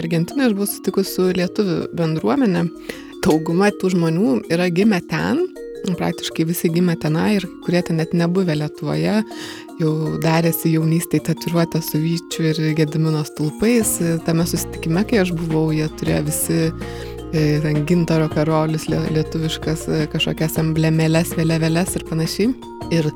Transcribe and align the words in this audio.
Argentinoje 0.00 0.50
aš 0.50 0.54
buvau 0.56 0.70
sutikus 0.70 1.12
su 1.14 1.28
lietuvių 1.36 1.76
bendruomenė. 1.96 2.64
Dauguma 3.24 3.70
tų 3.80 3.94
žmonių 3.94 4.32
yra 4.52 4.66
gimę 4.74 5.00
ten, 5.08 5.44
praktiškai 5.92 6.46
visi 6.48 6.70
gimė 6.72 6.96
tenai 7.00 7.34
ir 7.38 7.46
kurie 7.64 7.82
ten 7.84 7.98
net 8.00 8.14
nebuvę 8.16 8.56
Lietuvoje, 8.56 9.20
jau 9.80 9.92
darėsi 10.24 10.72
jaunystėje 10.74 11.26
tatuiruotę 11.28 11.82
su 11.84 12.00
vyčiu 12.00 12.48
ir 12.50 12.60
gedimino 12.78 13.24
stulpais. 13.28 13.98
Tame 14.26 14.46
susitikime, 14.48 15.04
kai 15.08 15.22
aš 15.24 15.34
buvau, 15.36 15.68
jie 15.76 15.88
turėjo 16.00 16.22
visi 16.30 16.60
ten 17.34 17.82
gintaro 17.88 18.28
karolis, 18.30 18.86
lietuviškas 18.88 19.88
e, 19.88 20.04
kažkokias 20.12 20.58
emblemėlės, 20.62 21.34
vėliavėlės 21.38 21.96
ir 21.98 22.06
panašiai. 22.08 22.54
Ir 22.92 23.08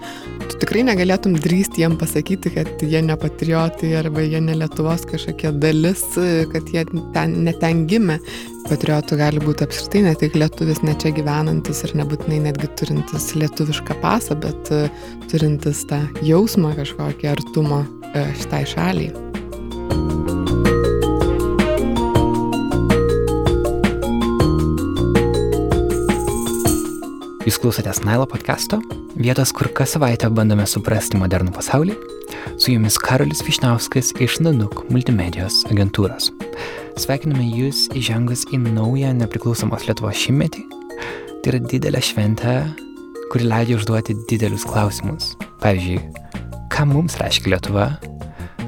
tu 0.49 0.59
tikrai 0.63 0.83
negalėtum 0.89 1.37
drįsti 1.39 1.83
jiem 1.83 1.99
pasakyti, 2.01 2.53
kad 2.55 2.83
jie 2.83 3.03
ne 3.05 3.17
patriotai 3.21 3.93
arba 4.01 4.25
jie 4.25 4.41
ne 4.43 4.57
Lietuvos 4.59 5.05
kažkokia 5.11 5.53
dalis, 5.61 6.05
kad 6.53 6.73
jie 6.73 6.87
ten, 7.15 7.37
neten 7.47 7.85
gimė. 7.91 8.19
Patriotų 8.69 9.21
gali 9.21 9.45
būti 9.45 9.65
apskritai 9.65 10.03
ne 10.09 10.17
tik 10.19 10.35
lietuvis, 10.37 10.83
ne 10.85 10.97
čia 11.01 11.13
gyvenantis 11.17 11.85
ir 11.87 11.95
nebūtinai 12.01 12.43
netgi 12.49 12.69
turintis 12.81 13.31
lietuvišką 13.39 14.01
pasą, 14.03 14.37
bet 14.41 14.73
e, 14.75 14.83
turintis 15.31 15.87
tą 15.89 16.03
jausmą 16.27 16.75
kažkokį 16.81 17.33
artumo 17.37 17.85
e, 18.13 18.29
šitai 18.43 18.67
šaliai. 18.69 19.28
Jūs 27.49 27.57
klausotės 27.63 28.03
Nailo 28.05 28.27
podcast'o, 28.29 28.77
vietos, 29.17 29.55
kur 29.57 29.71
kas 29.73 29.95
savaitę 29.95 30.29
bandome 30.37 30.67
suprasti 30.69 31.17
modernų 31.17 31.55
pasaulį. 31.55 31.95
Su 32.61 32.75
jumis 32.75 32.99
Karolis 33.01 33.41
Višnauskas 33.47 34.11
iš 34.21 34.35
Nanuk 34.45 34.83
multimedijos 34.93 35.63
agentūros. 35.73 36.29
Sveikiname 37.01 37.47
Jūs 37.49 37.87
įžengus 37.97 38.45
į 38.53 38.61
naują 38.67 39.15
nepriklausomos 39.23 39.89
Lietuvos 39.89 40.21
šimtmetį. 40.21 40.67
Tai 41.41 41.55
yra 41.55 41.65
didelė 41.73 42.05
šventė, 42.05 42.61
kuri 43.33 43.49
leidžia 43.49 43.81
užduoti 43.81 44.21
didelius 44.29 44.69
klausimus. 44.69 45.33
Pavyzdžiui, 45.65 46.05
ką 46.75 46.85
mums 46.93 47.17
reiškia 47.17 47.55
Lietuva? 47.55 47.91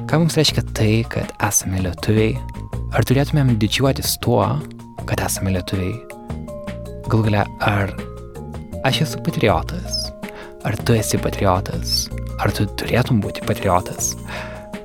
Ką 0.09 0.23
mums 0.23 0.41
reiškia 0.41 0.65
tai, 0.73 0.93
kad 1.05 1.35
esame 1.37 1.85
lietuviai? 1.85 2.33
Ar 2.97 3.05
turėtumėm 3.05 3.59
didžiuotis 3.61 4.17
tuo, 4.25 4.47
kad 5.05 5.21
esame 5.29 5.53
lietuviai? 5.53 5.99
Galų 7.11 7.27
gale, 7.29 7.45
ar 7.61 7.93
aš 8.83 9.01
esu 9.05 9.21
patriotas. 9.25 10.09
Ar 10.65 10.77
tu 10.85 10.93
esi 10.97 11.17
patriotas? 11.21 12.05
Ar 12.41 12.53
tu 12.53 12.65
turėtum 12.79 13.21
būti 13.21 13.43
patriotas? 13.45 14.15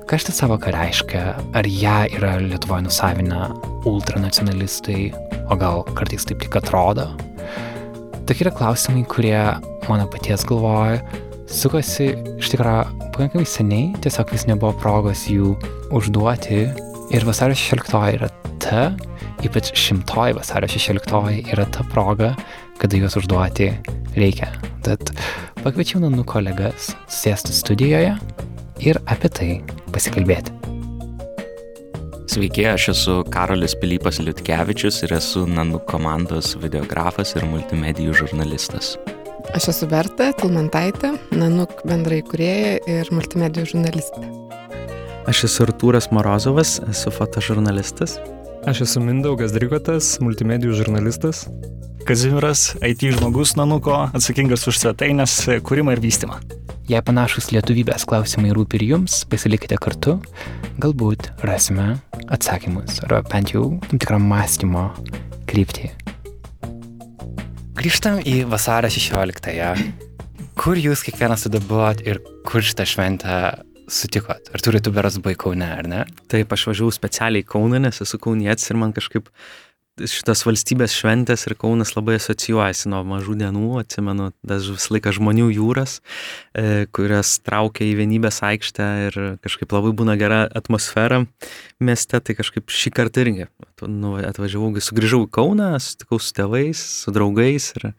Kas 0.06 0.26
ta 0.26 0.32
savoka 0.32 0.70
reiškia? 0.74 1.22
Ar 1.56 1.66
ją 1.66 1.96
yra 2.16 2.36
Lietuvoje 2.42 2.86
nusavinę 2.86 3.48
ultranacionalistai, 3.88 5.10
o 5.50 5.56
gal 5.58 5.84
kartais 5.98 6.28
taip 6.28 6.44
tik 6.44 6.58
atrodo? 6.60 7.08
Tokie 8.26 8.46
yra 8.46 8.52
klausimai, 8.54 9.04
kurie 9.10 9.38
mano 9.88 10.06
paties 10.10 10.44
galvoje 10.46 11.00
sukosi 11.46 12.10
iš 12.40 12.50
tikrųjų 12.52 13.10
pakankamai 13.14 13.46
seniai, 13.48 13.90
tiesiog 14.04 14.32
vis 14.34 14.46
nebuvo 14.50 14.74
progos 14.82 15.26
jų 15.30 15.54
užduoti. 15.94 16.66
Ir 17.14 17.26
vasario 17.26 17.54
16 17.56 18.16
yra 18.18 18.28
ta, 18.62 18.88
ypač 19.46 19.70
šimtoji 19.78 20.34
vasario 20.36 20.68
16 20.70 21.52
yra 21.54 21.68
ta 21.70 21.86
proga, 21.92 22.34
kada 22.80 23.00
juos 23.00 23.16
užduoti 23.18 23.70
reikia. 24.16 24.50
Tad 24.86 25.12
pakviečiau 25.64 26.02
nanų 26.04 26.24
kolegas 26.28 26.92
sėsti 27.10 27.54
studijoje 27.56 28.14
ir 28.84 29.00
apie 29.10 29.32
tai 29.32 29.50
pasikalbėti. 29.94 30.54
Sveiki, 32.36 32.66
aš 32.68 32.90
esu 32.92 33.12
Karolis 33.32 33.72
Pilypas 33.80 34.18
Liutkevičius 34.20 34.98
ir 35.06 35.14
esu 35.16 35.46
Nanų 35.48 35.78
komandos 35.88 36.52
videografas 36.60 37.32
ir 37.38 37.46
multimedijų 37.48 38.12
žurnalistas. 38.18 38.96
Aš 39.56 39.70
esu 39.72 39.88
Berta 39.88 40.32
Tilmantaitė, 40.36 41.14
Nanuk 41.32 41.80
bendrai 41.88 42.18
kurieja 42.26 42.76
ir 42.90 43.08
multimedijų 43.14 43.70
žurnalistė. 43.72 44.26
Aš 45.30 45.46
esu 45.48 45.64
Artūras 45.64 46.10
Morozovas, 46.12 46.76
esu 46.90 47.14
fotožurnalistas. 47.14 48.18
Aš 48.68 48.84
esu 48.84 49.00
Mindaugas 49.00 49.54
Drigotas, 49.54 50.16
multimedijų 50.20 50.76
žurnalistas. 50.82 51.46
Kazimiras, 52.06 52.76
IT 52.86 53.00
žmogus 53.18 53.56
Nanuko, 53.58 53.96
atsakingas 54.14 54.62
už 54.70 54.76
svetainės 54.78 55.32
kūrimą 55.66 55.96
ir 55.96 56.00
vystymą. 56.04 56.36
Jei 56.86 57.00
panašus 57.02 57.48
lietuvybės 57.50 58.04
klausimai 58.06 58.52
rūpi 58.54 58.78
ir 58.78 58.84
jums, 58.92 59.16
pasilikite 59.26 59.74
kartu, 59.82 60.14
galbūt 60.78 61.32
rasime 61.42 61.96
atsakymus 62.30 63.00
arba 63.08 63.24
bent 63.26 63.50
jau 63.56 63.64
tam 63.88 63.98
tikrą 63.98 64.20
mąstymo 64.22 64.84
kryptį. 65.50 65.90
Grįžtam 67.82 68.22
į 68.22 68.36
vasario 68.54 68.92
16-ąją. 68.94 69.74
Kur 70.62 70.78
jūs 70.78 71.02
kiekvienas 71.10 71.48
tada 71.48 71.58
buvot 71.58 72.06
ir 72.06 72.22
kur 72.46 72.62
šitą 72.62 72.86
šventę 72.86 73.42
sutikot? 73.90 74.54
Ar 74.54 74.62
turite 74.62 74.94
beras 74.94 75.18
buvai 75.18 75.34
Kaune, 75.34 75.74
ar 75.82 75.90
ne? 75.90 76.06
Taip, 76.30 76.54
aš 76.54 76.70
važiavau 76.70 76.94
specialiai 76.94 77.42
į 77.42 77.50
Kauną, 77.50 77.82
nes 77.82 77.98
esu 78.06 78.22
Kaunietis 78.22 78.70
ir 78.70 78.78
man 78.78 78.94
kažkaip 78.94 79.26
šitas 80.04 80.44
valstybės 80.44 80.94
šventės 80.96 81.46
ir 81.48 81.54
Kaunas 81.58 81.94
labai 81.96 82.18
asocijuojasi 82.20 82.90
nuo 82.92 83.00
mažų 83.08 83.36
dienų, 83.40 83.70
atsimenu, 83.80 84.28
tas 84.46 84.68
visą 84.68 84.96
laiką 84.96 85.14
žmonių 85.16 85.48
jūras, 85.54 85.98
e, 86.52 86.84
kurias 86.92 87.36
traukia 87.40 87.86
į 87.88 87.96
vienybės 88.02 88.42
aikštę 88.44 88.88
ir 89.06 89.18
kažkaip 89.44 89.72
labai 89.72 89.94
būna 89.96 90.18
gera 90.20 90.44
atmosfera 90.46 91.24
mieste, 91.80 92.20
tai 92.20 92.36
kažkaip 92.36 92.68
šį 92.68 92.92
kartą 92.96 93.24
irgi 93.24 93.48
nu, 93.88 94.16
atvažiavau, 94.20 94.74
sugrįžau 94.76 95.24
į 95.24 95.32
Kauną, 95.32 95.72
susitikau 95.80 96.20
su 96.20 96.36
tėvais, 96.36 96.86
su 97.02 97.16
draugais 97.16 97.72
ir, 97.78 97.90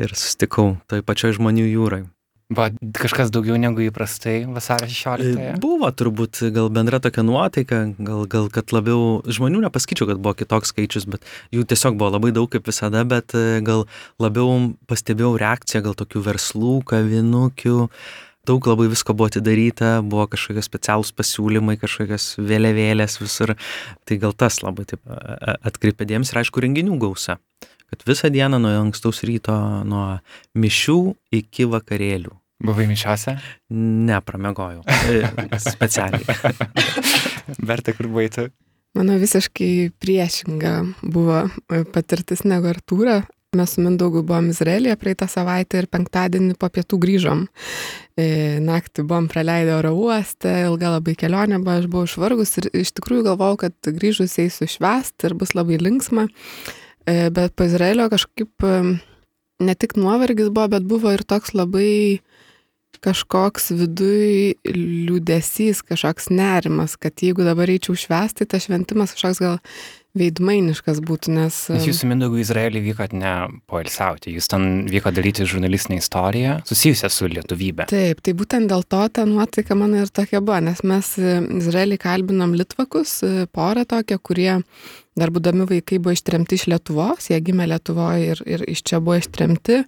ir 0.00 0.16
susitikau 0.16 0.74
toj 0.88 1.04
pačioj 1.04 1.36
žmonių 1.40 1.68
jūrai. 1.68 2.04
Buvo 2.52 2.66
kažkas 3.00 3.30
daugiau 3.32 3.56
negu 3.56 3.80
įprastai 3.86 4.42
vasario 4.52 4.90
16. 4.92 5.38
E, 5.40 5.52
buvo 5.62 5.88
turbūt 5.88 6.42
gal 6.52 6.68
bendra 6.68 7.00
tokia 7.00 7.22
nuotaika, 7.24 7.78
gal, 7.96 8.26
gal 8.28 8.50
kad 8.52 8.74
labiau 8.76 9.22
žmonių 9.24 9.62
nepasakyčiau, 9.64 10.10
kad 10.10 10.20
buvo 10.20 10.34
kitoks 10.36 10.74
skaičius, 10.74 11.06
bet 11.08 11.24
jų 11.56 11.64
tiesiog 11.70 11.96
buvo 11.96 12.12
labai 12.18 12.34
daug 12.36 12.50
kaip 12.52 12.68
visada, 12.68 13.00
bet 13.08 13.32
e, 13.32 13.62
gal 13.64 13.86
labiau 14.20 14.74
pastebėjau 14.90 15.38
reakciją, 15.40 15.86
gal 15.88 15.96
tokių 15.96 16.24
verslų, 16.28 16.74
kavinukių. 16.92 17.78
Daug 18.44 18.68
labai 18.68 18.90
visko 18.92 19.16
buvo 19.16 19.30
atidaryta, 19.32 19.94
buvo 20.04 20.26
kažkokie 20.28 20.60
specialūs 20.66 21.14
pasiūlymai, 21.16 21.78
kažkokios 21.80 22.34
vėliavėlės 22.44 23.22
visur. 23.22 23.54
Tai 24.04 24.20
gal 24.20 24.36
tas 24.36 24.60
labai 24.60 24.84
taip 24.90 25.00
atkreipė 25.08 26.04
dėmesį 26.12 26.36
ir 26.36 26.44
aišku 26.44 26.60
renginių 26.66 27.00
gausa 27.00 27.38
kad 27.90 28.06
visą 28.08 28.30
dieną 28.32 28.60
nuo 28.62 28.72
ankstaus 28.80 29.22
ryto, 29.26 29.56
nuo 29.88 30.06
mišių 30.58 30.98
iki 31.40 31.68
vakarėlių. 31.70 32.32
Buvai 32.64 32.86
mišiuose? 32.88 33.36
Ne, 33.74 34.20
pramegojau. 34.24 34.84
E, 34.86 35.58
specialiai. 35.60 36.22
Berta, 37.68 37.92
kur 37.96 38.08
buvai 38.08 38.28
tu? 38.32 38.46
Mano 38.94 39.16
visiškai 39.18 39.90
priešinga 39.98 40.74
buvo 41.02 41.48
patirtis 41.92 42.44
negu 42.46 42.70
Artūra. 42.70 43.24
Mes 43.54 43.70
su 43.74 43.82
Mindaugu 43.82 44.22
buvom 44.26 44.48
Izraelija 44.50 44.96
praeitą 44.98 45.28
savaitę 45.30 45.82
ir 45.82 45.86
penktadienį 45.90 46.56
po 46.58 46.70
pietų 46.74 46.98
grįžom. 47.02 47.44
E, 48.18 48.26
naktį 48.62 49.04
buvom 49.06 49.28
praleidę 49.30 49.76
oro 49.76 49.92
uostą, 49.98 50.54
ilga 50.68 50.96
labai 50.96 51.14
kelionė 51.18 51.60
buvo, 51.62 51.76
aš 51.78 51.90
buvau 51.90 52.08
išvargus 52.08 52.56
ir 52.62 52.70
iš 52.82 52.94
tikrųjų 52.98 53.28
galvojau, 53.28 53.60
kad 53.66 53.92
grįžus 53.98 54.38
eisiu 54.42 54.70
švest 54.70 55.26
ir 55.26 55.36
bus 55.38 55.54
labai 55.54 55.78
linksma. 55.82 56.26
E, 57.06 57.30
bet 57.30 57.52
po 57.56 57.66
Izraelio 57.68 58.08
kažkaip 58.12 58.64
ne 59.60 59.74
tik 59.74 59.96
nuovargis 59.96 60.48
buvo, 60.48 60.68
bet 60.76 60.86
buvo 60.88 61.12
ir 61.12 61.24
toks 61.28 61.52
labai 61.54 62.20
kažkoks 63.04 63.72
viduj 63.76 64.54
liūdėsys, 64.64 65.82
kažkoks 65.84 66.30
nerimas, 66.32 66.96
kad 67.00 67.20
jeigu 67.20 67.44
dabar 67.46 67.70
eičiau 67.70 67.96
švęsti, 67.98 68.46
tai 68.48 68.62
šventimas 68.62 69.14
kažkoks 69.16 69.42
gal 69.42 69.58
veidmainiškas 70.18 71.00
būtų, 71.04 71.34
nes... 71.34 71.58
Nes 71.74 71.86
jūs 71.88 72.02
su 72.02 72.08
Mindaugu 72.10 72.38
Izraelį 72.42 72.84
vykot 72.88 73.14
ne 73.18 73.32
poilsiauti, 73.70 74.34
jūs 74.36 74.48
ten 74.50 74.84
vyko 74.90 75.10
daryti 75.14 75.46
žurnalistinę 75.48 75.98
istoriją 75.98 76.60
susijusią 76.68 77.10
su 77.10 77.30
lietuvybė. 77.32 77.88
Taip, 77.90 78.22
tai 78.24 78.36
būtent 78.38 78.70
dėl 78.70 78.86
to 78.86 79.02
ta 79.14 79.26
nuotaika 79.28 79.76
mano 79.78 80.04
ir 80.04 80.12
tokia 80.14 80.42
buvo, 80.44 80.60
nes 80.62 80.84
mes 80.86 81.14
Izraelį 81.18 81.98
kalbinom 82.02 82.54
Litvakus, 82.58 83.18
porą 83.54 83.86
tokią, 83.90 84.20
kurie 84.22 84.52
dar 85.18 85.30
būdami 85.34 85.66
vaikai 85.70 86.00
buvo 86.02 86.14
ištremti 86.14 86.58
iš 86.58 86.68
Lietuvos, 86.70 87.28
jie 87.30 87.38
gimė 87.42 87.68
Lietuvoje 87.70 88.32
ir, 88.34 88.42
ir 88.46 88.64
iš 88.70 88.82
čia 88.86 89.02
buvo 89.02 89.18
ištremti. 89.20 89.82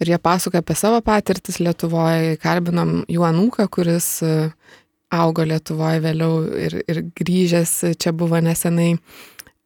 Ir 0.00 0.12
jie 0.12 0.18
pasakoja 0.22 0.62
apie 0.62 0.76
savo 0.78 1.00
patirtis 1.06 1.58
Lietuvoje, 1.62 2.38
kalbinom 2.42 3.00
jų 3.10 3.26
anūką, 3.30 3.66
kuris 3.74 4.12
augo 5.10 5.46
Lietuvoje 5.46 6.02
vėliau 6.04 6.44
ir, 6.54 6.78
ir 6.86 7.02
grįžęs 7.18 7.96
čia 7.98 8.14
buvo 8.14 8.38
nesenai 8.42 8.92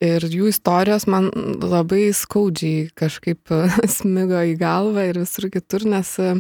Ir 0.03 0.25
jų 0.27 0.49
istorijos 0.51 1.07
man 1.07 1.29
labai 1.63 2.09
skaudžiai 2.17 2.89
kažkaip 2.99 3.53
smigo 3.97 4.41
į 4.43 4.57
galvą 4.59 5.05
ir 5.07 5.21
visur 5.23 5.47
kitur, 5.55 5.85
nes 5.87 6.11
e, 6.19 6.33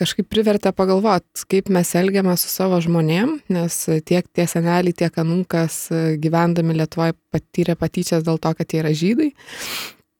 kažkaip 0.00 0.26
privertė 0.32 0.72
pagalvoti, 0.74 1.46
kaip 1.46 1.70
mes 1.72 1.92
elgiame 1.98 2.34
su 2.40 2.50
savo 2.50 2.80
žmonėm, 2.82 3.36
nes 3.54 3.78
tiek 4.08 4.26
tie 4.34 4.48
seneliai, 4.50 4.96
tiek 4.96 5.14
anūkas 5.22 5.78
e, 5.94 6.00
gyvendami 6.22 6.74
Lietuvoje 6.80 7.14
patyrė 7.32 7.78
patyčias 7.78 8.26
dėl 8.26 8.42
to, 8.42 8.52
kad 8.58 8.74
jie 8.74 8.82
yra 8.82 8.92
žydai. 8.96 9.30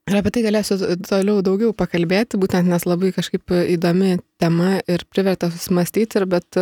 Ir 0.07 0.21
apie 0.21 0.31
tai 0.31 0.45
galėsiu 0.47 0.79
toliau 1.03 1.41
daugiau 1.43 1.73
pakalbėti, 1.75 2.39
būtent 2.39 2.71
nes 2.71 2.85
labai 2.87 3.11
kažkaip 3.11 3.51
įdomi 3.75 4.21
tema 4.39 4.77
ir 4.87 5.03
privertė 5.11 5.51
susimastyti, 5.51 6.21
ir 6.21 6.29
bet 6.31 6.61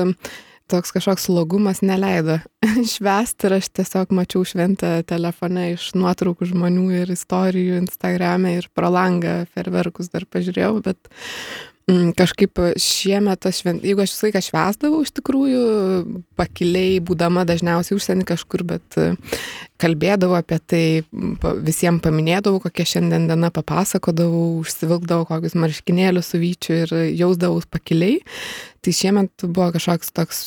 toks 0.70 0.94
kažkoks 0.96 1.26
slogumas 1.28 1.82
neleido 1.84 2.38
švęsti 2.94 3.48
ir 3.48 3.56
aš 3.58 3.68
tiesiog 3.78 4.14
mačiau 4.16 4.44
šventę 4.48 4.96
telefone 5.08 5.70
iš 5.74 5.90
nuotraukų 5.98 6.48
žmonių 6.52 6.88
ir 7.02 7.12
istorijų 7.14 7.82
Instagram'e 7.82 8.56
ir 8.60 8.70
pro 8.74 8.90
langą 8.92 9.42
ferverkus 9.54 10.10
dar 10.12 10.26
pažiūrėjau, 10.30 10.80
bet 10.86 11.12
kažkaip 12.16 12.60
šiemet 12.80 13.44
švent, 13.52 13.84
jeigu 13.84 14.00
aš 14.00 14.14
visą 14.14 14.26
laiką 14.28 14.40
švesdavau 14.46 15.02
iš 15.04 15.10
tikrųjų, 15.18 15.64
pakiliai, 16.38 16.96
būdama 17.04 17.44
dažniausiai 17.48 17.98
užsienį 17.98 18.24
kažkur, 18.30 18.64
bet 18.64 18.96
kalbėdavau 19.82 20.38
apie 20.38 20.58
tai, 20.64 20.84
visiems 21.66 22.00
paminėdavau, 22.04 22.62
kokia 22.64 22.88
šiandien 22.94 23.28
diena 23.28 23.52
papasakodavau, 23.52 24.62
užsivilkdavau 24.62 25.28
kokius 25.28 25.58
marškinėlius 25.60 26.32
su 26.32 26.40
vyčiu 26.40 26.78
ir 26.86 26.94
jausdavau 27.20 27.60
pakiliai. 27.68 28.22
Tai 28.84 28.92
šiemet 28.96 29.44
buvo 29.44 29.70
kažkoks 29.76 30.12
toks 30.16 30.44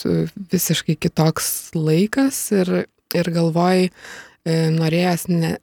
visiškai 0.53 0.97
kitoks 0.97 1.75
laikas 1.77 2.47
ir, 2.57 2.73
ir 3.17 3.29
galvoj, 3.33 3.89
e, 3.89 4.26
norėjęs 4.47 5.27
ne, 5.31 5.53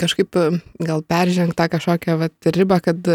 kažkaip 0.00 0.36
gal 0.80 1.02
peržengti 1.04 1.58
tą 1.58 1.68
kažkokią 1.74 2.18
vat, 2.22 2.50
ribą, 2.56 2.80
kad 2.84 3.10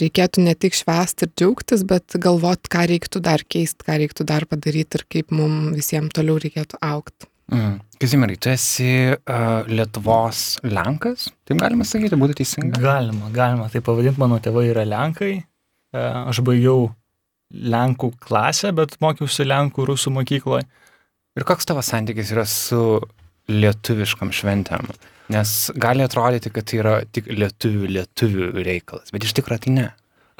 reikėtų 0.00 0.44
ne 0.44 0.54
tik 0.58 0.76
švęsti 0.78 1.26
ir 1.26 1.32
džiaugtis, 1.34 1.84
bet 1.88 2.16
galvoti, 2.22 2.70
ką 2.72 2.86
reiktų 2.90 3.22
dar 3.26 3.44
keisti, 3.44 3.84
ką 3.86 3.98
reiktų 4.04 4.26
dar 4.28 4.46
padaryti 4.50 5.00
ir 5.00 5.06
kaip 5.12 5.34
mums 5.34 5.76
visiems 5.76 6.14
toliau 6.16 6.38
reikėtų 6.40 6.80
aukti. 6.84 7.28
Mm. 7.50 7.80
Kazimirai, 8.00 8.36
tu 8.38 8.48
esi 8.52 8.90
uh, 9.10 9.66
Lietuvos 9.68 10.60
Lenkas, 10.62 11.26
taip 11.44 11.58
galima 11.60 11.84
sakyti, 11.84 12.18
būtų 12.20 12.38
teisinga? 12.38 12.78
Galima, 12.80 13.28
galima 13.34 13.66
tai 13.72 13.82
pavadinti, 13.84 14.20
mano 14.22 14.38
tėvai 14.42 14.68
yra 14.70 14.86
Lenkai. 14.86 15.34
Uh, 15.90 16.30
aš 16.30 16.40
baigiau 16.46 16.92
Lenkų 17.50 18.12
klasę, 18.22 18.70
bet 18.76 18.94
mokiausi 19.02 19.48
Lenkų 19.48 19.88
rusų 19.90 20.14
mokykloje. 20.14 20.62
Ir 21.38 21.46
koks 21.46 21.66
tavo 21.66 21.82
santykis 21.82 22.30
yra 22.34 22.46
su 22.48 23.00
lietuviškam 23.50 24.34
šventėm? 24.34 24.90
Nes 25.30 25.54
gali 25.78 26.02
atrodyti, 26.02 26.50
kad 26.50 26.66
tai 26.66 26.80
yra 26.82 26.94
tik 27.06 27.28
lietuvių, 27.30 27.90
lietuvių 27.98 28.52
reikalas, 28.66 29.12
bet 29.14 29.26
iš 29.26 29.36
tikrųjų 29.38 29.66
tai 29.66 29.74
ne 29.76 29.88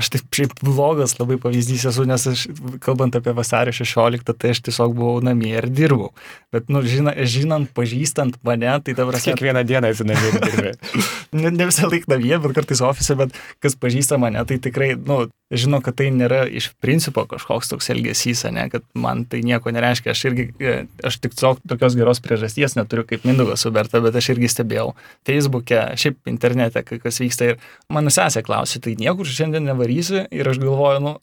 aš 0.01 0.11
taip 0.15 0.37
šiaip 0.37 0.55
blogas 0.65 1.17
labai 1.19 1.37
pavyzdys 1.41 1.87
esu, 1.91 2.07
nes 2.09 2.25
aš, 2.31 2.47
kalbant 2.85 3.17
apie 3.19 3.35
vasario 3.37 3.75
16, 3.77 4.33
tai 4.33 4.53
aš 4.55 4.63
tiesiog 4.69 4.95
buvau 4.97 5.21
namie 5.25 5.53
ir 5.53 5.69
dirbau. 5.69 6.11
Bet, 6.55 6.71
nu, 6.73 6.83
žina, 6.87 7.15
žinant, 7.29 7.71
pažįstant 7.77 8.41
mane, 8.47 8.73
tai 8.87 8.97
dabar... 8.99 9.19
Kiekvieną 9.21 9.65
dieną 9.69 9.93
esi 9.93 10.07
namie 10.09 10.33
ir 10.33 10.41
dirbi. 10.47 10.73
ne, 11.43 11.53
ne 11.59 11.69
visą 11.69 11.91
laiką 11.91 12.15
namie, 12.15 12.35
bet 12.47 12.57
kartais 12.57 12.83
ofise, 12.87 13.17
bet 13.21 13.37
kas 13.63 13.77
pažįsta 13.81 14.21
mane, 14.23 14.43
tai 14.49 14.61
tikrai, 14.63 14.95
nu, 14.97 15.27
žino, 15.51 15.81
kad 15.85 15.97
tai 15.99 16.09
nėra 16.15 16.43
iš 16.47 16.71
principo 16.83 17.25
kažkoks 17.31 17.73
toks 17.73 17.91
elgesys, 17.95 18.45
ne, 18.55 18.67
kad 18.73 18.85
man 18.95 19.25
tai 19.31 19.43
nieko 19.47 19.73
nereiškia. 19.75 20.15
Aš 20.15 20.25
irgi, 20.31 20.49
e, 20.59 20.77
aš 21.07 21.21
tik 21.23 21.37
tokios 21.39 21.97
geros 21.99 22.23
priežasties 22.25 22.77
neturiu 22.79 23.07
kaip 23.09 23.27
Mindugas 23.29 23.67
Suberta, 23.67 24.03
bet 24.03 24.17
aš 24.17 24.33
irgi 24.35 24.51
stebėjau 24.51 24.93
Facebook'e, 25.29 25.83
šiaip 26.01 26.31
internete, 26.31 26.85
kas 26.91 27.23
vyksta 27.23 27.53
ir 27.53 27.61
mano 27.93 28.13
sesė 28.15 28.45
klausė, 28.47 28.83
tai 28.85 28.97
niekur 29.01 29.29
šiandien 29.29 29.67
nevarysiu 29.67 29.91
darysi 29.91 30.29
ir 30.31 30.49
aš 30.49 30.59
galvoju, 30.59 31.01
nu, 31.03 31.15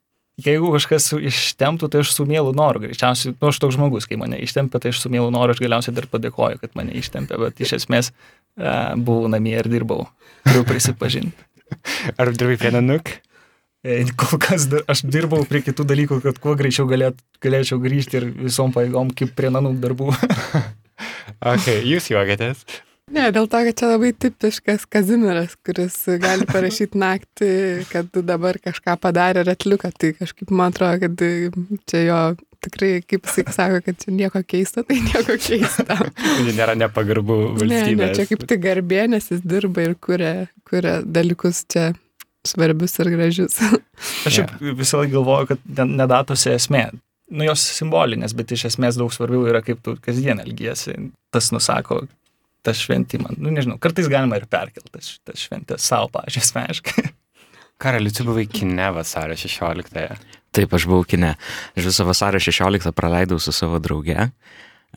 jeigu 0.44 0.72
kažkas 0.76 1.14
ištemptų, 1.14 1.90
tai 1.90 2.02
aš 2.04 2.14
su 2.14 2.26
mielu 2.26 2.54
noru, 2.54 2.82
greičiausiai, 2.86 3.36
nu, 3.40 3.50
aš 3.50 3.60
toks 3.60 3.78
žmogus, 3.78 4.08
kai 4.08 4.18
mane 4.18 4.40
ištempė, 4.44 4.80
tai 4.80 4.92
aš 4.94 5.02
su 5.02 5.10
mielu 5.10 5.32
noru, 5.32 5.54
aš 5.54 5.62
galiausiai 5.64 5.96
dar 5.96 6.08
padėkoju, 6.12 6.60
kad 6.62 6.76
mane 6.76 6.94
ištempė, 6.98 7.40
bet 7.42 7.62
iš 7.64 7.78
esmės 7.80 8.12
e, 8.12 8.96
buvau 8.96 9.28
namie 9.32 9.58
ir 9.58 9.70
dirbau, 9.72 10.08
turiu 10.46 10.66
prisipažinti. 10.68 11.48
Ar 12.18 12.32
dirbai 12.32 12.58
prie 12.60 12.72
nanuk? 12.72 13.10
E, 13.88 14.02
kol 14.20 14.40
kas 14.44 14.66
dar, 14.72 14.84
aš 14.92 15.06
dirbau 15.08 15.46
prie 15.48 15.62
kitų 15.64 15.86
dalykų, 15.88 16.20
kad 16.26 16.42
kuo 16.44 16.58
greičiau 16.60 16.88
galėt, 16.90 17.22
galėčiau 17.44 17.80
grįžti 17.80 18.20
ir 18.20 18.26
visom 18.50 18.74
paėgom 18.76 19.14
kaip 19.16 19.32
prie 19.38 19.52
nanuk 19.54 19.78
darbų. 19.84 20.12
ok, 21.54 21.70
jūs 21.88 22.10
juokėtės. 22.12 22.66
Ne, 23.16 23.30
dėl 23.32 23.46
to, 23.48 23.62
kad 23.70 23.78
čia 23.80 23.90
labai 23.94 24.10
tipiškas 24.12 24.84
Kazimiras, 24.92 25.54
kuris 25.64 25.96
gali 26.20 26.44
parašyti 26.54 27.00
naktį, 27.00 27.52
kad 27.88 28.12
dabar 28.28 28.60
kažką 28.60 28.98
padarė 29.00 29.46
ir 29.46 29.54
atliko. 29.54 29.92
Tai 29.96 30.12
kažkaip 30.18 30.52
man 30.52 30.76
atrodo, 30.76 31.08
kad 31.08 31.24
čia 31.88 32.02
jo 32.04 32.18
tikrai, 32.68 32.90
kaip 33.08 33.30
jis 33.32 33.54
sako, 33.56 33.80
kad 33.86 34.02
čia 34.02 34.12
nieko 34.18 34.42
keisto, 34.44 34.84
tai 34.84 34.98
nieko 35.06 35.38
keisto. 35.40 35.88
Tai 36.18 36.58
nėra 36.58 36.76
nepagarbų 36.76 37.40
valstybės. 37.62 37.96
Ne, 37.96 38.10
ne, 38.10 38.12
čia 38.18 38.28
kaip 38.34 38.44
tik 38.52 38.66
garbė, 38.66 39.06
nes 39.16 39.32
jis 39.32 39.46
dirba 39.48 39.88
ir 39.88 39.96
kuria, 39.96 40.34
kuria 40.68 40.98
dalykus 41.06 41.64
čia 41.72 41.94
svarbius 42.50 42.98
ir 43.02 43.12
gražius. 43.14 43.60
Aš 44.28 44.42
yeah. 44.42 44.56
visą 44.78 45.02
laiką 45.02 45.18
galvoju, 45.18 45.52
kad 45.54 45.84
nedatose 45.90 46.56
esmė. 46.56 46.88
Nu, 47.28 47.44
jos 47.44 47.64
simbolinės, 47.76 48.32
bet 48.38 48.54
iš 48.56 48.70
esmės 48.70 48.96
daug 49.00 49.12
svarbiau 49.12 49.50
yra, 49.50 49.60
kaip 49.66 49.82
tu 49.84 49.98
kasdien 50.00 50.40
elgiesi. 50.40 50.96
Tas 51.36 51.52
nusako, 51.52 52.06
tą 52.64 52.74
šventimą. 52.76 53.36
Nu, 53.36 53.52
nežinau, 53.54 53.76
kartais 53.84 54.08
galima 54.12 54.40
ir 54.40 54.48
perkelti 54.52 54.94
tas, 54.94 55.12
tas 55.28 55.44
šventės 55.44 55.84
savo 55.88 56.08
pačią 56.14 56.44
asmeniškai. 56.46 57.10
Karaliu, 57.84 58.14
tu 58.16 58.26
buvai 58.26 58.48
kine 58.50 58.88
vasario 58.96 59.36
16-ąją. 59.38 60.16
Taip, 60.56 60.72
aš 60.74 60.88
buvau 60.90 61.06
kine. 61.06 61.36
Aš 61.78 61.92
visą 61.92 62.08
vasario 62.08 62.42
16 62.42 62.96
praleidau 62.98 63.38
su 63.44 63.54
savo 63.54 63.78
drauge. 63.84 64.18
E, 64.18 64.30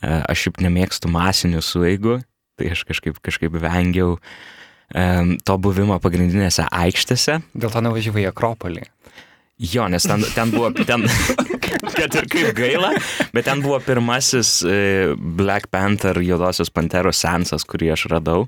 aš 0.07 0.47
šiaip 0.47 0.63
nemėgstu 0.65 1.11
masinių 1.11 1.61
sueigų, 1.61 2.17
tai 2.57 2.71
aš 2.73 2.85
kažkaip, 2.89 3.19
kažkaip 3.21 3.59
vengiau 3.61 4.15
um, 4.15 4.23
to 4.91 5.55
buvimo 5.61 5.95
pagrindinėse 6.03 6.65
aikštėse. 6.67 7.37
Dėl 7.55 7.71
to 7.71 7.83
nuvažiavai 7.85 8.25
į 8.25 8.31
Akropolį. 8.31 8.87
Jo, 9.61 9.85
nes 9.93 10.03
ten, 10.09 10.23
ten 10.33 10.49
buvo, 10.49 10.71
ten, 10.73 11.05
kad 11.97 12.15
ir 12.17 12.25
kaip 12.31 12.55
gaila, 12.57 12.95
bet 13.29 13.45
ten 13.45 13.61
buvo 13.61 13.77
pirmasis 13.85 14.55
e, 14.65 14.77
Black 15.13 15.69
Panther 15.69 16.17
juodosios 16.25 16.73
panteros 16.73 17.21
sensas, 17.21 17.65
kurį 17.69 17.91
aš 17.93 18.07
radau. 18.09 18.47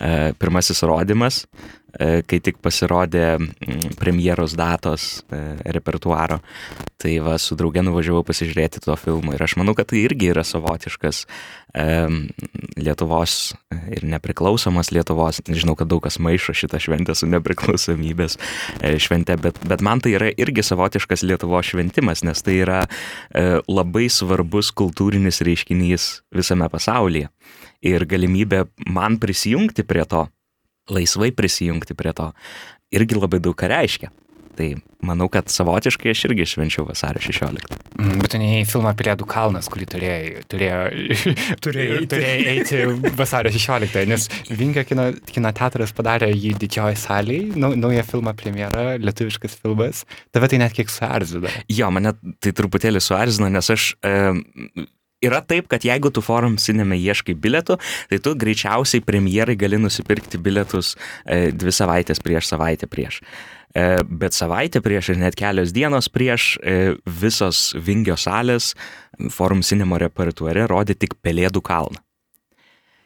E, 0.00 0.32
pirmasis 0.40 0.80
rodymas, 0.88 1.42
e, 1.44 1.87
kai 1.98 2.38
tik 2.44 2.60
pasirodė 2.62 3.36
premjeros 3.98 4.54
datos 4.58 5.08
repertuaro. 5.66 6.38
Tai 6.98 7.14
va, 7.22 7.36
su 7.42 7.56
drauge 7.58 7.82
nuvažiavau 7.82 8.24
pasižiūrėti 8.26 8.82
to 8.84 8.94
filmo 8.98 9.34
ir 9.34 9.42
aš 9.42 9.56
manau, 9.58 9.74
kad 9.78 9.90
tai 9.90 10.04
irgi 10.06 10.32
yra 10.32 10.44
savotiškas 10.46 11.24
Lietuvos 12.78 13.34
ir 13.92 14.04
nepriklausomos 14.08 14.90
Lietuvos, 14.94 15.40
žinau, 15.46 15.74
kad 15.78 15.90
daug 15.90 16.02
kas 16.04 16.18
maišo 16.22 16.54
šitą 16.56 16.80
šventę 16.82 17.14
su 17.18 17.28
nepriklausomybės 17.30 18.38
e, 18.80 18.94
švente, 19.02 19.36
bet, 19.40 19.60
bet 19.68 19.84
man 19.84 20.02
tai 20.04 20.14
yra 20.16 20.30
irgi 20.32 20.64
savotiškas 20.66 21.24
Lietuvos 21.28 21.72
šventimas, 21.72 22.24
nes 22.26 22.42
tai 22.44 22.60
yra 22.62 22.80
e, 22.86 23.60
labai 23.68 24.08
svarbus 24.12 24.72
kultūrinis 24.76 25.42
reiškinys 25.44 26.08
visame 26.34 26.70
pasaulyje. 26.72 27.28
Ir 27.84 28.04
galimybė 28.10 28.64
man 28.90 29.20
prisijungti 29.22 29.84
prie 29.86 30.06
to, 30.08 30.26
laisvai 30.92 31.32
prisijungti 31.36 31.96
prie 31.98 32.14
to, 32.16 32.32
irgi 32.94 33.18
labai 33.18 33.42
daug 33.44 33.56
ką 33.58 33.70
reiškia. 33.72 34.12
Tai 34.58 34.72
manau, 35.06 35.28
kad 35.30 35.46
savotiškai 35.52 36.10
aš 36.10 36.24
irgi 36.26 36.46
švenčiau 36.50 36.82
vasario 36.88 37.20
16. 37.22 37.76
Mm, 38.00 38.16
bet 38.18 38.32
tu 38.32 38.40
neėjai 38.42 38.64
filmą 38.66 38.90
Pelėdų 38.98 39.28
kalnas, 39.30 39.68
kurį 39.70 39.86
turėjai, 39.92 40.42
turėjo, 40.50 40.80
turėjai, 41.64 42.00
turėjai 42.10 42.40
eiti 42.54 42.80
vasario 43.20 43.52
16, 43.54 44.02
nes 44.10 44.26
Vingio 44.50 44.82
kino, 44.88 45.12
kino 45.30 45.54
teatras 45.54 45.94
padarė 45.94 46.32
jį 46.32 46.56
didžioji 46.58 46.98
saliai, 46.98 47.46
nau, 47.54 47.70
naują 47.78 48.02
filmą 48.10 48.34
premjerą, 48.38 48.98
lietuviškas 49.04 49.54
filmas. 49.62 50.02
Tave 50.34 50.50
tai 50.50 50.58
net 50.64 50.74
kiek 50.74 50.90
suerzino. 50.90 51.54
Jo, 51.70 51.92
mane 51.94 52.16
tai 52.42 52.54
truputėlį 52.58 53.04
suerzino, 53.04 53.52
nes 53.54 53.74
aš... 53.76 53.92
E, 54.02 54.16
Yra 55.18 55.40
taip, 55.42 55.66
kad 55.66 55.82
jeigu 55.82 56.12
tu 56.14 56.22
forum 56.22 56.54
cineme 56.62 56.94
ieškai 56.94 57.34
bilietų, 57.42 57.74
tai 58.10 58.18
tu 58.22 58.34
greičiausiai 58.38 59.02
premjerai 59.02 59.56
gali 59.58 59.80
nusipirkti 59.82 60.38
bilietus 60.38 60.92
e, 61.26 61.50
dvi 61.50 61.74
savaitės 61.74 62.22
prieš 62.22 62.52
savaitę 62.52 62.86
prieš. 62.86 63.18
E, 63.74 63.98
bet 64.06 64.36
savaitę 64.36 64.78
prieš 64.84 65.10
ir 65.12 65.18
net 65.24 65.34
kelios 65.38 65.74
dienos 65.74 66.06
prieš 66.06 66.52
e, 66.62 66.94
visos 67.02 67.72
Vingio 67.74 68.14
salės 68.14 68.76
Forum 69.34 69.64
Cinema 69.66 69.98
repertuare 69.98 70.68
rodė 70.70 70.94
tik 70.94 71.18
Pelėdų 71.18 71.64
kalną. 71.66 71.98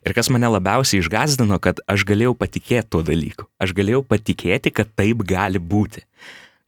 Ir 0.03 0.13
kas 0.19 0.29
mane 0.35 0.51
labiausiai 0.51 1.01
išgazdino, 1.01 1.57
kad 1.63 1.81
aš 1.89 2.05
galėjau 2.05 2.35
patikėti 2.37 2.91
tuo 2.93 3.01
dalyku. 3.07 3.47
Aš 3.63 3.73
galėjau 3.79 4.03
patikėti, 4.05 4.75
kad 4.75 4.91
taip 4.99 5.23
gali 5.25 5.63
būti. 5.63 6.03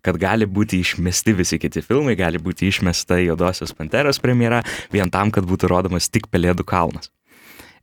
Kad 0.04 0.18
gali 0.20 0.46
būti 0.46 0.82
išmesti 0.84 1.32
visi 1.36 1.58
kiti 1.60 1.82
filmai, 1.84 2.16
gali 2.18 2.40
būti 2.42 2.68
išmesta 2.68 3.18
Jodosios 3.22 3.72
Panteros 3.76 4.20
premjera, 4.20 4.60
vien 4.92 5.12
tam, 5.12 5.32
kad 5.32 5.48
būtų 5.48 5.70
rodomas 5.72 6.10
tik 6.12 6.28
Pelėdų 6.32 6.66
kalnas. 6.68 7.10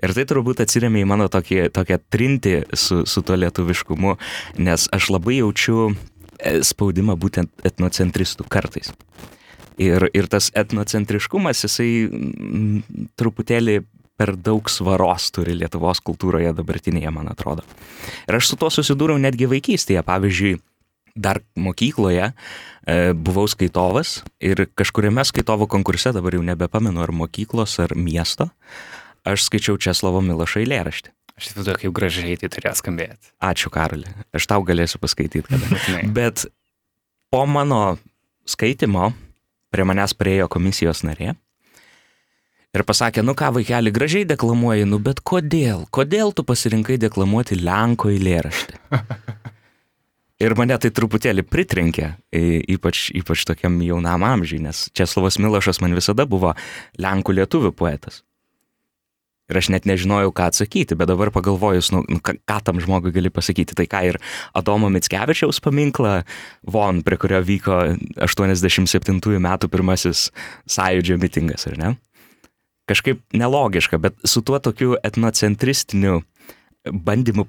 Ir 0.01 0.13
tai 0.17 0.25
turbūt 0.29 0.63
atsiriamė 0.63 1.03
į 1.03 1.09
mano 1.09 1.27
tokį, 1.29 1.67
tokią 1.75 1.99
trinti 2.13 2.55
su, 2.73 3.03
su 3.05 3.21
to 3.25 3.37
lietuviškumu, 3.37 4.15
nes 4.57 4.87
aš 4.93 5.11
labai 5.13 5.37
jaučiu 5.39 5.91
e, 5.91 6.61
spaudimą 6.65 7.17
būtent 7.21 7.65
etnocentristų 7.69 8.47
kartais. 8.49 8.89
Ir, 9.81 10.07
ir 10.13 10.27
tas 10.29 10.49
etnocentriškumas, 10.57 11.63
jisai 11.65 11.89
m, 12.09 12.81
truputėlį 13.17 13.79
per 14.21 14.35
daug 14.37 14.69
svaros 14.69 15.29
turi 15.33 15.55
Lietuvos 15.57 16.01
kultūroje 16.05 16.51
dabartinėje, 16.57 17.13
man 17.13 17.31
atrodo. 17.31 17.65
Ir 18.29 18.37
aš 18.37 18.51
su 18.51 18.59
tuo 18.61 18.69
susidūriau 18.73 19.21
netgi 19.21 19.47
vaikystėje. 19.49 20.03
Pavyzdžiui, 20.05 20.59
dar 21.15 21.41
mokykloje 21.59 22.31
e, 22.31 22.33
buvau 23.13 23.47
skaitovas 23.49 24.21
ir 24.43 24.65
kažkuriame 24.77 25.25
skaitovo 25.27 25.67
konkurse, 25.71 26.13
dabar 26.15 26.37
jau 26.37 26.43
nebepamenu 26.45 27.03
ar 27.03 27.13
mokyklos, 27.15 27.77
ar 27.83 27.95
miesto, 27.95 28.49
aš 29.27 29.47
skaičiau 29.47 29.79
Česlovo 29.81 30.23
Milošo 30.25 30.61
eilėraštį. 30.63 31.13
Aš 31.37 31.51
įsivaizduoju, 31.51 31.79
kaip 31.81 31.93
gražiai 31.97 32.37
tai 32.37 32.49
turėjo 32.53 32.73
skambėti. 32.77 33.31
Ačiū, 33.41 33.71
Karoli. 33.73 34.09
Aš 34.35 34.45
tau 34.51 34.61
galėsiu 34.67 34.99
paskaityti. 35.01 35.47
Kada. 35.47 36.01
Bet 36.13 36.45
po 37.33 37.45
mano 37.49 37.97
skaitimo 38.45 39.11
prie 39.71 39.85
manęs 39.87 40.13
priejo 40.17 40.49
komisijos 40.51 41.01
narė 41.07 41.33
ir 42.71 42.83
pasakė, 42.87 43.23
nu 43.25 43.35
ką, 43.37 43.49
vaikeli, 43.57 43.91
gražiai 43.95 44.27
deklamuoji, 44.27 44.85
nu 44.87 44.99
bet 45.03 45.23
kodėl? 45.27 45.87
Kodėl 45.91 46.35
tu 46.35 46.45
pasirinkai 46.47 46.99
deklamuoti 47.01 47.59
Lenko 47.59 48.11
eilėraštį? 48.13 48.79
Ir 50.41 50.55
mane 50.57 50.73
tai 50.81 50.89
truputėlį 50.95 51.43
pritrenkė, 51.45 52.15
ypač, 52.73 53.11
ypač 53.13 53.43
tokiam 53.45 53.75
jaunam 53.85 54.23
amžiui, 54.25 54.61
nes 54.63 54.87
Česlovas 54.97 55.37
Milošas 55.37 55.81
man 55.83 55.93
visada 55.93 56.25
buvo 56.29 56.55
Lenkų 56.97 57.35
lietuvių 57.37 57.73
poetas. 57.77 58.23
Ir 59.51 59.59
aš 59.59 59.67
net 59.73 59.85
nežinojau, 59.85 60.31
ką 60.31 60.47
atsakyti, 60.47 60.95
bet 60.95 61.09
dabar 61.11 61.29
pagalvojus, 61.35 61.91
nu, 61.91 62.01
nu, 62.07 62.21
ką, 62.23 62.37
ką 62.47 62.57
tam 62.63 62.79
žmogui 62.81 63.11
gali 63.11 63.29
pasakyti. 63.33 63.75
Tai 63.75 63.85
ką 63.91 64.01
ir 64.07 64.17
Adomo 64.57 64.87
Mitskevičiaus 64.93 65.59
paminklą, 65.61 66.21
Von, 66.63 67.03
prie 67.03 67.19
kurio 67.19 67.41
vyko 67.43 67.81
87 68.23 69.19
metų 69.43 69.69
pirmasis 69.73 70.29
sąjūdžio 70.71 71.19
mitingas, 71.21 71.67
ar 71.67 71.77
ne? 71.81 71.93
Kažkaip 72.89 73.21
nelogiška, 73.35 73.99
bet 74.01 74.17
su 74.25 74.41
tuo 74.41 74.57
tokiu 74.63 74.95
etnocentristiniu 75.03 76.21
bandymu 76.87 77.45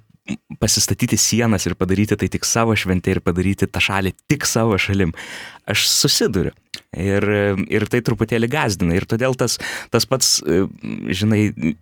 pasistatyti 0.62 1.18
sienas 1.18 1.66
ir 1.66 1.74
padaryti 1.78 2.16
tai 2.18 2.28
tik 2.30 2.46
savo 2.46 2.76
šventė 2.78 3.16
ir 3.16 3.20
padaryti 3.24 3.66
tą 3.66 3.82
šalį 3.82 4.14
tik 4.30 4.46
savo 4.46 4.78
šalim. 4.80 5.14
Aš 5.70 5.86
susiduriu. 5.90 6.54
Ir, 6.92 7.24
ir 7.72 7.86
tai 7.90 8.02
truputėlį 8.04 8.50
gazdina. 8.52 8.94
Ir 8.96 9.06
todėl 9.08 9.34
tas, 9.38 9.58
tas 9.90 10.06
pats, 10.06 10.36
e, 10.44 10.66
žinai, 11.10 11.74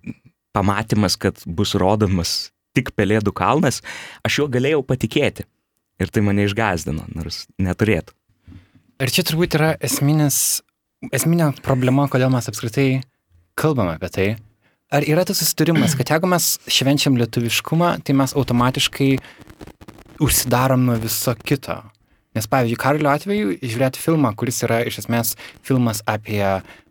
pamatymas, 0.57 1.19
kad 1.21 1.43
bus 1.47 1.75
rodomas 1.79 2.51
tik 2.77 2.93
Pelėdų 2.95 3.35
kalnas, 3.35 3.81
aš 4.27 4.41
juo 4.41 4.49
galėjau 4.51 4.85
patikėti. 4.87 5.47
Ir 6.01 6.09
tai 6.09 6.23
mane 6.25 6.47
išgazdino, 6.47 7.05
nors 7.13 7.45
neturėtų. 7.61 8.15
Ir 9.01 9.13
čia 9.13 9.25
turbūt 9.27 9.57
yra 9.59 9.75
esminis, 9.85 10.61
esminė 11.13 11.51
problema, 11.65 12.07
kodėl 12.13 12.33
mes 12.33 12.49
apskritai 12.49 13.03
kalbame 13.59 13.97
apie 13.97 14.11
tai. 14.15 14.29
Ar 14.91 15.05
yra 15.07 15.23
tas 15.23 15.39
susitarimas, 15.39 15.93
kad 15.95 16.09
jeigu 16.11 16.27
mes 16.27 16.57
švenčiam 16.67 17.15
lietuviškumą, 17.15 17.93
tai 18.03 18.15
mes 18.19 18.33
automatiškai 18.35 19.11
užsidarom 20.27 20.83
nuo 20.89 20.97
viso 20.99 21.35
kito? 21.39 21.77
Nes, 22.35 22.49
pavyzdžiui, 22.51 22.79
Karlio 22.79 23.13
atveju 23.13 23.53
žiūrėti 23.63 24.03
filmą, 24.03 24.33
kuris 24.39 24.59
yra 24.67 24.81
iš 24.91 25.05
esmės 25.05 25.37
filmas 25.67 26.03
apie 26.11 26.43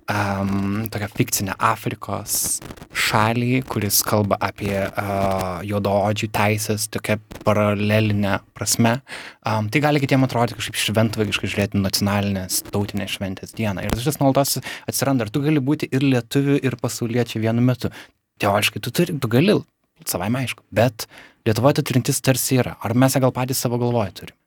um, 0.09 0.87
tokią 0.91 1.09
fikcinę 1.15 1.55
Afrikos 1.69 2.59
šalį, 2.91 3.61
kuris 3.69 4.01
kalba 4.07 4.39
apie 4.43 4.75
uh, 4.75 5.61
juodaodžių 5.67 6.31
teisės, 6.35 6.89
tokia 6.91 7.19
paralelinė 7.45 8.39
prasme. 8.57 8.97
Um, 9.47 9.71
tai 9.71 9.83
gali 9.85 10.03
kitiems 10.03 10.27
atrodyti 10.27 10.59
kažkaip 10.59 10.81
šventvagiškai 10.83 11.53
žiūrėti 11.53 11.81
nacionalinės 11.81 12.61
tautinės 12.73 13.17
šventės 13.17 13.55
dieną. 13.57 13.87
Ir 13.87 13.97
šis 14.01 14.21
nuolatos 14.21 14.59
atsiranda. 14.89 15.27
Ir 15.27 15.33
tu 15.33 15.43
gali 15.45 15.63
būti 15.63 15.89
ir 15.93 16.05
lietuvių, 16.05 16.61
ir 16.65 16.79
pasauliečių 16.81 17.43
vienu 17.47 17.65
metu. 17.65 17.93
Teoriškai 18.39 18.79
tu, 18.83 18.91
turi, 18.95 19.17
tu 19.19 19.31
gali, 19.31 19.57
savai 20.07 20.29
aišku. 20.41 20.63
Bet 20.71 21.09
Lietuvoje 21.47 21.79
ta 21.79 21.85
trintis 21.87 22.19
tarsi 22.21 22.59
yra. 22.59 22.75
Ar 22.83 22.93
mes 22.93 23.15
ją 23.15 23.23
gal 23.23 23.33
patys 23.33 23.61
savo 23.63 23.79
galvoje 23.81 24.11
turime? 24.19 24.37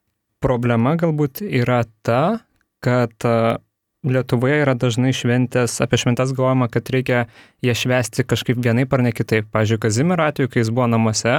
Problema 0.43 0.93
galbūt 0.99 1.41
yra 1.47 1.81
ta, 2.07 2.43
kad 2.85 3.27
a, 3.27 3.57
Lietuvoje 4.03 4.57
yra 4.65 4.73
dažnai 4.75 5.13
šventės, 5.15 5.77
apie 5.85 6.01
šventės 6.01 6.33
galvojama, 6.35 6.67
kad 6.75 6.89
reikia 6.91 7.21
ją 7.63 7.75
švesti 7.79 8.25
kažkaip 8.27 8.59
vienaip 8.59 8.91
ar 8.97 9.05
ne 9.07 9.13
kitaip. 9.15 9.47
Pavyzdžiui, 9.55 9.79
Kazimiero 9.85 10.25
atveju, 10.27 10.51
kai 10.51 10.65
jis 10.65 10.73
buvo 10.75 10.89
namuose, 10.91 11.37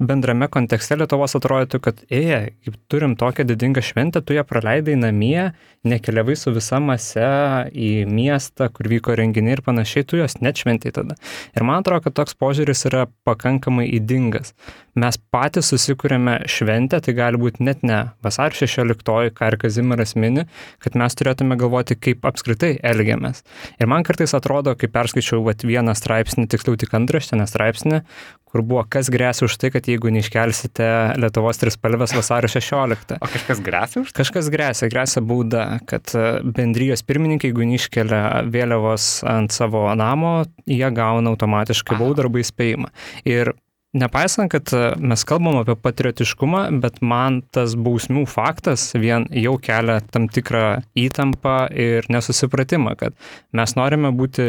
bendrame 0.00 0.48
kontekste 0.48 0.96
Lietuvos 0.96 1.36
atrodytų, 1.36 1.80
kad, 1.84 2.00
eje, 2.08 2.54
turim 2.88 3.12
tokią 3.20 3.44
didingą 3.44 3.84
šventę, 3.84 4.22
tu 4.24 4.32
ją 4.32 4.44
praleidai 4.48 4.96
namie, 4.96 5.50
nekeliavai 5.84 6.36
su 6.38 6.54
visa 6.54 6.80
mase 6.80 7.28
į 7.76 7.90
miestą, 8.08 8.70
kur 8.72 8.88
vyko 8.88 9.16
renginiai 9.18 9.58
ir 9.58 9.64
panašiai, 9.66 10.06
tu 10.08 10.16
jos 10.20 10.38
net 10.40 10.64
šventai 10.64 10.94
tada. 10.96 11.20
Ir 11.52 11.68
man 11.68 11.84
atrodo, 11.84 12.06
kad 12.06 12.16
toks 12.22 12.38
požiūris 12.40 12.86
yra 12.88 13.04
pakankamai 13.28 13.84
įdingas. 13.98 14.56
Mes 14.92 15.16
patys 15.32 15.70
susikūrėme 15.72 16.42
šventę, 16.52 16.98
tai 17.00 17.14
gali 17.16 17.38
būti 17.40 17.64
net 17.64 17.80
ne 17.86 18.00
vasario 18.24 18.66
16, 18.68 19.30
ką 19.32 19.48
ir 19.48 19.56
Kazimiras 19.62 20.12
mini, 20.20 20.44
kad 20.84 20.98
mes 21.00 21.16
turėtume 21.16 21.56
galvoti, 21.56 21.96
kaip 21.96 22.26
apskritai 22.28 22.74
elgiamės. 22.84 23.40
Ir 23.80 23.88
man 23.88 24.04
kartais 24.04 24.36
atrodo, 24.36 24.74
kai 24.76 24.92
perskaičiau 24.92 25.40
vat, 25.46 25.64
vieną 25.64 25.96
straipsnį, 25.96 26.44
tiksliau 26.52 26.76
tik 26.76 26.92
antraštinę 26.98 27.48
straipsnį, 27.48 28.02
kur 28.52 28.60
buvo, 28.68 28.84
kas 28.84 29.08
grėsia 29.08 29.46
už 29.48 29.56
tai, 29.62 29.72
kad 29.72 29.88
jeigu 29.88 30.12
neiškelsite 30.12 30.90
Lietuvos 31.24 31.62
trispalvės 31.62 32.12
vasario 32.12 32.52
16. 32.52 33.16
O 33.16 33.32
kažkas 33.32 33.64
grėsia 33.64 34.04
už 34.04 34.12
tai? 34.12 34.20
Kažkas 34.20 34.52
grėsia, 34.52 34.92
grėsia 34.92 35.24
bauda, 35.24 35.64
kad 35.88 36.12
e, 36.12 36.28
bendrijos 36.44 37.00
pirmininkai, 37.08 37.48
jeigu 37.48 37.64
neiškelia 37.72 38.44
vėliavos 38.52 39.22
ant 39.24 39.56
savo 39.56 39.88
namo, 39.96 40.42
jie 40.68 40.92
gauna 40.92 41.32
automatiškai 41.32 41.96
baudą 41.96 42.26
arba 42.26 42.44
įspėjimą. 42.44 42.92
Ir 43.24 43.56
Nepaisant, 43.92 44.48
kad 44.48 44.70
e, 44.72 44.78
mes 45.04 45.20
kalbam 45.28 45.58
apie 45.60 45.74
patriotiškumą, 45.76 46.62
bet 46.80 47.02
man 47.04 47.42
tas 47.52 47.74
bausmių 47.76 48.22
faktas 48.24 48.86
vien 48.96 49.26
jau 49.36 49.58
kelia 49.60 49.98
tam 50.14 50.30
tikrą 50.32 50.78
įtampą 50.96 51.56
ir 51.76 52.08
nesusipratimą, 52.08 52.94
kad 52.96 53.12
mes 53.52 53.76
norime 53.76 54.08
būti 54.16 54.46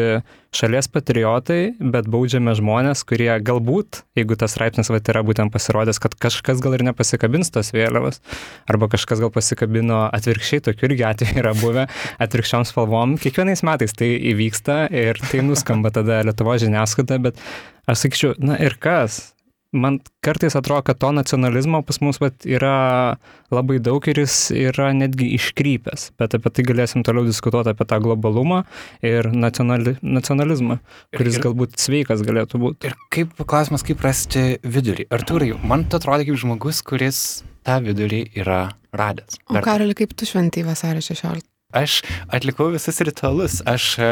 šalies 0.55 0.87
patriotai, 0.93 1.73
bet 1.75 2.07
baudžiame 2.07 2.53
žmonės, 2.55 3.01
kurie 3.09 3.27
galbūt, 3.43 4.05
jeigu 4.15 4.39
tas 4.39 4.55
straipsnis 4.55 4.93
vat, 4.93 5.11
yra 5.11 5.25
būtent 5.27 5.51
pasirodęs, 5.51 5.99
kad 5.99 6.15
kažkas 6.15 6.63
gal 6.63 6.77
ir 6.79 6.85
nepasikabins 6.87 7.51
tos 7.51 7.73
vėliavos, 7.75 8.23
arba 8.71 8.87
kažkas 8.95 9.25
gal 9.25 9.33
pasikabino 9.35 10.05
atvirkščiai, 10.07 10.63
tokių 10.69 10.91
irgi 10.93 11.07
atvejų 11.09 11.43
yra 11.43 11.55
buvę 11.59 11.89
atvirkščiom 12.23 12.63
spalvom, 12.71 13.19
kiekvienais 13.19 13.67
metais 13.67 13.91
tai 13.91 14.13
įvyksta 14.31 14.85
ir 14.87 15.19
tai 15.27 15.43
nuskamba 15.43 15.91
tada 15.91 16.23
Lietuvo 16.23 16.55
žiniasklaida, 16.63 17.19
bet 17.27 17.47
aš 17.91 18.05
sakyčiau, 18.05 18.37
na 18.39 18.55
ir 18.63 18.79
kas? 18.79 19.32
Man 19.73 19.99
kartais 20.23 20.55
atrodo, 20.55 20.83
kad 20.87 20.99
to 21.01 21.09
nacionalizmo 21.11 21.81
pas 21.85 21.99
mus 22.01 22.19
vat, 22.21 22.45
yra 22.45 23.17
labai 23.53 23.79
daug 23.83 24.05
ir 24.07 24.21
jis 24.23 24.35
yra 24.55 24.91
netgi 24.95 25.31
iškrypęs, 25.37 26.11
bet 26.21 26.35
apie 26.37 26.51
tai 26.53 26.65
galėsim 26.69 27.03
toliau 27.05 27.25
diskutuoti 27.27 27.73
apie 27.73 27.87
tą 27.89 27.99
globalumą 28.03 28.63
ir 29.05 29.29
nacionali, 29.33 29.95
nacionalizmą, 30.01 30.79
kuris 31.17 31.39
ir- 31.39 31.45
galbūt 31.47 31.77
sveikas 31.81 32.21
galėtų 32.25 32.61
būti. 32.63 32.91
Ir 32.91 32.97
kaip 33.13 33.33
klausimas, 33.49 33.83
kaip 33.85 34.01
rasti 34.05 34.45
vidurį? 34.63 35.07
Arturai, 35.13 35.51
man 35.63 35.85
tu 35.89 35.97
atrodo 35.97 36.25
kaip 36.27 36.37
žmogus, 36.39 36.83
kuris 36.85 37.23
tą 37.65 37.79
vidurį 37.83 38.23
yra 38.37 38.61
radęs. 38.93 39.39
O 39.49 39.57
Dar- 39.57 39.63
Karoli, 39.65 39.95
kaip 39.97 40.13
tu 40.15 40.25
šventai 40.29 40.63
vasario 40.67 41.01
16? 41.01 41.49
Aš 41.73 42.03
atlikau 42.29 42.67
visus 42.69 42.99
ritualus, 43.01 43.55
aš 43.65 43.85
e, 43.97 44.09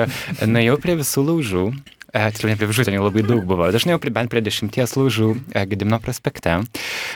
nuėjau 0.49 0.79
prie 0.81 0.95
visų 0.97 1.21
laužų, 1.27 1.65
e, 2.13 2.23
tiksliau 2.31 2.51
ne 2.51 2.57
prie 2.59 2.69
visų, 2.69 2.85
ten 2.87 2.97
jau 2.97 3.05
labai 3.05 3.23
daug 3.25 3.43
buvo, 3.47 3.67
aš 3.67 3.87
nuėjau 3.87 4.01
prie, 4.03 4.13
bent 4.15 4.31
prie 4.31 4.43
dešimties 4.45 4.95
laužų 4.99 5.29
e, 5.55 5.65
Gedimno 5.71 6.01
prospekte, 6.03 6.57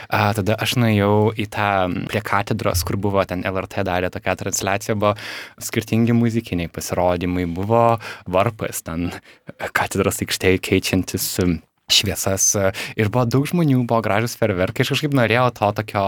a, 0.08 0.22
tada 0.36 0.56
aš 0.62 0.76
nuėjau 0.80 1.34
į 1.36 1.48
tą 1.54 1.68
prie 2.10 2.24
katedros, 2.24 2.84
kur 2.86 2.98
buvo 3.00 3.24
ten 3.28 3.44
LRT 3.46 3.86
darė 3.86 4.10
tokia 4.14 4.36
transliacija, 4.40 4.98
buvo 4.98 5.14
skirtingi 5.62 6.16
muzikiniai 6.16 6.72
pasirodymai, 6.72 7.46
buvo 7.46 7.86
varpas 8.26 8.84
ten 8.86 9.10
katedros 9.76 10.22
aikštėje 10.24 10.62
keičiantis 10.70 11.30
e, 11.44 11.48
šviesas 11.92 12.48
e, 12.58 12.70
ir 12.98 13.10
buvo 13.12 13.26
daug 13.30 13.46
žmonių, 13.46 13.84
buvo 13.86 14.00
gražus 14.04 14.36
ferverkai, 14.38 14.84
aš 14.84 14.94
kažkaip 14.94 15.14
norėjau 15.16 15.48
to 15.58 15.72
tokio 15.80 16.06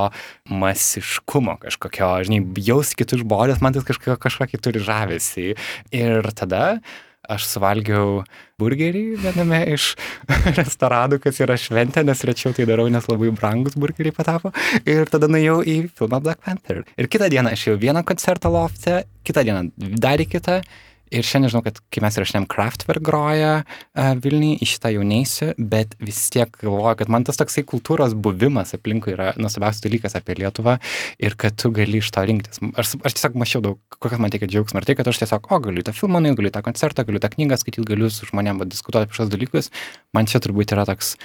masiškumo 0.51 1.59
kažkokio, 1.63 2.11
žinai, 2.27 2.41
jaus 2.67 2.95
kitus 2.99 3.23
žmonės, 3.23 3.63
man 3.63 3.77
tai 3.77 3.85
kažkokio, 3.87 4.19
kažkokį 4.25 4.63
turi 4.65 4.83
žavesį. 4.83 5.53
Ir 5.95 6.31
tada 6.39 6.81
aš 7.29 7.47
suvalgiau 7.51 8.23
burgerį 8.59 9.05
viename 9.23 9.61
iš 9.75 9.93
restoranų, 10.59 11.21
kas 11.23 11.41
yra 11.45 11.59
šventė, 11.61 12.03
nes 12.07 12.25
rečiau 12.27 12.55
tai 12.57 12.67
darau, 12.69 12.89
nes 12.93 13.07
labai 13.11 13.31
brangus 13.37 13.77
burgeriai 13.79 14.17
patapo. 14.17 14.53
Ir 14.89 15.11
tada 15.13 15.31
nuėjau 15.31 15.61
į 15.63 15.79
filmą 15.99 16.23
Black 16.25 16.43
Panther. 16.45 16.83
Ir 16.97 17.11
kitą 17.13 17.31
dieną 17.33 17.55
aš 17.55 17.69
jau 17.71 17.79
vieną 17.81 18.05
koncertą 18.09 18.53
lofte, 18.53 19.03
kitą 19.29 19.45
dieną 19.47 19.69
dar 20.01 20.25
į 20.25 20.29
kitą. 20.33 20.63
Ir 21.15 21.27
šiandien 21.27 21.53
žinau, 21.53 21.63
kad 21.67 21.79
kai 21.93 22.03
mes 22.05 22.19
įrašinėm 22.19 22.47
Kraftwerk 22.51 23.05
groja 23.05 23.53
uh, 23.63 24.13
Vilniui, 24.21 24.59
iš 24.65 24.77
šitą 24.77 24.93
jaunėsiu, 24.95 25.51
bet 25.59 25.95
vis 26.03 26.21
tiek 26.35 26.53
galvoju, 26.61 26.99
kad 27.01 27.13
man 27.13 27.27
tas 27.29 27.41
toksai 27.41 27.65
kultūros 27.69 28.17
buvimas 28.19 28.75
aplinkui 28.77 29.15
yra 29.15 29.33
nuostabiausias 29.41 29.85
dalykas 29.85 30.19
apie 30.19 30.39
Lietuvą 30.39 30.79
ir 31.23 31.37
kad 31.41 31.57
tu 31.61 31.73
gali 31.75 32.03
iš 32.03 32.13
to 32.15 32.25
rinktis. 32.29 32.63
Aš, 32.79 32.97
aš 33.03 33.19
tiesiog 33.19 33.41
mačiau 33.41 33.65
daug, 33.65 33.83
kokias 33.99 34.23
man 34.23 34.35
teikia 34.35 34.51
džiaugsmą. 34.51 34.83
Ir 34.83 34.89
tai, 34.91 34.99
kad 34.99 35.11
aš 35.11 35.23
tiesiog, 35.25 35.51
o 35.51 35.61
galiu 35.65 35.85
tą 35.87 35.97
filmą, 35.97 36.23
galiu 36.29 36.55
tą 36.55 36.65
koncertą, 36.67 37.07
galiu 37.09 37.23
tą 37.25 37.33
knygą 37.35 37.61
skaityti, 37.63 37.89
galiu 37.89 38.13
su 38.13 38.29
žmonėmis 38.29 38.69
diskutuoti 38.71 39.09
apie 39.09 39.19
šios 39.19 39.33
dalykus, 39.33 39.73
man 40.17 40.29
čia 40.31 40.43
turbūt 40.45 40.77
yra 40.77 40.87
toks 40.89 41.17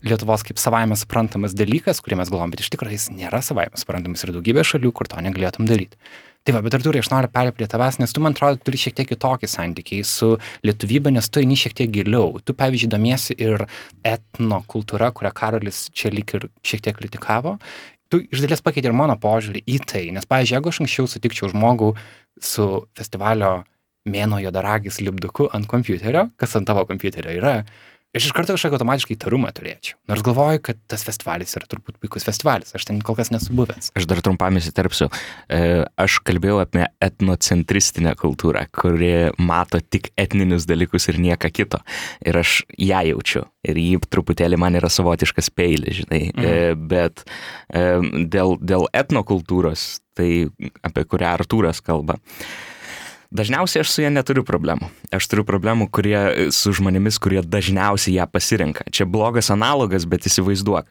Lietuvos 0.00 0.40
kaip 0.48 0.56
savaime 0.56 0.96
suprantamas 0.96 1.52
dalykas, 1.52 1.98
kurį 2.00 2.22
mes 2.22 2.30
galvom, 2.32 2.48
bet 2.54 2.62
iš 2.64 2.70
tikrųjų 2.72 2.96
jis 2.96 3.10
nėra 3.12 3.42
savaime 3.44 3.76
suprantamas 3.76 4.24
ir 4.24 4.32
daugybė 4.32 4.64
šalių, 4.64 4.94
kur 4.96 5.10
to 5.12 5.20
negalėtum 5.20 5.68
daryti. 5.68 6.00
Tai 6.40 6.54
va, 6.56 6.62
bet 6.64 6.72
ar 6.72 6.80
turi, 6.80 7.02
aš 7.02 7.10
noriu 7.12 7.28
perėti 7.28 7.58
prie 7.58 7.66
tavęs, 7.68 7.98
nes 8.00 8.14
tu, 8.16 8.20
man 8.24 8.32
atrodo, 8.32 8.62
turi 8.64 8.78
šiek 8.80 8.94
tiek 8.96 9.08
kitokį 9.10 9.48
santykį 9.52 9.98
su 10.08 10.30
lietuvybė, 10.64 11.12
nes 11.12 11.28
tu 11.28 11.42
eini 11.42 11.58
šiek 11.60 11.74
tiek 11.76 11.90
giliau. 11.92 12.38
Tu, 12.40 12.54
pavyzdžiui, 12.56 12.88
domiesi 12.94 13.36
ir 13.36 13.66
etno 14.08 14.62
kultūra, 14.72 15.10
kurią 15.12 15.34
Karolis 15.36 15.82
čia 15.92 16.08
lyg 16.14 16.32
ir 16.38 16.48
šiek 16.64 16.86
tiek 16.86 16.96
kritikavo. 16.96 17.58
Tu 18.10 18.22
iš 18.32 18.40
dalies 18.46 18.64
pakeitė 18.64 18.88
ir 18.88 18.96
mano 18.96 19.18
požiūrį 19.20 19.66
į 19.68 19.82
tai, 19.84 20.06
nes, 20.16 20.24
pavyzdžiui, 20.30 20.56
jeigu 20.56 20.72
aš 20.72 20.80
anksčiau 20.86 21.12
sutikčiau 21.12 21.52
žmogų 21.52 21.92
su 22.40 22.70
festivalio 22.96 23.58
mėno 24.08 24.40
jodaragis 24.40 25.02
lipduku 25.04 25.50
ant 25.52 25.68
kompiuterio, 25.68 26.30
kas 26.40 26.56
ant 26.56 26.70
tavo 26.72 26.86
kompiuterio 26.88 27.36
yra, 27.36 27.54
aš 28.16 28.26
iš 28.26 28.34
karto 28.34 28.54
kažkokį 28.56 28.76
automatiškai 28.78 29.14
įtarumą 29.14 29.50
turėčiau. 29.54 29.96
Nors 30.10 30.24
galvoju, 30.26 30.62
kad 30.66 30.78
tas 30.90 31.04
festivalis 31.06 31.54
yra 31.58 31.68
turbūt 31.70 32.00
puikus 32.02 32.26
festivalis, 32.26 32.72
aš 32.74 32.88
ten 32.88 32.98
kol 33.06 33.16
kas 33.18 33.30
nesu 33.30 33.54
buvęs. 33.56 33.92
Aš 33.98 34.08
dar 34.10 34.22
trumpam 34.24 34.58
įsiterpsiu. 34.58 35.06
E, 35.46 35.60
aš 36.00 36.18
kalbėjau 36.26 36.58
apie 36.64 36.88
etnocentristinę 37.06 38.16
kultūrą, 38.18 38.64
kuri 38.74 39.12
mato 39.38 39.78
tik 39.80 40.10
etninius 40.20 40.66
dalykus 40.70 41.06
ir 41.12 41.20
nieką 41.22 41.52
kito. 41.54 41.82
Ir 42.26 42.40
aš 42.42 42.60
ją 42.74 43.04
jaučiu. 43.12 43.44
Ir 43.66 43.78
jį 43.78 44.00
truputėlį 44.10 44.58
man 44.58 44.78
yra 44.80 44.90
savotiškas 44.90 45.52
peilis, 45.54 46.02
žinai. 46.02 46.24
Mhm. 46.32 46.50
E, 46.50 46.74
bet 46.90 47.22
e, 47.22 48.26
dėl, 48.32 48.56
dėl 48.58 48.88
etnokultūros, 48.96 50.00
tai 50.18 50.48
apie 50.86 51.06
kurią 51.06 51.36
Artūras 51.38 51.78
kalba. 51.84 52.18
Dažniausiai 53.30 53.84
aš 53.84 53.90
su 53.94 54.02
ja 54.02 54.08
neturiu 54.10 54.42
problemų. 54.42 54.88
Aš 55.14 55.28
turiu 55.30 55.44
problemų 55.46 55.86
kurie, 55.94 56.48
su 56.50 56.72
žmonėmis, 56.74 57.14
kurie 57.22 57.38
dažniausiai 57.46 58.16
ją 58.16 58.24
pasirenka. 58.26 58.82
Čia 58.90 59.04
blogas 59.06 59.52
analogas, 59.54 60.02
bet 60.10 60.26
įsivaizduok. 60.26 60.88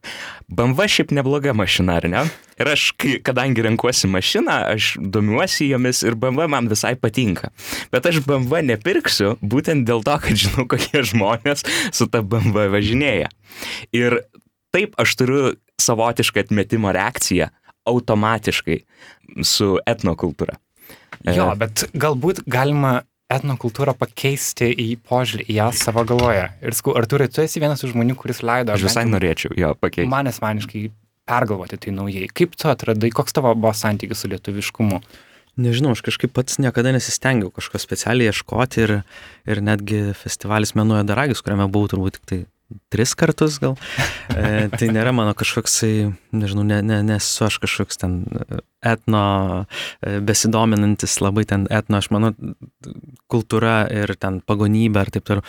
BMW 0.48 0.88
šiaip 0.88 1.12
nebloga 1.18 1.52
mašina, 1.52 1.98
ar 2.00 2.08
ne? 2.08 2.22
Ir 2.56 2.72
aš, 2.72 2.86
kadangi 3.28 3.66
renkuosi 3.68 4.08
mašiną, 4.08 4.56
aš 4.72 4.94
domiuosi 5.04 5.68
jomis 5.68 6.00
ir 6.08 6.16
BMW 6.16 6.48
man 6.56 6.72
visai 6.72 6.94
patinka. 6.96 7.52
Bet 7.92 8.08
aš 8.08 8.22
BMW 8.24 8.64
nepirksiu 8.70 9.36
būtent 9.44 9.84
dėl 9.90 10.06
to, 10.08 10.16
kad 10.24 10.40
žinau, 10.40 10.64
kokie 10.72 11.04
žmonės 11.12 11.68
su 11.92 12.08
ta 12.08 12.24
BMW 12.24 12.70
važinėja. 12.72 13.28
Ir 13.92 14.22
taip 14.72 14.96
aš 14.96 15.18
turiu 15.20 15.44
savotišką 15.84 16.48
atmetimo 16.48 16.96
reakciją 16.96 17.52
automatiškai 17.90 18.80
su 19.44 19.76
etnokultūra. 19.84 20.56
Jo, 21.28 21.52
bet 21.60 21.88
galbūt 22.00 22.44
galima 22.50 23.02
etnokultūrą 23.30 23.94
pakeisti 24.00 24.72
į 24.74 24.88
požiūrį 25.06 25.46
į 25.52 25.58
ją 25.60 25.68
savo 25.78 26.04
galvoje. 26.08 26.48
Ir 26.66 26.78
skau, 26.78 26.96
Arturai, 26.98 27.30
tu 27.30 27.44
esi 27.44 27.62
vienas 27.62 27.84
iš 27.86 27.94
žmonių, 27.94 28.16
kuris 28.18 28.42
leido. 28.42 28.74
Aš 28.74 28.88
visai 28.88 29.06
norėčiau 29.10 29.54
jo 29.60 29.74
pakeisti. 29.78 30.10
Man 30.10 30.32
asmeniškai 30.32 30.88
pergalvoti 31.30 31.78
tai 31.86 31.94
naujai. 31.94 32.30
Kaip 32.34 32.58
tu 32.58 32.72
atradai, 32.72 33.12
koks 33.14 33.38
tavo 33.38 33.54
buvo 33.54 33.74
santykis 33.78 34.24
su 34.24 34.32
lietuviškumu? 34.32 35.02
Nežinau, 35.60 35.92
aš 35.94 36.02
kažkaip 36.06 36.32
pats 36.34 36.58
niekada 36.62 36.94
nesistengiau 36.96 37.52
kažko 37.54 37.82
specialiai 37.82 38.32
ieškoti 38.32 38.86
ir, 38.86 38.94
ir 39.50 39.62
netgi 39.66 40.02
festivalis 40.18 40.74
Menuoja 40.78 41.04
Daragis, 41.08 41.44
kuriame 41.44 41.68
buvau 41.70 41.92
turbūt 41.92 42.18
tik 42.18 42.30
tai 42.32 42.40
tris 42.90 43.16
kartus 43.18 43.58
gal. 43.62 43.76
E, 44.30 44.68
tai 44.74 44.90
nėra 44.94 45.14
mano 45.16 45.34
kažkoksai, 45.38 46.12
nežinau, 46.36 46.66
ne, 46.68 46.80
ne, 46.86 47.00
nesu 47.06 47.48
aš 47.48 47.60
kažkoks 47.64 48.02
ten 48.02 48.20
etno 48.86 49.24
e, 50.02 50.20
besidominantis 50.26 51.20
labai 51.24 51.46
ten 51.50 51.66
etno, 51.74 52.02
aš 52.02 52.12
manau, 52.16 52.34
kultūra 53.32 53.82
ir 53.94 54.16
ten 54.22 54.40
pagonybė 54.46 55.06
ir 55.06 55.14
taip 55.18 55.28
toliau. 55.30 55.46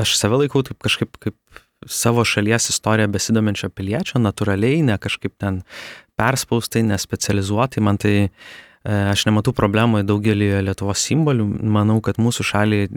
Aš 0.00 0.16
save 0.18 0.44
laikau 0.44 0.64
taip 0.66 0.80
kažkaip 0.84 1.20
kaip 1.22 1.38
savo 1.84 2.24
šalies 2.24 2.70
istoriją 2.72 3.10
besidominčio 3.12 3.68
piliečio, 3.68 4.20
natūraliai, 4.22 4.80
ne 4.86 4.96
kažkaip 5.00 5.36
ten 5.40 5.62
perspaustai, 6.16 6.84
nespecializuotai, 6.88 7.84
man 7.84 8.00
tai 8.00 8.14
E, 8.24 8.32
aš 8.84 9.24
nematau 9.28 9.54
problemų 9.56 10.02
daugelį 10.04 10.50
Lietuvos 10.66 11.00
simbolių. 11.08 11.46
Manau, 11.72 12.00
kad 12.04 12.18
mūsų 12.20 12.44
šaliai 12.44 12.88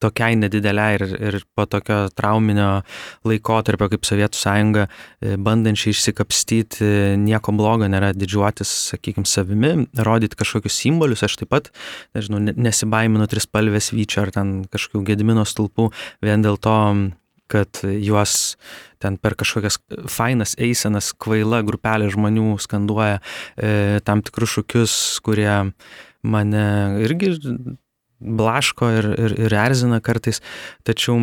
tokiai 0.00 0.36
nedideliai 0.40 0.96
ir, 0.96 1.04
ir 1.28 1.38
po 1.56 1.66
tokio 1.68 2.08
trauminio 2.16 2.82
laikotarpio 3.28 3.90
kaip 3.92 4.06
Sovietų 4.08 4.40
sąjunga, 4.40 4.86
e, 5.20 5.36
bandančiai 5.40 5.94
išsikapstyti, 5.94 6.90
nieko 7.20 7.54
blogo 7.56 7.88
nėra 7.90 8.12
didžiuotis, 8.16 8.72
sakykime, 8.94 9.28
savimi, 9.28 9.72
rodyti 10.00 10.38
kažkokius 10.40 10.80
simbolius. 10.84 11.24
Aš 11.26 11.40
taip 11.42 11.52
pat, 11.52 11.72
nežinau, 12.16 12.40
nesibaiminu 12.40 13.28
trispalvės 13.30 13.92
vyčio 13.92 14.24
ar 14.24 14.34
ten 14.36 14.54
kažkokių 14.72 15.04
gedimino 15.12 15.44
stulpų 15.48 15.90
vien 16.24 16.44
dėl 16.44 16.60
to, 16.60 16.76
kad 17.50 17.82
juos 17.82 18.56
ten 19.00 19.16
per 19.20 19.34
kažkokias 19.40 19.80
fainas 20.12 20.54
eisenas 20.60 21.12
kvaila 21.16 21.62
grupelė 21.66 22.10
žmonių 22.12 22.54
skanduoja 22.62 23.18
e, 23.20 24.00
tam 24.06 24.22
tikrus 24.24 24.58
šūkius, 24.58 24.94
kurie 25.24 25.72
mane 26.22 26.66
irgi 27.04 27.34
blaško 28.20 28.90
ir, 28.98 29.12
ir, 29.16 29.36
ir 29.46 29.56
erzina 29.56 30.02
kartais, 30.04 30.42
tačiau 30.84 31.16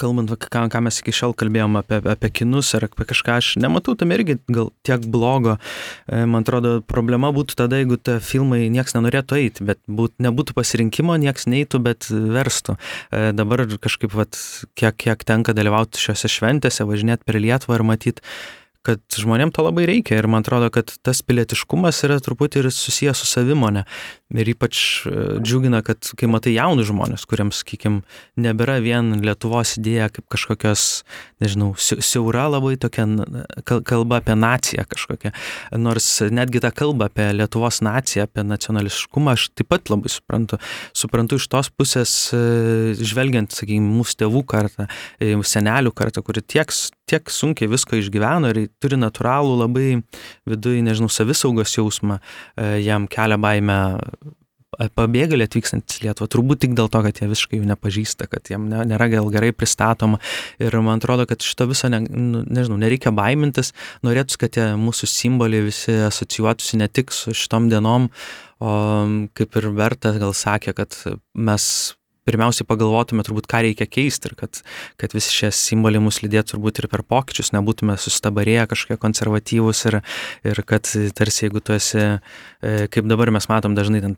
kalbant, 0.00 0.32
ką, 0.32 0.64
ką 0.72 0.82
mes 0.86 1.00
iki 1.02 1.14
šiol 1.14 1.34
kalbėjom 1.38 1.78
apie, 1.80 2.00
apie 2.12 2.30
kinus 2.40 2.72
ar 2.78 2.86
apie 2.88 3.06
kažką, 3.10 3.38
aš 3.40 3.50
nematau 3.62 3.96
tam 3.98 4.14
irgi 4.16 4.38
gal 4.50 4.70
tiek 4.86 5.04
blogo. 5.12 5.58
E, 6.06 6.24
man 6.24 6.46
atrodo, 6.46 6.78
problema 6.86 7.32
būtų 7.36 7.58
tada, 7.62 7.80
jeigu 7.80 8.00
tie 8.00 8.18
filmai 8.24 8.64
nieks 8.72 8.96
nenorėtų 8.96 9.40
eiti, 9.40 9.66
bet 9.72 9.82
būt, 9.88 10.16
nebūtų 10.22 10.56
pasirinkimo, 10.56 11.18
nieks 11.20 11.48
neįtų, 11.50 11.82
bet 11.84 12.08
verstų. 12.10 12.78
E, 13.10 13.30
dabar 13.36 13.66
kažkaip, 13.76 14.14
vat, 14.16 14.38
kiek, 14.78 14.96
kiek 15.00 15.26
tenka 15.28 15.56
dalyvauti 15.56 16.00
šiuose 16.00 16.30
šventėse, 16.32 16.88
važinėti 16.88 17.28
per 17.28 17.40
Lietuvą 17.40 17.80
ir 17.80 17.86
matyti 17.92 18.26
kad 18.86 19.00
žmonėm 19.12 19.52
to 19.52 19.64
labai 19.64 19.84
reikia 19.88 20.16
ir 20.20 20.28
man 20.30 20.44
atrodo, 20.44 20.70
kad 20.72 20.92
tas 21.04 21.20
pilietiškumas 21.26 22.00
yra 22.06 22.16
truputį 22.24 22.62
ir 22.62 22.70
susijęs 22.72 23.20
su 23.20 23.28
savimonė. 23.28 23.84
Ir 24.32 24.52
ypač 24.54 24.80
e, 25.04 25.14
džiugina, 25.42 25.82
kad 25.86 26.12
kai 26.16 26.30
matai 26.30 26.54
jaunus 26.54 26.88
žmonės, 26.88 27.26
kuriems, 27.28 27.60
sakykim, 27.60 28.00
nebėra 28.40 28.78
vien 28.84 29.12
Lietuvos 29.24 29.76
idėja 29.80 30.08
kaip 30.14 30.28
kažkokios, 30.32 30.86
nežinau, 31.40 31.72
siaura 31.78 32.46
labai 32.50 32.76
tokia 32.80 33.06
kalba 33.86 34.20
apie 34.20 34.36
naciją 34.38 34.84
kažkokią. 34.90 35.32
Nors 35.80 36.08
netgi 36.30 36.62
tą 36.62 36.72
kalbą 36.76 37.08
apie 37.10 37.30
Lietuvos 37.36 37.80
naciją, 37.84 38.26
apie 38.28 38.44
nacionališkumą 38.46 39.34
aš 39.36 39.48
taip 39.58 39.70
pat 39.72 39.92
labai 39.92 40.12
suprantu. 40.12 40.60
Suprantu 40.96 41.40
iš 41.40 41.48
tos 41.52 41.70
pusės, 41.72 42.14
e, 42.36 42.96
žvelgiant, 42.96 43.52
sakykime, 43.54 43.92
mūsų 44.00 44.20
tėvų 44.24 44.44
kartą, 44.50 44.88
e, 45.20 45.32
senelių 45.36 45.94
kartą, 45.96 46.24
kuri 46.26 46.42
tiek, 46.42 46.72
tiek 47.10 47.30
sunkiai 47.30 47.70
visko 47.70 47.98
išgyveno 47.98 48.52
ir 48.52 48.68
turi 48.82 48.98
natūralų 49.00 49.56
labai 49.64 49.88
viduje, 50.48 50.82
nežinau, 50.86 51.10
savisaugos 51.10 51.76
jausmą, 51.78 52.20
e, 52.56 52.80
jam 52.84 53.08
kelia 53.10 53.38
baimę 53.40 53.80
pabėgėliai 54.96 55.48
atvykstantis 55.48 56.00
Lietuvą, 56.04 56.28
turbūt 56.32 56.62
tik 56.64 56.74
dėl 56.78 56.88
to, 56.92 57.02
kad 57.04 57.20
jie 57.20 57.28
visiškai 57.30 57.60
jų 57.60 57.68
nepažįsta, 57.68 58.28
kad 58.30 58.50
jiem 58.52 58.68
nėra 58.70 59.10
gal 59.12 59.28
gerai 59.32 59.52
pristatoma. 59.56 60.20
Ir 60.62 60.76
man 60.80 61.02
atrodo, 61.02 61.26
kad 61.28 61.44
šito 61.44 61.68
viso, 61.70 61.90
ne, 61.92 62.02
nu, 62.08 62.42
nežinau, 62.48 62.80
nereikia 62.80 63.12
baimintis, 63.14 63.74
norėtųsi, 64.06 64.40
kad 64.40 64.56
tie 64.56 64.68
mūsų 64.80 65.10
simboliai 65.10 65.66
visi 65.68 65.96
asocijuotųsi 66.08 66.80
ne 66.80 66.88
tik 66.88 67.12
su 67.14 67.36
šitom 67.36 67.68
dienom, 67.72 68.10
o 68.60 68.74
kaip 69.36 69.56
ir 69.60 69.70
Berta 69.76 70.14
gal 70.20 70.36
sakė, 70.36 70.76
kad 70.76 70.96
mes 71.34 71.70
pirmiausiai 72.30 72.68
pagalvotume 72.68 73.26
turbūt, 73.26 73.50
ką 73.50 73.64
reikia 73.66 73.88
keisti 73.90 74.30
ir 74.30 74.36
kad, 74.38 74.62
kad 75.00 75.16
visi 75.16 75.34
šie 75.34 75.52
simboliai 75.54 76.02
mus 76.02 76.22
lydėtų 76.24 76.54
turbūt 76.54 76.82
ir 76.82 76.88
per 76.92 77.04
pokyčius, 77.06 77.52
nebūtume 77.56 77.98
sustabarėję 78.00 78.68
kažkokie 78.70 78.98
konservatyvūs 79.02 79.84
ir, 79.90 80.00
ir 80.46 80.62
kad 80.68 80.88
tarsi 81.18 81.46
jeigu 81.46 81.62
tu 81.64 81.74
esi, 81.76 82.06
e, 82.62 82.72
kaip 82.92 83.08
dabar 83.10 83.32
mes 83.34 83.48
matom 83.50 83.74
dažnai, 83.78 84.02
ten 84.04 84.16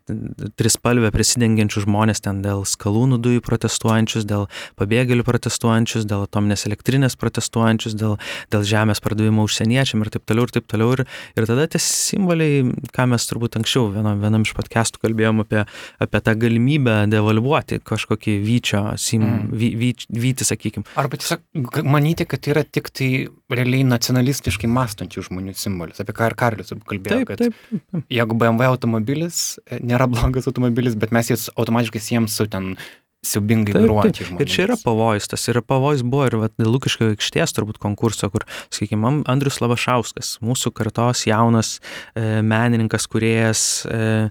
trispalvę 0.58 1.12
prisidengiančių 1.14 1.84
žmonės 1.86 2.22
ten 2.24 2.42
dėl 2.44 2.64
skalūnų 2.68 3.18
dujų 3.22 3.42
protestuojančius, 3.46 4.26
dėl 4.28 4.48
pabėgėlių 4.80 5.26
protestuojančius, 5.26 6.06
dėl 6.08 6.26
atominės 6.26 6.66
elektrinės 6.68 7.16
protestuojančius, 7.20 7.96
dėl, 7.98 8.18
dėl 8.52 8.66
žemės 8.68 9.02
pardavimo 9.04 9.46
užsieniečiam 9.46 10.04
ir 10.04 10.12
taip 10.14 10.26
toliau 10.28 10.48
ir 10.48 10.54
taip 10.58 10.68
toliau. 10.70 10.92
Ir, 10.96 11.04
ir 11.38 11.48
tada 11.48 11.66
tie 11.70 11.80
simboliai, 11.82 12.64
ką 12.94 13.08
mes 13.12 13.28
turbūt 13.30 13.58
anksčiau 13.60 13.88
vienam, 13.94 14.20
vienam 14.22 14.46
iš 14.46 14.54
podcastų 14.58 15.02
kalbėjom 15.06 15.44
apie, 15.44 15.64
apie 16.02 16.22
tą 16.24 16.36
galimybę 16.38 17.02
devalvuoti, 17.12 17.80
ko 17.86 17.98
kažkokį 18.02 18.34
vyčio, 18.44 18.82
sim, 18.98 19.22
Mm. 19.22 19.50
vy, 19.54 19.68
vy, 19.78 19.90
vyti, 20.10 20.44
sakykime. 20.44 20.84
Arba 20.98 21.16
tiesiog 21.16 21.84
manyti, 21.86 22.26
kad 22.26 22.42
yra 22.50 22.64
tik 22.66 22.90
tai 22.90 23.28
realiai 23.48 23.84
nacionalistiškai 23.86 24.66
mąstančių 24.68 25.22
žmonių 25.28 25.54
simbolis, 25.54 26.00
apie 26.02 26.12
ką 26.12 26.32
ir 26.32 26.36
turbūt 26.66 26.84
kalbėjo, 26.90 27.22
Taip, 27.22 27.28
kad 27.28 27.38
taip. 27.38 28.02
jeigu 28.10 28.34
BMW 28.36 28.66
automobilis 28.66 29.58
e, 29.66 29.78
nėra 29.78 30.08
blogas 30.10 30.46
automobilis, 30.50 30.94
bet 30.98 31.12
mes 31.14 31.30
jas 31.30 31.48
automatiškai 31.54 32.00
siejam 32.02 32.28
su 32.28 32.46
ten 32.50 32.74
siubingai 33.22 33.76
žmonėmis. 33.78 34.32
Ir 34.42 34.50
čia 34.50 34.64
yra 34.66 34.76
pavojus, 34.82 35.28
tas 35.30 35.44
yra 35.46 35.62
pavojus 35.62 36.02
buvo 36.02 36.24
ir 36.26 36.34
vat, 36.40 36.54
Lukiškio 36.58 37.12
aikštės 37.14 37.54
turbūt 37.54 37.78
konkurso, 37.82 38.26
kur, 38.34 38.42
sakykime, 38.74 39.22
Andrius 39.30 39.60
Lavašauskas, 39.62 40.40
mūsų 40.42 40.72
kartos 40.74 41.22
jaunas 41.28 41.76
e, 42.18 42.42
menininkas, 42.42 43.06
kuriejas 43.06 43.86
e, 43.86 44.30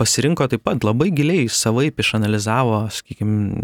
pasirinko 0.00 0.46
taip 0.50 0.64
pat 0.66 0.84
labai 0.86 1.10
giliai, 1.14 1.46
savaip 1.52 2.00
išanalizavo, 2.02 2.84
sakykime, 2.94 3.62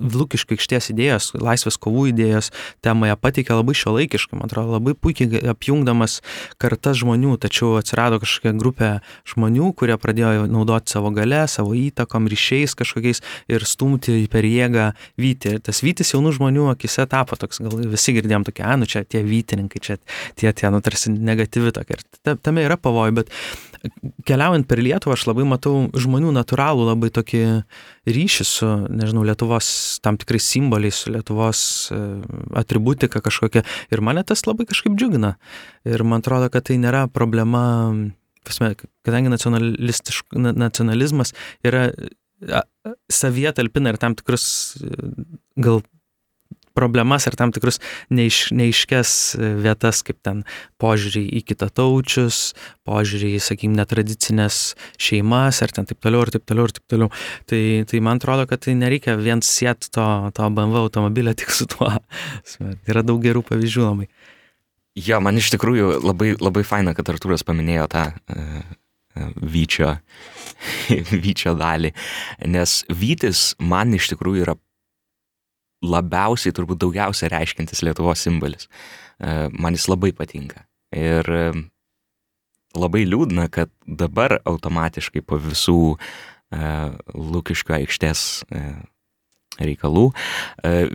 Lukiškio 0.00 0.56
aikštės 0.56 0.90
idėjos, 0.92 1.30
laisvės 1.40 1.76
kovų 1.80 2.06
idėjos, 2.12 2.50
temoje 2.84 3.16
pateikė 3.20 3.56
labai 3.58 3.74
šio 3.76 3.94
laikiškai, 3.96 4.38
man 4.38 4.48
atrodo, 4.48 4.74
labai 4.76 4.94
puikiai 4.96 5.42
apjungdamas 5.52 6.18
kartas 6.60 7.00
žmonių, 7.02 7.36
tačiau 7.42 7.76
atsirado 7.80 8.20
kažkokia 8.22 8.54
grupė 8.58 8.90
žmonių, 9.28 9.72
kurie 9.78 9.96
pradėjo 10.00 10.46
naudoti 10.50 10.94
savo 10.94 11.12
gale, 11.14 11.42
savo 11.50 11.76
įtakom, 11.78 12.28
ryšiais 12.30 12.76
kažkokiais 12.78 13.22
ir 13.52 13.66
stumti 13.68 14.24
per 14.32 14.48
jėgą 14.48 14.90
vyti. 15.20 15.56
Ir 15.56 15.64
tas 15.64 15.82
vytis 15.84 16.14
jaunų 16.14 16.34
žmonių 16.38 16.68
akise 16.74 17.06
tapo 17.10 17.38
toks, 17.40 17.62
gal 17.64 17.76
visi 17.92 18.14
girdėjom 18.16 18.46
tokie, 18.48 18.64
a, 18.66 18.76
nu 18.80 18.88
čia 18.90 19.04
tie 19.04 19.22
vytininkai, 19.26 19.82
čia 19.84 19.98
tie, 20.38 20.52
tie, 20.52 20.70
nu 20.72 20.82
tarsi 20.84 21.12
negatyvi 21.14 21.74
tokia. 21.76 21.98
Ir 21.98 22.20
ta- 22.24 22.38
tame 22.40 22.64
yra 22.66 22.78
pavojai, 22.80 23.14
bet 23.20 23.32
keliaujant 24.28 24.66
per 24.68 24.80
Lietuvą 24.82 25.16
aš 25.16 25.26
labai 25.28 25.46
matau 25.48 25.88
žmonių 25.96 26.32
natūralų 26.36 26.86
labai 26.90 27.10
tokį 27.14 27.42
ryšį 28.10 28.46
su, 28.46 28.70
nežinau, 28.92 29.24
Lietuvos 29.28 29.70
tam 30.04 30.18
tikrais 30.20 30.46
simboliais, 30.46 31.02
su 31.04 31.14
Lietuvos 31.14 31.62
e, 31.94 32.00
atributika 32.60 33.22
kažkokia. 33.24 33.64
Ir 33.92 34.04
mane 34.04 34.24
tas 34.26 34.44
labai 34.48 34.68
kažkaip 34.70 34.96
džiugina. 34.98 35.36
Ir 35.88 36.04
man 36.04 36.24
atrodo, 36.24 36.50
kad 36.52 36.68
tai 36.68 36.78
nėra 36.82 37.06
problema, 37.12 37.62
prasme, 38.46 38.74
kadangi 39.06 39.32
nacionalizmas 39.32 41.34
yra 41.66 41.88
savyje 43.10 43.52
talpina 43.56 43.92
ir 43.92 43.98
tam 44.00 44.16
tikrus 44.16 44.44
e, 44.80 44.94
gal 45.60 45.82
problemas 46.76 47.26
ir 47.28 47.36
tam 47.38 47.52
tikrus 47.54 47.80
neiš, 48.12 48.50
neiškes 48.56 49.12
e, 49.36 49.50
vietas, 49.64 50.02
kaip 50.06 50.20
ten 50.26 50.42
požiūrį 50.82 51.22
į 51.40 51.42
kitataučius, 51.50 52.40
požiūrį 52.88 53.34
į, 53.36 53.42
sakykime, 53.44 53.78
netradicinės 53.80 54.60
šeimas 55.00 55.62
ir 55.64 55.74
ten 55.76 55.88
taip 55.90 56.00
toliau 56.04 56.24
ir 56.26 56.34
taip 56.36 56.46
toliau 56.48 56.68
ir 56.68 56.74
taip 56.76 56.86
toliau. 56.94 57.12
Tai, 57.50 57.62
tai 57.90 58.02
man 58.04 58.20
atrodo, 58.22 58.48
kad 58.50 58.64
tai 58.66 58.76
nereikia 58.78 59.16
vien 59.20 59.44
sėti 59.44 59.92
to, 59.94 60.08
to 60.36 60.50
BMW 60.56 60.84
automobilio 60.84 61.34
tik 61.36 61.54
su 61.54 61.68
tuo. 61.70 61.92
Yra 62.90 63.04
daug 63.06 63.22
gerų 63.24 63.44
pavyzdžių 63.50 63.86
labai. 63.86 64.10
Jo, 64.98 65.20
man 65.22 65.38
iš 65.38 65.52
tikrųjų 65.54 66.00
labai, 66.02 66.34
labai 66.40 66.64
faina, 66.66 66.92
kad 66.98 67.08
Artūras 67.12 67.44
paminėjo 67.46 67.86
tą 67.92 68.08
uh, 68.10 68.62
vyčio, 69.36 69.94
vyčio 71.24 71.54
dalį, 71.58 71.92
nes 72.50 72.80
vytis 72.90 73.52
man 73.62 73.94
iš 73.96 74.10
tikrųjų 74.12 74.44
yra 74.46 74.56
labiausiai, 75.84 76.54
turbūt 76.56 76.80
daugiausia 76.82 77.30
reiškintis 77.32 77.84
Lietuvos 77.86 78.22
simbolis. 78.26 78.68
Uh, 79.20 79.48
man 79.52 79.76
jis 79.76 79.88
labai 79.90 80.12
patinka. 80.16 80.64
Ir 80.96 81.26
uh, 81.26 81.60
labai 82.76 83.04
liūdna, 83.08 83.48
kad 83.52 83.72
dabar 83.86 84.38
automatiškai 84.44 85.24
po 85.26 85.40
visų 85.40 85.80
uh, 85.94 86.96
Lukiškio 87.14 87.78
aikštės 87.80 88.24
reikalų 89.60 90.06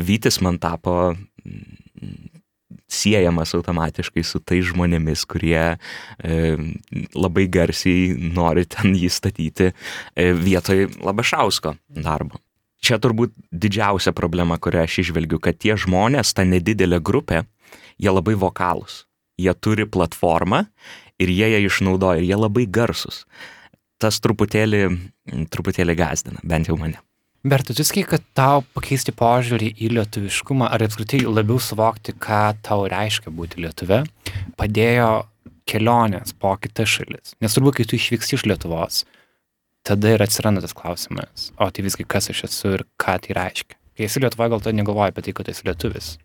vytis 0.08 0.40
man 0.42 0.56
tapo 0.64 1.14
mm, 1.14 2.36
siejamas 2.88 3.54
automatiškai 3.58 4.24
su 4.24 4.40
tai 4.44 4.62
žmonėmis, 4.66 5.26
kurie 5.30 5.76
e, 5.76 6.40
labai 7.18 7.48
garsiai 7.52 8.14
nori 8.16 8.66
ten 8.70 8.96
jį 8.96 9.10
statyti 9.12 9.72
e, 9.72 10.32
vietoj 10.38 10.88
Labašausko 11.06 11.76
darbo. 11.90 12.40
Čia 12.86 13.00
turbūt 13.02 13.34
didžiausia 13.50 14.14
problema, 14.14 14.60
kurią 14.62 14.84
aš 14.86 15.00
išvelgiu, 15.08 15.40
kad 15.42 15.58
tie 15.58 15.74
žmonės, 15.80 16.36
ta 16.38 16.46
nedidelė 16.46 17.00
grupė, 17.02 17.42
jie 17.98 18.12
labai 18.14 18.36
vokalūs. 18.38 19.04
Jie 19.42 19.52
turi 19.58 19.88
platformą 19.90 20.62
ir 21.18 21.32
jie 21.34 21.50
ją 21.56 21.64
išnaudoja, 21.66 22.22
jie 22.22 22.38
labai 22.38 22.68
garsus. 22.70 23.24
Tas 23.98 24.20
truputėlį, 24.22 24.84
truputėlį 25.50 25.98
gazdina, 25.98 26.44
bent 26.46 26.70
jau 26.70 26.78
mane. 26.78 27.02
Bertu, 27.46 27.76
tu 27.78 27.84
sakai, 27.86 28.04
kad 28.10 28.24
tau 28.38 28.64
pakeisti 28.74 29.14
požiūrį 29.14 29.72
į 29.78 29.92
lietuviškumą 29.94 30.70
ar 30.74 30.82
apskritai 30.86 31.24
labiau 31.26 31.60
suvokti, 31.62 32.16
ką 32.18 32.56
tau 32.66 32.88
reiškia 32.90 33.34
būti 33.34 33.62
lietuve, 33.62 34.00
padėjo 34.58 35.10
kelionės 35.70 36.34
po 36.38 36.56
kitas 36.62 36.90
šalis. 36.96 37.36
Nes 37.42 37.54
turbūt, 37.54 37.80
kai 37.80 37.86
tu 37.90 37.98
išvyksti 38.00 38.38
iš 38.38 38.46
Lietuvos, 38.50 39.04
tada 39.86 40.16
ir 40.16 40.24
atsiranda 40.26 40.64
tas 40.66 40.76
klausimas, 40.78 41.50
o 41.62 41.70
tai 41.70 41.86
visgi 41.86 42.08
kas 42.08 42.32
aš 42.34 42.46
esu 42.50 42.76
ir 42.80 42.86
ką 43.02 43.20
tai 43.24 43.38
reiškia. 43.38 43.78
Kai 43.96 44.08
esi 44.10 44.20
Lietuvoje, 44.20 44.52
gal 44.52 44.64
tu 44.64 44.74
negalvoji 44.76 45.14
apie 45.14 45.24
tai, 45.28 45.34
kad 45.38 45.52
esi 45.52 45.68
lietuvis. 45.68 46.16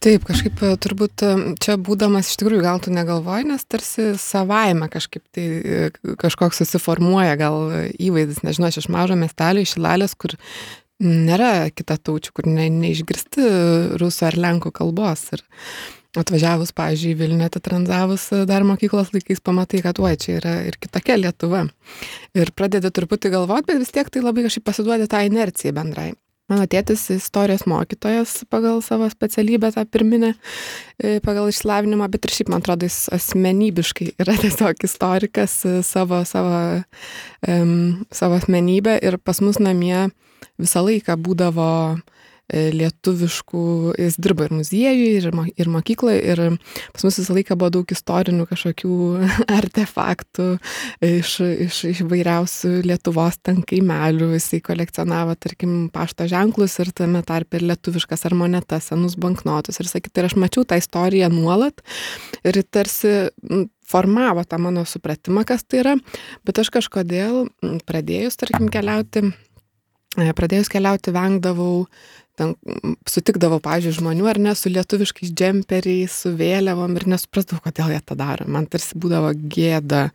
Taip, 0.00 0.22
kažkaip 0.24 0.62
e, 0.64 0.68
turbūt 0.80 1.22
e, 1.26 1.30
čia 1.60 1.74
būdamas 1.76 2.30
iš 2.30 2.38
tikrųjų 2.40 2.62
gal 2.64 2.78
tu 2.80 2.92
negalvoji, 2.94 3.50
nes 3.50 3.66
tarsi 3.68 4.14
savaime 4.16 4.88
kažkaip 4.88 5.20
tai 5.36 5.44
e, 5.44 5.80
kažkoks 6.22 6.62
susiformuoja 6.62 7.34
gal 7.36 7.58
įvaizdis, 8.00 8.40
nežinau, 8.46 8.70
aš 8.70 8.80
iš 8.80 8.88
mažo 8.94 9.18
miestelio, 9.20 9.60
iš 9.60 9.74
Šilalės, 9.76 10.16
kur 10.16 10.38
nėra 11.04 11.68
kita 11.76 11.98
taučių, 12.00 12.32
kur 12.32 12.48
ne, 12.48 12.70
neišgirsti 12.72 13.44
rusų 14.00 14.30
ar 14.30 14.40
lenkų 14.46 14.72
kalbos. 14.80 15.26
Ir 15.36 15.44
atvažiavus, 16.18 16.72
pavyzdžiui, 16.74 17.14
Vilniuje, 17.18 17.50
atranzavus 17.60 18.28
dar 18.48 18.64
mokyklos 18.66 19.12
laikais, 19.14 19.42
pamatai, 19.44 19.82
kad 19.84 20.00
oi, 20.02 20.16
čia 20.18 20.38
yra 20.40 20.56
ir 20.66 20.78
kitokia 20.80 21.18
Lietuva. 21.20 21.66
Ir 22.34 22.50
pradedi 22.56 22.90
truputį 22.90 23.30
galvoti, 23.36 23.68
bet 23.70 23.84
vis 23.84 23.94
tiek 23.94 24.10
tai 24.10 24.24
labai 24.24 24.46
kažkaip 24.48 24.66
pasiduodi 24.66 25.06
tą 25.10 25.22
inerciją 25.28 25.74
bendrai. 25.76 26.10
Mano 26.50 26.64
tėtis 26.66 27.04
istorijos 27.14 27.62
mokytojas 27.70 28.40
pagal 28.50 28.80
savo 28.82 29.06
specialybę, 29.12 29.68
tą 29.70 29.84
pirminę, 29.86 30.32
e, 30.98 31.20
pagal 31.22 31.46
išslavinimą, 31.52 32.08
bet 32.10 32.26
ir 32.26 32.34
šiaip, 32.34 32.50
man 32.50 32.64
atrodo, 32.64 32.88
jis 32.90 33.06
asmenybiškai 33.14 34.08
yra 34.18 34.34
tiesiog 34.42 34.82
istorikas 34.82 35.60
e, 35.62 35.76
savo, 35.86 36.24
savo, 36.26 36.82
um, 37.46 38.02
savo 38.10 38.40
asmenybę 38.42 38.98
ir 38.98 39.20
pas 39.22 39.38
mus 39.38 39.62
namie 39.62 40.08
visą 40.58 40.82
laiką 40.88 41.14
būdavo 41.22 41.70
e, 41.94 42.19
lietuviškų, 42.50 43.64
jis 44.00 44.18
dirba 44.20 44.46
ir 44.48 44.54
muziejui, 44.58 45.08
ir, 45.20 45.28
mo- 45.36 45.46
ir 45.48 45.70
mokykloje, 45.70 46.20
ir 46.32 46.42
pas 46.94 47.06
mus 47.06 47.18
visą 47.20 47.36
laiką 47.36 47.56
buvo 47.58 47.70
daug 47.78 47.94
istorinių 47.94 48.46
kažkokių 48.50 48.98
artefaktų 49.60 50.48
iš, 51.06 51.34
iš, 51.66 51.80
iš 51.92 52.04
vairiausių 52.10 52.72
Lietuvos 52.86 53.40
ten 53.44 53.62
kaimelių. 53.66 54.32
Jisai 54.36 54.62
kolekcionavo, 54.64 55.36
tarkim, 55.40 55.88
pašto 55.92 56.28
ženklus 56.30 56.78
ir 56.82 56.92
tame 56.96 57.22
tarp 57.26 57.58
ir 57.58 57.66
lietuviškas 57.70 58.26
ar 58.28 58.36
monetas, 58.38 58.90
senus 58.90 59.18
banknotus 59.20 59.80
ir 59.82 59.90
sakyti. 59.90 60.22
Ir 60.22 60.30
aš 60.30 60.38
mačiau 60.40 60.66
tą 60.66 60.78
istoriją 60.80 61.30
nuolat 61.32 61.84
ir 62.44 62.62
tarsi 62.70 63.30
formavo 63.90 64.44
tą 64.46 64.58
mano 64.62 64.84
supratimą, 64.86 65.44
kas 65.48 65.64
tai 65.66 65.82
yra, 65.82 65.96
bet 66.46 66.62
aš 66.62 66.70
kažkodėl 66.76 67.48
pradėjus, 67.88 68.38
tarkim, 68.40 68.70
keliauti, 68.72 69.24
e, 70.16 70.30
pradėjus 70.36 70.70
keliauti, 70.72 71.14
vengdavau 71.16 71.86
ten 72.40 72.54
sutikdavau, 73.08 73.60
pavyzdžiui, 73.62 73.98
žmonių 74.00 74.28
ar 74.30 74.40
ne 74.40 74.54
su 74.56 74.72
lietuviškais 74.72 75.34
džemperiais, 75.36 76.20
su 76.24 76.32
vėliavom 76.36 76.96
ir 76.96 77.08
nesuprasdavau, 77.14 77.62
kodėl 77.66 77.92
jie 77.94 78.00
tą 78.04 78.16
daro. 78.18 78.48
Man 78.48 78.68
tarsi 78.70 78.98
būdavo 79.00 79.34
gėda 79.52 80.08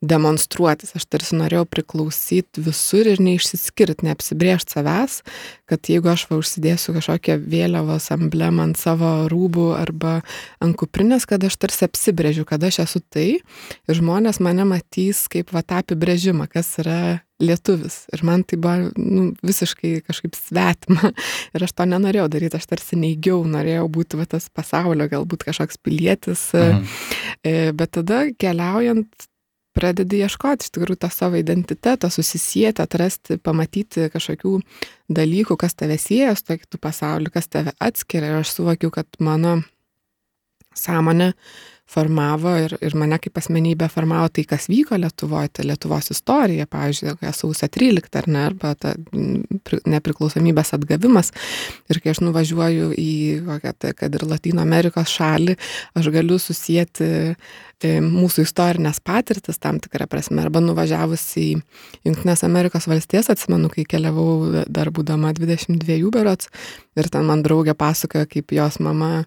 demonstruotis. 0.00 0.94
Aš 0.96 1.04
tarsi 1.12 1.36
norėjau 1.36 1.66
priklausyti 1.68 2.64
visur 2.64 3.08
ir 3.08 3.20
neišsiskirti, 3.22 4.06
neapsibriežti 4.08 4.76
savęs, 4.76 5.20
kad 5.68 5.90
jeigu 5.92 6.12
aš 6.12 6.26
va 6.30 6.40
užsidėsiu 6.40 6.94
kažkokią 6.96 7.36
vėliavos 7.40 8.10
emblemą 8.16 8.70
ant 8.70 8.80
savo 8.80 9.12
rūbų 9.32 9.70
arba 9.76 10.20
ant 10.64 10.76
kuprinės, 10.80 11.28
kad 11.28 11.44
aš 11.44 11.58
tarsi 11.60 11.86
apsibrėžiu, 11.88 12.46
kad 12.48 12.64
aš 12.64 12.82
esu 12.86 13.04
tai 13.12 13.28
ir 13.40 14.00
žmonės 14.00 14.40
mane 14.40 14.68
matys 14.68 15.26
kaip 15.32 15.52
va 15.52 15.64
tą 15.64 15.84
apibrėžimą, 15.84 16.48
kas 16.50 16.78
yra 16.80 17.00
lietuvis. 17.40 18.02
Ir 18.14 18.24
man 18.26 18.44
tai 18.44 18.58
buvo 18.60 18.90
nu, 18.96 19.24
visiškai 19.46 19.94
kažkaip 20.06 20.36
svetima. 20.38 21.12
Ir 21.56 21.66
aš 21.66 21.74
to 21.76 21.88
nenorėjau 21.88 22.28
daryti, 22.32 22.60
aš 22.60 22.68
tarsi 22.70 22.98
neigiau, 23.00 23.42
norėjau 23.48 23.88
būti 23.92 24.20
va, 24.20 24.28
tas 24.30 24.50
pasaulio, 24.52 25.08
galbūt 25.10 25.48
kažkoks 25.48 25.80
pilietis. 25.84 26.50
Mhm. 26.54 27.74
Bet 27.76 27.96
tada 27.96 28.24
keliaujant 28.38 29.30
pradedi 29.76 30.20
ieškoti 30.24 30.66
iš 30.66 30.72
tikrųjų 30.74 30.98
tą 31.04 31.10
savo 31.14 31.38
identitetą, 31.40 32.10
susisieti, 32.12 32.82
atrasti, 32.82 33.38
pamatyti 33.42 34.08
kažkokių 34.12 34.56
dalykų, 35.14 35.56
kas 35.60 35.76
tave 35.78 35.98
sieja 36.00 36.34
su 36.36 36.48
to 36.48 36.58
kitų 36.60 36.80
pasauliu, 36.82 37.32
kas 37.32 37.48
tave 37.48 37.74
atskiria. 37.78 38.32
Ir 38.32 38.42
aš 38.42 38.56
suvokiu, 38.58 38.90
kad 38.94 39.08
mano 39.22 39.60
sąmonė 40.76 41.32
formavo 41.90 42.52
ir, 42.60 42.74
ir 42.84 42.94
mane 42.98 43.18
kaip 43.22 43.38
asmenybę 43.40 43.88
formavo 43.90 44.28
tai, 44.34 44.44
kas 44.48 44.68
vyko 44.70 44.98
Lietuvoje, 45.00 45.50
ta 45.56 45.64
Lietuvos 45.66 46.10
istorija, 46.14 46.66
pavyzdžiui, 46.70 47.16
sausio 47.34 47.68
13 47.72 48.20
ar 48.20 48.28
ne, 48.30 48.44
arba 48.50 48.72
ta 48.78 48.94
nepriklausomybės 49.90 50.74
atgavimas. 50.76 51.32
Ir 51.90 52.00
kai 52.02 52.12
aš 52.14 52.22
nuvažiuoju 52.22 52.92
į 52.94 53.10
kokią, 53.48 53.74
tai, 53.82 53.92
kad 53.98 54.14
ir 54.14 54.26
Latino 54.30 54.62
Amerikos 54.62 55.10
šalį, 55.16 55.58
aš 55.98 56.10
galiu 56.14 56.38
susijęti 56.42 57.10
e, 57.10 57.96
mūsų 58.06 58.46
istorinės 58.46 59.02
patirtis 59.02 59.58
tam 59.58 59.82
tikrą 59.82 60.06
prasme, 60.10 60.44
arba 60.44 60.62
nuvažiavus 60.62 61.26
į 61.42 61.50
Junktinės 62.06 62.46
Amerikos 62.46 62.86
valstijas, 62.90 63.32
atsimenu, 63.34 63.72
kai 63.72 63.88
keliavau 63.88 64.64
dar 64.70 64.94
būdama 64.94 65.34
22 65.34 66.14
berots, 66.14 66.50
ir 66.94 67.10
ten 67.10 67.26
man 67.26 67.42
draugė 67.46 67.74
pasakojo, 67.78 68.30
kaip 68.30 68.54
jos 68.54 68.78
mama 68.84 69.24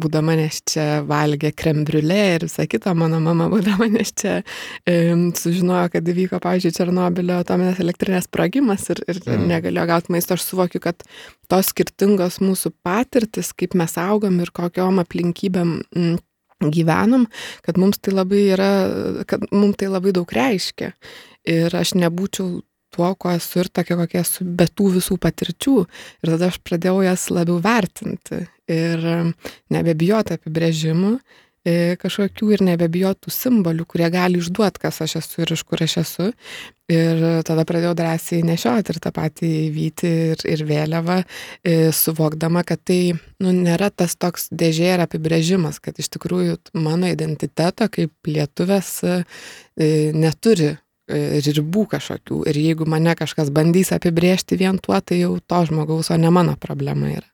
būdama 0.00 0.34
neščia 0.38 1.02
valgė 1.08 1.50
krembriulė 1.56 2.20
ir 2.36 2.46
visą 2.46 2.64
kitą, 2.70 2.94
mano 2.96 3.18
mama 3.20 3.48
būdama 3.52 3.88
neščia 3.92 4.38
e, 4.40 4.96
sužinojo, 5.36 5.90
kad 5.92 6.08
įvyko, 6.08 6.40
pavyzdžiui, 6.42 6.74
Černobilio 6.78 7.38
atominės 7.42 7.82
elektrinės 7.84 8.28
sprogimas 8.30 8.88
ir, 8.94 9.02
ir 9.06 9.20
mm. 9.20 9.46
negalėjo 9.50 9.86
gauti 9.90 10.14
maisto. 10.14 10.38
Aš 10.38 10.46
suvokiu, 10.48 10.80
kad 10.84 11.04
tos 11.52 11.72
skirtingos 11.74 12.40
mūsų 12.44 12.72
patirtis, 12.84 13.52
kaip 13.56 13.76
mes 13.78 13.98
augom 14.00 14.40
ir 14.40 14.52
kokiom 14.56 15.02
aplinkybėm 15.04 15.78
m, 15.82 16.16
gyvenom, 16.62 17.26
kad 17.66 17.80
mums 17.80 18.00
tai 18.00 18.16
labai 18.16 18.46
yra, 18.54 18.72
kad 19.28 19.44
mums 19.52 19.80
tai 19.80 19.92
labai 19.92 20.14
daug 20.16 20.32
reiškia. 20.32 20.92
Ir 21.52 21.74
aš 21.74 21.96
nebūčiau 21.98 22.62
tuo, 22.92 23.12
kuo 23.18 23.32
esu 23.34 23.62
ir 23.62 23.70
tokia, 23.72 23.98
kokia 24.00 24.22
esu, 24.24 24.46
be 24.46 24.68
tų 24.68 24.90
visų 24.98 25.18
patirčių. 25.22 25.76
Ir 26.22 26.34
tada 26.34 26.50
aš 26.52 26.60
pradėjau 26.64 27.00
jas 27.06 27.28
labiau 27.32 27.60
vertinti 27.62 28.44
ir 28.70 29.06
nebebijoti 29.72 30.36
apibrėžimų 30.36 31.16
e, 31.66 31.96
kažkokių 32.00 32.52
ir 32.56 32.64
nebebijotų 32.66 33.32
simbolių, 33.32 33.86
kurie 33.88 34.08
gali 34.12 34.40
išduoti, 34.42 34.82
kas 34.82 35.02
aš 35.04 35.18
esu 35.22 35.42
ir 35.44 35.54
iš 35.56 35.64
kur 35.66 35.82
aš 35.84 35.98
esu. 36.02 36.28
Ir 36.92 37.22
tada 37.46 37.64
pradėjau 37.64 37.94
drąsiai 37.96 38.42
nešioti 38.44 38.92
ir 38.92 38.98
tą 39.00 39.12
patį 39.16 39.50
vyti 39.72 40.10
ir, 40.34 40.42
ir 40.50 40.64
vėliavą, 40.68 41.22
e, 41.64 41.76
suvokdama, 41.96 42.64
kad 42.68 42.82
tai 42.84 43.14
nu, 43.40 43.54
nėra 43.54 43.88
tas 43.94 44.18
toks 44.20 44.50
dėžė 44.52 44.90
ir 44.96 45.04
apibrėžimas, 45.06 45.80
kad 45.80 45.96
iš 46.02 46.10
tikrųjų 46.18 46.58
mano 46.82 47.08
identiteto 47.08 47.88
kaip 47.92 48.12
lietuvės 48.28 48.94
e, 49.06 49.20
neturi 50.12 50.74
ribų 51.08 51.86
kažkokių. 51.96 52.44
Ir 52.50 52.62
jeigu 52.62 52.86
mane 52.86 53.14
kažkas 53.18 53.50
bandys 53.54 53.92
apibrėžti 53.92 54.58
vien 54.60 54.78
tuo, 54.78 55.00
tai 55.00 55.22
jau 55.22 55.38
to 55.40 55.64
žmogaus, 55.68 56.10
o 56.10 56.16
ne 56.16 56.30
mano 56.30 56.56
problema 56.60 57.10
yra. 57.10 57.28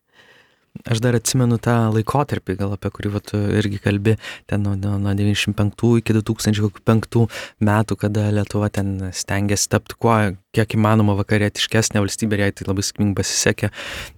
Aš 0.87 1.01
dar 1.03 1.17
atsimenu 1.19 1.57
tą 1.59 1.75
laikotarpį, 1.91 2.55
gal 2.61 2.75
apie 2.77 2.91
kurį 2.95 3.11
vat, 3.17 3.33
irgi 3.59 3.81
kalbi, 3.83 4.15
ten 4.47 4.63
nuo, 4.63 4.77
nuo, 4.79 4.95
nuo 5.03 5.15
95 5.17 5.89
iki 5.99 6.15
2005 6.15 7.25
metų, 7.67 7.97
kada 7.99 8.29
Lietuva 8.35 8.69
ten 8.71 8.93
stengiasi 9.11 9.71
tapti 9.73 9.99
kuo, 9.99 10.15
kiek 10.55 10.77
įmanoma 10.79 11.17
vakarietiškesnė 11.19 12.03
valstybė 12.05 12.39
ir 12.39 12.45
jai 12.45 12.51
tai 12.61 12.69
labai 12.69 12.87
sėkmingai 12.87 13.19
pasisekė. 13.19 13.73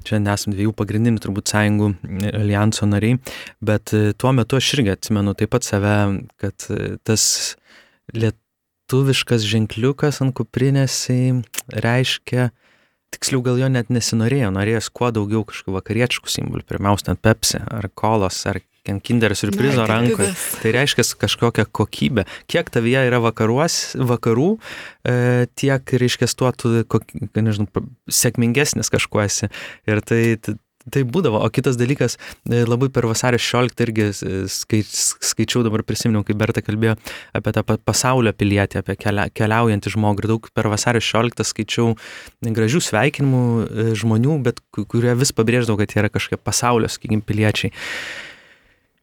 Čia 0.04 0.20
nesam 0.20 0.54
dviejų 0.54 0.74
pagrindinių 0.76 1.24
turbūt 1.24 1.54
sąjungų 1.54 1.90
alijanso 2.34 2.90
nariai, 2.90 3.16
bet 3.64 3.94
e, 3.96 4.10
tuo 4.12 4.34
metu 4.36 4.60
aš 4.60 4.74
irgi 4.76 4.94
atsimenu 4.98 5.34
taip 5.38 5.54
pat 5.56 5.66
save, 5.66 5.96
kad 6.40 6.68
e, 6.68 6.96
tas 7.08 7.24
lietuviškas 8.90 9.44
ženkliukas 9.46 10.18
ant 10.20 10.34
kuprinės 10.34 11.06
reiškia 11.70 12.50
tiksliau 13.14 13.42
gal 13.42 13.58
jo 13.58 13.68
net 13.70 13.90
nesinorėjo, 13.90 14.50
norėjęs 14.54 14.90
kuo 14.90 15.10
daugiau 15.14 15.44
kažkokių 15.46 15.74
vakarietiškų 15.76 16.30
simbolių, 16.30 16.66
pirmiausia, 16.66 17.10
ten 17.10 17.18
Pepsi 17.18 17.60
ar 17.62 17.88
kolos 17.94 18.38
ar 18.50 18.60
kinder 18.82 19.34
surprizo 19.38 19.84
rankoje. 19.86 20.32
Tai 20.62 20.72
reiškia 20.74 21.04
kažkokią 21.20 21.66
kokybę. 21.70 22.24
Kiek 22.50 22.70
tavyje 22.70 23.04
yra 23.06 23.20
vakaruos, 23.22 23.94
vakarų, 23.94 24.56
e, 25.06 25.46
tiek, 25.54 25.94
reiškia, 26.02 26.30
tuo 26.34 26.50
tu, 26.50 26.72
kok, 26.90 27.06
nežinau, 27.34 27.84
sėkmingesnis 28.10 28.90
kažkuo 28.90 29.22
esi. 29.26 29.50
Ir 29.86 30.02
tai, 30.02 30.22
Tai 30.42 30.58
būdavo, 30.88 31.40
o 31.44 31.48
kitas 31.52 31.76
dalykas, 31.76 32.16
e, 32.48 32.64
labai 32.64 32.88
per 32.88 33.06
vasario 33.06 33.38
16 33.38 33.82
irgi 33.84 34.06
e, 34.08 34.46
skai, 34.48 34.80
skaičiau, 34.86 35.62
dabar 35.62 35.82
prisiminiau, 35.82 36.24
kai 36.24 36.34
Berta 36.34 36.62
kalbėjo 36.62 36.96
apie 37.36 37.52
tą 37.52 37.64
pasaulio 37.84 38.32
pilietį, 38.32 38.80
apie 38.80 38.96
kelia, 38.96 39.28
keliaujantį 39.28 39.92
žmogų 39.92 40.24
ir 40.24 40.30
daug 40.32 40.48
per 40.54 40.70
vasario 40.72 41.00
16 41.00 41.44
skaičiau 41.44 41.94
gražių 42.40 42.80
sveikinimų 42.80 43.44
e, 43.66 43.86
žmonių, 44.00 44.40
bet 44.42 44.60
kurie 44.72 45.14
vis 45.14 45.32
pabrėždavo, 45.36 45.78
kad 45.82 45.92
jie 45.92 46.00
yra 46.02 46.12
kažkokie 46.12 46.40
pasaulio, 46.40 46.88
sakykim, 46.88 47.20
piliečiai. 47.20 47.72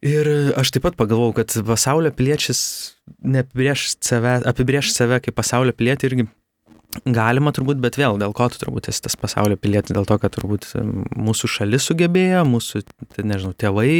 Ir 0.06 0.28
aš 0.58 0.70
taip 0.70 0.84
pat 0.86 0.98
pagalvojau, 0.98 1.40
kad 1.40 1.54
pasaulio 1.66 2.12
piliečiais 2.14 2.60
neapibrėž 3.26 3.96
save, 3.98 4.36
apibrėž 4.46 4.92
save 4.94 5.18
kaip 5.24 5.34
pasaulio 5.34 5.74
pilietį 5.74 6.10
irgi 6.10 6.28
Galima 7.04 7.50
turbūt, 7.52 7.76
bet 7.84 7.98
vėl 8.00 8.16
dėl 8.16 8.32
ko 8.32 8.46
tu 8.48 8.56
turbūt 8.62 8.86
esi 8.88 9.02
tas 9.04 9.12
pasaulio 9.20 9.58
pilietis, 9.60 9.92
dėl 9.92 10.06
to, 10.08 10.16
kad 10.22 10.32
turbūt 10.32 10.70
mūsų 11.20 11.50
šalis 11.52 11.84
sugebėjo, 11.90 12.46
mūsų, 12.48 12.80
tai 13.12 13.26
nežinau, 13.28 13.52
tėvai 13.52 13.90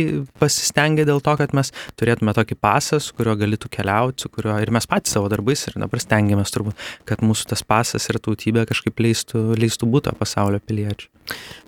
pasistengė 0.40 1.04
dėl 1.04 1.20
to, 1.24 1.34
kad 1.36 1.52
mes 1.56 1.70
turėtume 2.00 2.32
tokį 2.36 2.56
pasą, 2.56 2.96
su 3.04 3.12
kuriuo 3.18 3.36
galėtų 3.42 3.68
keliauti, 3.76 4.24
su 4.24 4.32
kuriuo 4.32 4.56
ir 4.64 4.72
mes 4.72 4.88
patys 4.88 5.18
savo 5.18 5.28
darbais 5.28 5.66
ir 5.68 5.76
dabar 5.76 6.00
stengiamės 6.00 6.54
turbūt, 6.56 6.88
kad 7.08 7.20
mūsų 7.20 7.52
tas 7.52 7.64
pasas 7.68 8.08
ir 8.08 8.22
tautybė 8.24 8.64
kažkaip 8.72 9.04
leistų, 9.04 9.44
leistų 9.60 9.92
būti 9.92 10.16
pasaulio 10.16 10.64
piliečiu. 10.64 11.12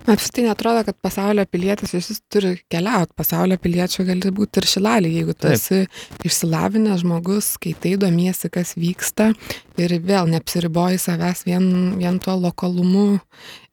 Man 0.07 0.17
apsitai 0.17 0.47
netrodo, 0.47 0.81
kad 0.87 0.97
pasaulio 1.05 1.43
pilietis 1.45 1.93
jis 1.93 2.23
turi 2.33 2.55
keliauti. 2.73 3.13
Pasaulio 3.17 3.59
piliečiu 3.61 4.05
gali 4.07 4.31
būti 4.33 4.57
ir 4.57 4.67
šilalį, 4.71 5.11
jeigu 5.19 5.35
tu 5.35 5.45
Taip. 5.45 5.59
esi 5.59 6.25
išsilavinęs 6.25 7.03
žmogus, 7.03 7.51
skaitai, 7.59 7.93
domiesi, 8.01 8.49
kas 8.49 8.73
vyksta 8.81 9.29
ir 9.77 9.93
vėl 10.01 10.31
neapsiriboji 10.33 10.97
savęs 11.11 11.45
vien, 11.45 11.65
vien 11.99 12.19
tuo 12.19 12.37
lokalumu, 12.39 13.19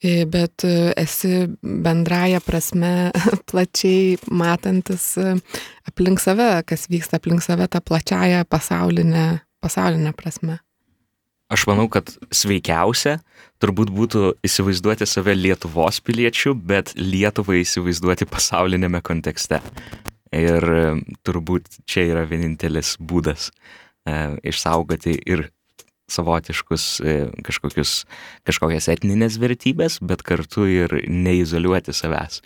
e, 0.02 0.24
bet 0.26 0.64
e, 0.66 0.92
esi 0.98 1.46
bendraja 1.62 2.40
prasme 2.44 3.10
plačiai 3.50 4.16
matantis 4.30 5.16
e, 5.18 5.36
aplink 5.88 6.22
save, 6.22 6.50
kas 6.68 6.88
vyksta 6.90 7.18
aplink 7.18 7.44
save 7.44 7.68
tą 7.70 7.82
plačiają 7.84 8.44
pasaulinę, 8.48 9.40
pasaulinę 9.62 10.14
prasme. 10.16 10.58
Aš 11.48 11.64
manau, 11.64 11.86
kad 11.88 12.10
sveikiausia 12.34 13.22
turbūt 13.62 13.88
būtų 13.94 14.34
įsivaizduoti 14.44 15.06
save 15.08 15.32
Lietuvos 15.32 16.02
piliečių, 16.04 16.52
bet 16.52 16.92
Lietuvą 17.00 17.56
įsivaizduoti 17.62 18.28
pasaulinėme 18.28 19.00
kontekste. 19.00 19.62
Ir 20.36 20.60
turbūt 21.24 21.80
čia 21.88 22.04
yra 22.10 22.26
vienintelis 22.28 22.98
būdas 23.00 23.48
e, 23.48 24.36
išsaugoti 24.52 25.16
ir 25.24 25.48
savotiškus 26.12 26.86
e, 27.00 27.18
kažkokius, 27.46 27.92
kažkokias 28.48 28.88
etninės 28.94 29.38
vertybės, 29.42 29.98
bet 30.04 30.24
kartu 30.26 30.66
ir 30.68 30.94
neizoliuoti 31.08 31.94
savęs. 31.96 32.40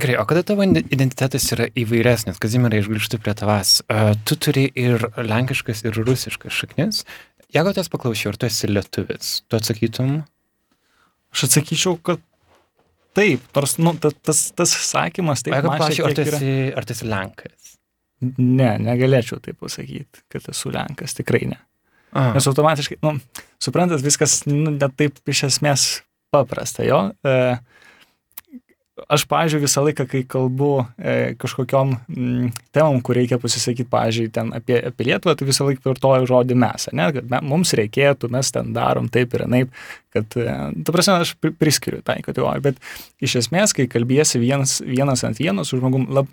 Gerai, 0.00 0.16
o 0.18 0.24
kada 0.26 0.40
tavo 0.46 0.64
identitetas 0.64 1.44
yra 1.52 1.66
įvairesnis, 1.78 2.40
Kazimirai, 2.40 2.80
aš 2.80 2.88
grįžtu 2.88 3.18
prie 3.20 3.34
tavęs, 3.36 3.74
uh, 3.92 4.14
tu 4.24 4.38
turi 4.40 4.64
ir 4.78 5.04
lenkiškas, 5.20 5.84
ir 5.84 5.98
rusiškas 6.00 6.56
šaknis. 6.62 7.02
Jeigu 7.52 7.74
tas 7.76 7.92
paklausčiau, 7.92 8.32
ar 8.32 8.38
tu 8.40 8.48
esi 8.48 8.70
lietuvis, 8.70 9.34
tu 9.44 9.58
atsakytum? 9.58 10.22
Aš 11.36 11.44
atsakyčiau, 11.50 11.98
kad 12.08 12.24
taip, 13.16 13.44
nors 13.52 13.76
nu, 13.80 13.92
tas, 14.00 14.16
tas, 14.24 14.40
tas 14.56 14.72
sakymas 14.88 15.44
taip. 15.44 15.58
Jeigu 15.58 15.74
paklausčiau, 15.74 16.08
ar, 16.08 16.16
tu 16.16 16.24
esi, 16.24 16.40
yra... 16.40 16.72
ar 16.80 16.88
tu 16.88 16.96
esi 16.96 17.10
lenkas? 17.12 17.76
Ne, 18.40 18.70
negalėčiau 18.80 19.42
taip 19.44 19.60
pasakyti, 19.60 20.24
kad 20.32 20.48
esu 20.54 20.72
lenkas, 20.72 21.18
tikrai 21.20 21.44
ne. 21.52 21.60
Aha. 22.12 22.34
Nes 22.36 22.46
automatiškai, 22.50 22.98
nu, 23.02 23.16
suprantat, 23.62 24.02
viskas 24.04 24.42
nu, 24.48 24.74
net 24.74 24.96
taip 25.00 25.16
iš 25.32 25.46
esmės 25.48 25.86
paprasta, 26.32 26.84
jo. 26.84 27.06
E, 27.24 27.36
aš, 29.08 29.24
pažiūrėjau, 29.30 29.64
visą 29.64 29.82
laiką, 29.86 30.04
kai 30.10 30.20
kalbu 30.28 30.70
e, 31.00 31.14
kažkokiom 31.40 31.94
m, 31.94 32.02
mm, 32.12 32.50
temom, 32.76 33.00
kur 33.04 33.16
reikia 33.16 33.38
pasisakyti, 33.40 33.88
pažiūrėjau, 33.92 34.32
ten 34.36 34.52
apie, 34.56 34.76
apie 34.92 35.06
Lietuvą, 35.08 35.34
tai 35.38 35.48
visą 35.48 35.66
laiką 35.68 35.86
vartoju 35.88 36.28
žodį 36.28 36.58
mes, 36.62 36.88
ne, 36.96 37.06
kad 37.16 37.30
me, 37.32 37.40
mums 37.54 37.72
reikėtų, 37.78 38.28
mes 38.32 38.52
ten 38.54 38.74
darom 38.76 39.08
taip 39.12 39.32
ir 39.38 39.46
naip, 39.48 39.72
kad, 40.12 40.36
e, 40.36 40.56
ta 40.84 40.94
prasme, 40.94 41.16
aš 41.24 41.32
priskiriu 41.40 42.02
tai 42.04 42.18
kategorijai, 42.24 42.66
bet 42.68 43.24
iš 43.24 43.38
esmės, 43.44 43.72
kai 43.76 43.88
kalbėsi 43.92 44.42
vienas, 44.42 44.80
vienas 44.84 45.24
ant 45.28 45.40
vieno 45.40 45.64
su 45.68 45.80
žmogum, 45.80 46.10
lab, 46.12 46.28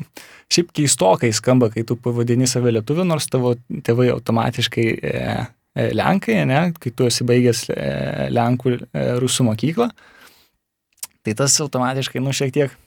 šiaip 0.52 0.74
keistokai 0.76 1.32
skamba, 1.36 1.72
kai 1.72 1.86
tu 1.88 1.96
pavadini 2.00 2.50
save 2.50 2.76
lietuviu, 2.76 3.08
nors 3.08 3.32
tavo 3.32 3.56
tėvai 3.70 4.12
automatiškai 4.18 4.89
e, 5.00 5.24
Lenkai, 5.96 6.42
ne, 6.50 6.62
kai 6.80 6.92
tu 6.96 7.08
esi 7.10 7.28
baigęs 7.28 7.68
e, 7.74 7.89
Lenkų 8.36 8.78
e, 8.78 9.06
rusų 9.22 9.48
mokyklą 9.50 9.89
tai 11.24 11.36
tas 11.38 11.60
automatiškai, 11.62 12.22
nu, 12.24 12.34
šiek 12.36 12.54
tiek 12.56 12.78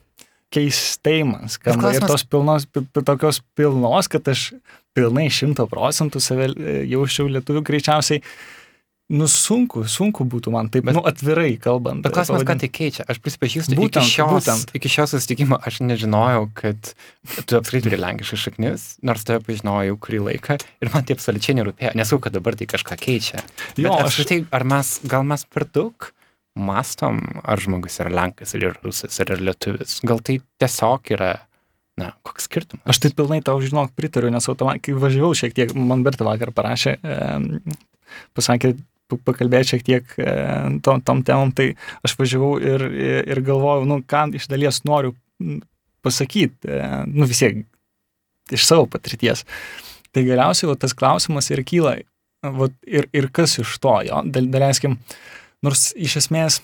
keistai 0.52 1.22
man 1.24 1.50
skamba. 1.52 1.92
Ir 1.96 2.04
tos 2.08 2.24
pilnos, 2.28 2.66
tokios 2.92 3.40
pilnos, 3.56 4.08
kad 4.12 4.28
aš 4.28 4.50
pilnai 4.96 5.28
šimto 5.32 5.66
procentų 5.70 6.20
save 6.20 6.50
e, 6.52 6.82
jausčiau 6.90 7.30
lietuvių 7.32 7.64
greičiausiai 7.68 8.22
Nu, 9.12 9.26
sunku, 9.28 9.82
sunku 9.92 10.24
būtų 10.24 10.52
man 10.54 10.70
taip, 10.72 10.86
bet, 10.88 10.96
nu, 10.96 11.02
atvirai 11.04 11.50
kalbant. 11.60 12.00
Bet 12.04 12.14
klausimas, 12.16 12.46
ką 12.48 12.54
tai 12.62 12.70
keičia? 12.72 13.04
Aš 13.12 13.18
prisipažįstu, 13.20 13.76
būtent, 13.76 14.06
iki, 14.06 14.14
šios, 14.14 14.32
būtent. 14.32 14.72
iki 14.78 14.92
šios 14.92 15.12
susitikimo 15.12 15.58
aš 15.60 15.82
nežinojau, 15.84 16.46
kad 16.56 16.94
tu 17.44 17.58
apskritai 17.58 17.90
turi 17.90 18.00
lenkiškas 18.00 18.44
šaknis, 18.46 18.86
nors 19.04 19.26
tave 19.28 19.42
pažinojau 19.44 19.98
kurį 20.00 20.22
laiką 20.30 20.56
ir 20.56 20.92
man 20.94 21.04
tai 21.04 21.18
absoliučiai 21.18 21.58
nerūpėjo. 21.60 21.92
Nesau, 22.00 22.22
kad 22.24 22.32
dabar 22.32 22.56
tai 22.56 22.70
kažką 22.72 22.96
keičia. 23.02 23.44
Jo, 23.76 23.92
bet 23.92 24.08
aš 24.08 24.22
tai, 24.30 24.42
ar 24.48 24.64
mes, 24.72 24.96
gal 25.12 25.28
mes 25.28 25.44
per 25.44 25.68
daug 25.68 26.08
mastom, 26.56 27.20
ar 27.44 27.60
žmogus 27.60 28.00
yra 28.00 28.12
lenkas, 28.16 28.56
ar 28.56 28.64
yra 28.64 28.80
rusas, 28.80 29.20
ar 29.20 29.34
yra 29.34 29.50
lietuvis. 29.50 29.98
Gal 30.08 30.24
tai 30.24 30.40
tiesiog 30.62 31.16
yra 31.18 31.34
Na, 32.00 32.14
koks 32.24 32.46
skirtumas? 32.48 32.86
Aš 32.88 33.02
tai 33.04 33.10
pilnai 33.12 33.42
tau 33.44 33.58
žinok 33.60 33.90
pritariu, 33.92 34.30
nes 34.32 34.46
automatiškai 34.48 34.94
važiavau 34.96 35.34
šiek 35.36 35.52
tiek, 35.52 35.74
man 35.76 36.00
Berta 36.06 36.24
vakar 36.24 36.48
parašė, 36.56 36.94
e, 36.96 37.74
pasakė, 38.32 38.70
pakalbėti 39.20 39.74
šiek 39.74 39.84
tiek 39.86 40.14
e, 40.20 40.32
tom, 40.84 41.02
tom 41.04 41.22
temom, 41.26 41.52
tai 41.56 41.72
aš 42.06 42.16
važiavau 42.18 42.54
ir, 42.62 42.84
ir 43.32 43.42
galvojau, 43.44 43.86
nu, 43.88 44.00
ką 44.06 44.28
iš 44.38 44.48
dalies 44.52 44.82
noriu 44.88 45.14
pasakyti, 46.02 46.68
e, 46.68 46.82
nu 47.10 47.28
vis 47.30 47.42
tiek 47.42 47.62
iš 48.52 48.66
savo 48.68 48.88
patirties. 48.90 49.46
Tai 50.12 50.26
galiausiai 50.26 50.70
va, 50.72 50.76
tas 50.78 50.94
klausimas 50.96 51.48
ir 51.52 51.62
kyla, 51.66 51.96
va, 52.44 52.68
ir, 52.86 53.08
ir 53.16 53.30
kas 53.34 53.58
iš 53.62 53.78
to, 53.82 53.96
jo, 54.08 54.22
dal, 54.34 54.50
daleiskim, 54.52 54.98
nors 55.64 55.90
iš 55.96 56.18
esmės 56.24 56.60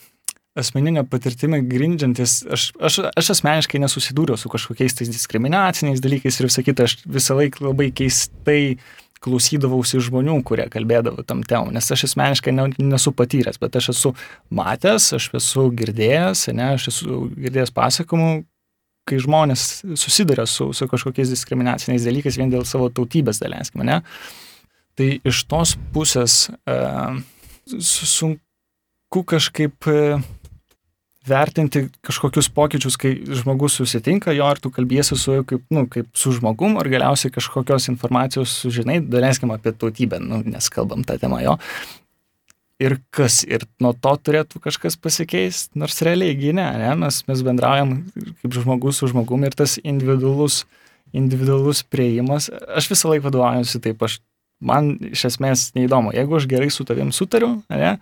asmeninė 0.59 1.05
patirtimi 1.07 1.61
grindžiantis, 1.71 2.41
aš, 2.51 2.71
aš, 2.83 2.97
aš 3.17 3.29
asmeniškai 3.37 3.79
nesusidūriau 3.79 4.35
su 4.41 4.51
kažkokiais 4.51 4.97
tais 4.99 5.11
diskriminaciniais 5.13 6.03
dalykais 6.03 6.41
ir 6.41 6.49
visą 6.49 6.65
kitą, 6.67 6.89
aš 6.89 6.97
visą 7.07 7.37
laiką 7.39 7.69
labai 7.69 7.93
keistai 7.95 8.63
uh, 8.75 8.89
klausydavausi 9.25 10.01
žmonių, 10.05 10.39
kurie 10.47 10.67
kalbėdavo 10.73 11.25
tam 11.27 11.43
temom, 11.47 11.73
nes 11.75 11.91
aš 11.95 12.07
asmeniškai 12.11 12.55
ne, 12.55 12.69
nesu 12.79 13.13
patyręs, 13.17 13.61
bet 13.63 13.79
aš 13.81 13.91
esu 13.95 14.15
matęs, 14.55 15.11
aš 15.19 15.31
esu 15.39 15.69
girdėjęs, 15.79 16.49
ne, 16.57 16.73
aš 16.77 16.91
esu 16.93 17.25
girdėjęs 17.37 17.75
pasakymų, 17.77 18.31
kai 19.09 19.21
žmonės 19.25 19.65
susiduria 19.97 20.45
su, 20.49 20.71
su 20.77 20.89
kažkokiais 20.91 21.33
diskriminaciniais 21.33 22.05
dalykais 22.05 22.37
vien 22.41 22.53
dėl 22.53 22.67
savo 22.69 22.91
tautybės, 22.93 23.41
daleiskim, 23.41 23.87
ne. 23.89 24.03
Tai 24.99 25.09
iš 25.31 25.45
tos 25.49 25.77
pusės 25.95 26.49
e, 26.67 26.77
sunku 27.79 29.23
kažkaip 29.33 29.89
e, 29.89 30.19
vertinti 31.29 31.85
kažkokius 32.07 32.49
pokyčius, 32.55 32.97
kai 33.01 33.14
žmogus 33.41 33.79
susitinka 33.79 34.33
jo 34.37 34.49
ir 34.53 34.61
tu 34.62 34.73
kalbėsi 34.75 35.17
su 35.19 35.38
juo 35.38 35.47
kaip, 35.49 35.62
nu, 35.75 35.85
kaip 35.91 36.09
su 36.19 36.33
žmogum, 36.37 36.79
ar 36.81 36.91
galiausiai 36.91 37.33
kažkokios 37.35 37.91
informacijos 37.93 38.55
sužinai, 38.64 38.99
daleiskim 39.05 39.53
apie 39.55 39.73
tautybę, 39.77 40.21
nu, 40.25 40.43
nes 40.47 40.69
kalbam 40.73 41.05
tą 41.07 41.19
temą 41.21 41.41
jo. 41.45 41.57
Ir 42.79 42.95
kas, 43.11 43.41
ir 43.43 43.64
nuo 43.83 43.91
to 43.91 44.12
turėtų 44.23 44.61
kažkas 44.62 44.95
pasikeisti, 45.03 45.75
nors 45.83 45.99
realiai 46.07 46.37
gynė, 46.38 46.67
ne, 46.79 46.93
mes, 47.01 47.25
mes 47.27 47.43
bendraujam 47.47 47.97
kaip 48.14 48.55
žmogus 48.55 49.01
su 49.03 49.11
žmogum 49.11 49.49
ir 49.49 49.57
tas 49.59 49.81
individualus, 49.83 50.62
individualus 51.17 51.83
prieimas, 51.83 52.47
aš 52.51 52.93
visą 52.93 53.11
laiką 53.11 53.27
vadovaujuosi 53.27 53.83
taip, 53.83 54.05
aš, 54.07 54.21
man 54.62 54.95
iš 55.11 55.27
esmės 55.33 55.73
neįdomu, 55.75 56.14
jeigu 56.14 56.38
aš 56.38 56.47
gerai 56.51 56.71
su 56.75 56.87
tavim 56.87 57.11
sutariu, 57.14 57.57
ne, 57.73 57.97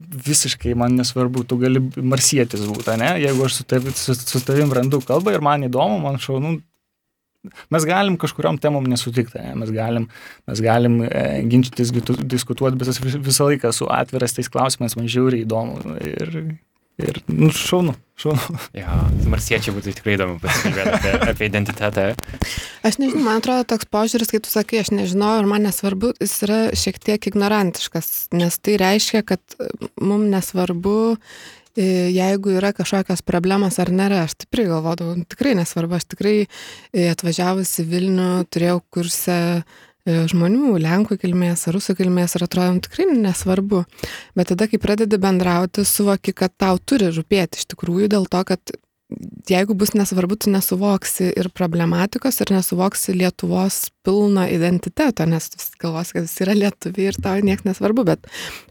visiškai 0.00 0.74
man 0.78 0.96
nesvarbu, 0.96 1.44
tu 1.48 1.58
gali 1.60 1.82
marsietis 1.96 2.64
būti, 2.64 2.96
ne? 3.00 3.12
Jeigu 3.20 3.44
aš 3.46 3.60
su, 3.60 3.66
tavi, 3.68 3.92
su, 3.96 4.16
su 4.16 4.40
tavim 4.46 4.72
randu 4.72 5.02
kalbą 5.04 5.34
ir 5.36 5.44
man 5.44 5.66
įdomu, 5.68 5.98
man 6.02 6.16
šaunu, 6.22 6.56
mes 7.72 7.86
galim 7.88 8.16
kažkuriam 8.20 8.58
temom 8.60 8.88
nesutikti, 8.88 9.40
ne? 9.44 9.54
mes 9.60 9.72
galim, 9.76 10.08
mes 10.48 10.64
galim 10.64 10.98
e, 11.04 11.24
ginčytis, 11.52 11.92
diskutuoti, 11.92 12.80
bet 12.80 12.92
aš 12.94 13.02
visą 13.20 13.50
laiką 13.50 13.74
esu 13.74 13.88
atviras 13.92 14.36
tais 14.36 14.48
klausimais, 14.52 14.96
man 14.96 15.08
žiūri 15.12 15.44
įdomu 15.44 15.96
ir 16.00 16.36
Ir 17.00 17.20
nu, 17.32 17.48
šaunu, 17.54 17.94
šaunu. 18.20 18.58
Ja, 18.76 18.98
marsiečiai 19.30 19.74
būtų 19.76 19.94
tikrai 19.96 20.16
įdomu 20.16 20.38
pasikalbėti 20.42 20.90
apie, 20.92 21.12
apie 21.32 21.48
identitetą. 21.48 22.06
Aš 22.86 22.98
nežinau, 23.00 23.22
man 23.24 23.40
atrodo 23.40 23.64
toks 23.72 23.88
požiūris, 23.92 24.32
kai 24.32 24.42
tu 24.44 24.52
sakai, 24.52 24.82
aš 24.82 24.92
nežinau, 24.92 25.32
ar 25.40 25.48
man 25.48 25.64
nesvarbu, 25.68 26.12
jis 26.20 26.36
yra 26.46 26.60
šiek 26.76 27.00
tiek 27.00 27.30
ignorantiškas, 27.30 28.30
nes 28.36 28.60
tai 28.60 28.76
reiškia, 28.80 29.24
kad 29.28 29.56
mums 30.00 30.28
nesvarbu, 30.34 30.96
e, 31.76 31.88
jeigu 32.12 32.56
yra 32.60 32.74
kažkokios 32.76 33.24
problemos 33.24 33.80
ar 33.80 33.92
nėra. 33.94 34.24
Aš 34.28 34.36
tikrai 34.44 34.68
galvodavau, 34.68 35.16
tikrai 35.30 35.56
nesvarbu, 35.62 35.96
aš 35.96 36.10
tikrai 36.12 36.36
e, 36.44 37.06
atvažiavusi 37.14 37.86
Vilnių 37.88 38.32
turėjau 38.52 38.82
kursę 38.92 39.40
žmonių, 40.30 40.74
lenkų 40.82 41.18
kilmės, 41.22 41.66
rusų 41.74 41.96
kilmės 41.98 42.36
ir 42.36 42.46
atrodo 42.46 42.76
nu, 42.76 42.84
tikrai 42.84 43.08
nesvarbu. 43.10 43.84
Bet 44.38 44.52
tada, 44.52 44.68
kai 44.70 44.80
pradedi 44.82 45.18
bendrauti, 45.20 45.86
suvoki, 45.88 46.34
kad 46.36 46.54
tau 46.60 46.78
turi 46.78 47.10
rūpėti 47.14 47.62
iš 47.62 47.70
tikrųjų 47.74 48.10
dėl 48.14 48.28
to, 48.30 48.44
kad 48.48 48.74
jeigu 49.50 49.74
bus 49.74 49.94
nesvarbu, 49.96 50.38
tu 50.38 50.50
nesuvoksi 50.52 51.30
ir 51.38 51.50
problematikos, 51.54 52.40
ir 52.42 52.52
nesuvoksi 52.54 53.16
Lietuvos 53.16 53.88
pilno 54.06 54.46
identiteto, 54.48 55.26
nes 55.28 55.50
tu 55.52 55.60
galvosi, 55.80 56.16
kad 56.16 56.28
jis 56.28 56.36
yra 56.44 56.56
lietuviai 56.56 57.10
ir 57.10 57.18
tau 57.20 57.40
niekas 57.44 57.66
nesvarbu, 57.68 58.04
bet, 58.08 58.28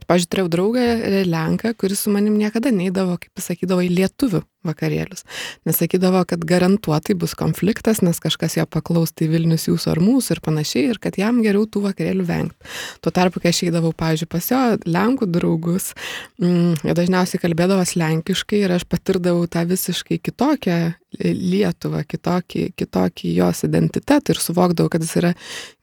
pažiūrėjau, 0.10 0.30
turėjau 0.34 0.54
draugą 0.56 0.86
Lenką, 1.30 1.74
kuris 1.78 2.06
su 2.06 2.14
manim 2.14 2.38
niekada 2.40 2.72
neįdavo, 2.74 3.20
kaip 3.22 3.38
pasakydavo, 3.38 3.84
į 3.86 3.92
lietuvių 4.00 4.42
vakarėlius. 4.68 5.24
Nesakydavo, 5.70 6.24
kad 6.28 6.44
garantuotai 6.48 7.16
bus 7.20 7.36
konfliktas, 7.40 8.02
nes 8.04 8.20
kažkas 8.20 8.58
jo 8.58 8.66
paklaus, 8.68 9.14
tai 9.16 9.30
Vilnius 9.32 9.70
jūsų 9.70 9.94
ar 9.94 10.02
mūsų 10.04 10.36
ir 10.36 10.42
panašiai, 10.44 10.86
ir 10.94 11.00
kad 11.04 11.20
jam 11.20 11.40
geriau 11.46 11.68
tų 11.70 11.86
vakarėlių 11.86 12.26
vengti. 12.28 12.74
Tuo 13.04 13.14
tarpu, 13.16 13.40
kai 13.44 13.54
aš 13.54 13.64
eidavau, 13.70 13.94
pavyzdžiui, 13.96 14.32
pas 14.34 14.50
jo 14.52 14.64
Lenkų 14.90 15.30
draugus, 15.32 15.94
mm, 16.42 16.82
jie 16.90 16.98
dažniausiai 16.98 17.44
kalbėdavo 17.46 17.86
lenkiškai 18.02 18.64
ir 18.66 18.76
aš 18.76 18.88
patirdavau 18.90 19.48
tą 19.48 19.64
visiškai 19.70 20.20
kitokią 20.20 20.80
Lietuvą, 21.18 22.04
kitokį, 22.06 22.68
kitokį 22.78 23.32
jos 23.40 23.64
identitetą 23.66 24.36
ir 24.36 24.42
suvokdavau, 24.42 24.92
kad 24.94 25.02
jis 25.02 25.16
yra 25.18 25.32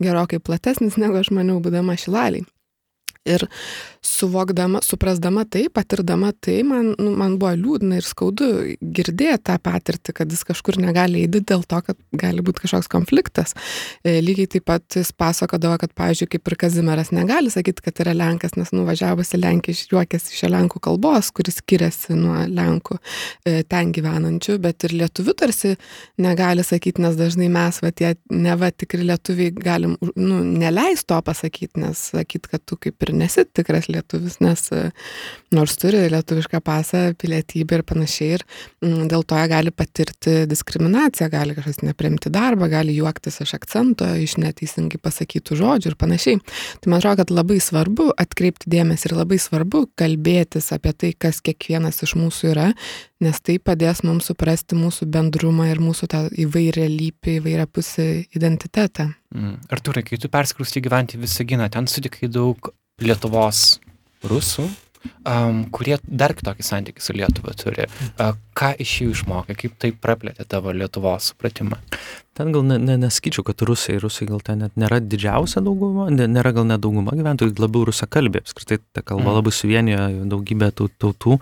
gerokai 0.03 0.39
platesnis 0.39 0.99
negu 1.03 1.19
aš 1.19 1.33
maniau, 1.35 1.59
būdama 1.65 1.97
šilaliai. 1.99 2.47
Ir 3.27 3.43
suvokdama, 4.07 4.81
suprasdama 4.85 5.45
tai, 5.51 5.67
patirdama 5.73 6.31
tai, 6.41 6.61
man, 6.67 6.93
nu, 6.99 7.13
man 7.19 7.37
buvo 7.41 7.53
liūdna 7.59 7.99
ir 7.99 8.07
skaudu 8.07 8.49
girdėti 8.81 9.43
tą 9.49 9.57
patirtį, 9.63 10.15
kad 10.17 10.33
jis 10.33 10.45
kažkur 10.47 10.79
negali 10.83 11.25
eiti 11.25 11.43
dėl 11.47 11.65
to, 11.69 11.81
kad 11.85 11.99
gali 12.17 12.45
būti 12.45 12.65
kažkoks 12.65 12.91
konfliktas. 12.93 13.57
E, 14.07 14.19
lygiai 14.25 14.51
taip 14.57 14.67
pat 14.71 14.99
jis 14.99 15.11
pasakodavo, 15.17 15.79
kad, 15.83 15.93
pavyzdžiui, 15.99 16.31
kaip 16.37 16.51
ir 16.51 16.59
Kazimieras 16.61 17.13
negali 17.15 17.53
sakyti, 17.53 17.85
kad 17.85 18.03
yra 18.05 18.15
Lenkas, 18.17 18.55
nes 18.59 18.73
nuvažiavusi 18.77 19.41
Lenkija 19.41 19.77
išjuokėsi 19.77 20.35
iš 20.37 20.45
Lenkų 20.53 20.83
kalbos, 20.87 21.33
kuris 21.37 21.61
skiriasi 21.61 22.17
nuo 22.19 22.39
Lenkų 22.47 22.99
e, 22.99 23.63
ten 23.69 23.93
gyvenančių, 23.97 24.59
bet 24.63 24.87
ir 24.89 24.97
lietuvių 25.03 25.37
tarsi 25.43 25.75
negali 26.23 26.65
sakyti, 26.67 27.03
nes 27.05 27.19
dažnai 27.19 27.51
mes, 27.53 27.83
va, 27.83 27.93
tie 27.93 28.15
neva 28.31 28.71
tikri 28.71 29.05
lietuviai, 29.07 29.53
galim, 29.53 29.99
nu, 30.15 30.41
neleis 30.47 31.05
to 31.09 31.19
pasakyti, 31.27 31.83
nes 31.83 32.07
sakyti, 32.15 32.53
kad 32.55 32.65
tu 32.67 32.79
kaip 32.81 33.03
ir 33.07 33.15
nesi 33.17 33.47
tikras 33.47 33.89
lietuvis, 33.89 33.96
nes 34.45 34.63
e, 34.75 34.83
nors 35.57 35.77
turi 35.81 36.05
lietuvišką 36.13 36.61
pasą, 36.65 37.03
pilietybę 37.21 37.79
ir 37.79 37.85
panašiai, 37.87 38.37
ir 38.37 38.45
mm, 38.85 39.07
dėl 39.13 39.25
to 39.29 39.39
jie 39.41 39.49
gali 39.53 39.73
patirti 39.75 40.37
diskriminaciją, 40.51 41.29
gali 41.33 41.57
kažkas 41.57 41.83
neprimti 41.87 42.33
darbą, 42.35 42.69
gali 42.73 42.97
juoktis 42.97 43.41
iš 43.45 43.55
akcento, 43.59 44.09
iš 44.21 44.37
neteisingai 44.43 45.01
pasakytų 45.03 45.59
žodžių 45.61 45.93
ir 45.93 45.99
panašiai. 46.01 46.41
Tai 46.83 46.93
man 46.93 47.01
atrodo, 47.01 47.23
kad 47.23 47.35
labai 47.35 47.59
svarbu 47.63 48.11
atkreipti 48.19 48.71
dėmesį 48.73 49.11
ir 49.11 49.17
labai 49.21 49.41
svarbu 49.43 49.87
kalbėtis 49.99 50.73
apie 50.77 50.95
tai, 50.97 51.13
kas 51.19 51.43
kiekvienas 51.45 52.03
iš 52.07 52.17
mūsų 52.19 52.53
yra, 52.55 52.71
nes 53.25 53.41
tai 53.41 53.59
padės 53.63 54.03
mums 54.05 54.29
suprasti 54.31 54.77
mūsų 54.79 55.09
bendrumą 55.13 55.71
ir 55.71 55.81
mūsų 55.83 56.09
tą 56.13 56.25
įvairialypį, 56.47 57.39
įvairiapusį 57.41 58.09
identitetą. 58.37 59.11
Mm. 59.35 59.57
Arturai, 59.73 60.05
kai 60.07 60.21
tu 60.21 60.31
perskrūsti 60.33 60.83
gyventi 60.85 61.21
Visaginą, 61.21 61.69
ten 61.73 61.89
sutikai 61.91 62.29
daug 62.33 62.73
Lietuvos 63.03 63.77
rusų, 64.31 64.67
um, 65.27 65.63
kurie 65.75 65.99
dar 66.07 66.35
kitokį 66.37 66.67
santykį 66.67 67.05
su 67.05 67.17
Lietuva 67.17 67.55
turi. 67.59 67.87
Uh, 68.17 68.35
ką 68.57 68.73
iš 68.83 68.95
jų 69.03 69.11
išmokė, 69.15 69.57
kaip 69.59 69.77
tai 69.83 69.93
praplėtė 69.93 70.47
tavo 70.49 70.75
Lietuvos 70.75 71.33
supratimą? 71.33 71.79
Ten 72.37 72.53
gal 72.53 72.67
ne, 72.69 72.77
ne, 72.83 72.99
nesakyčiau, 73.01 73.47
kad 73.47 73.63
rusai, 73.69 73.97
rusai 74.03 74.29
gal 74.29 74.43
ten 74.45 74.61
net 74.65 74.75
nėra 74.77 75.01
didžiausia 75.01 75.63
dauguma, 75.65 76.11
nėra 76.13 76.53
gal 76.57 76.67
net 76.69 76.83
dauguma 76.85 77.17
gyventojų, 77.17 77.55
labiau 77.63 77.87
rusakalbė, 77.89 78.45
apskritai 78.45 78.83
ta 78.93 79.05
kalba 79.07 79.31
mm. 79.31 79.39
labai 79.39 79.55
suvienijo 79.57 80.11
daugybę 80.35 80.69
tautų. 80.77 81.39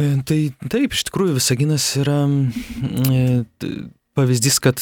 E, 0.00 0.10
tai 0.26 0.40
taip, 0.72 0.96
iš 0.96 1.06
tikrųjų 1.10 1.36
Visaginas 1.38 1.86
yra 2.00 2.24
e, 2.26 3.22
pavyzdys, 4.20 4.60
kad 4.62 4.80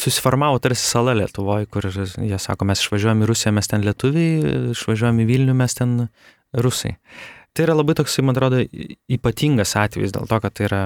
susiformavo 0.00 0.60
tarsi 0.62 0.86
sala 0.86 1.16
Lietuvoje, 1.18 1.66
kur 1.72 1.88
jie 1.90 2.38
sako, 2.40 2.68
mes 2.70 2.84
išvažiuojame 2.84 3.26
į 3.26 3.30
Rusiją, 3.32 3.52
mes 3.56 3.70
ten 3.70 3.84
lietuviai, 3.86 4.56
išvažiuojame 4.76 5.24
į 5.24 5.28
Vilnių, 5.32 5.56
mes 5.58 5.76
ten 5.78 5.94
rusai. 6.52 6.96
Tai 7.56 7.66
yra 7.66 7.74
labai 7.74 7.96
toksai, 7.98 8.22
man 8.22 8.36
atrodo, 8.36 8.62
ypatingas 9.10 9.74
atvejis 9.80 10.14
dėl 10.14 10.28
to, 10.30 10.38
kad 10.44 10.54
tai 10.54 10.68
yra 10.68 10.82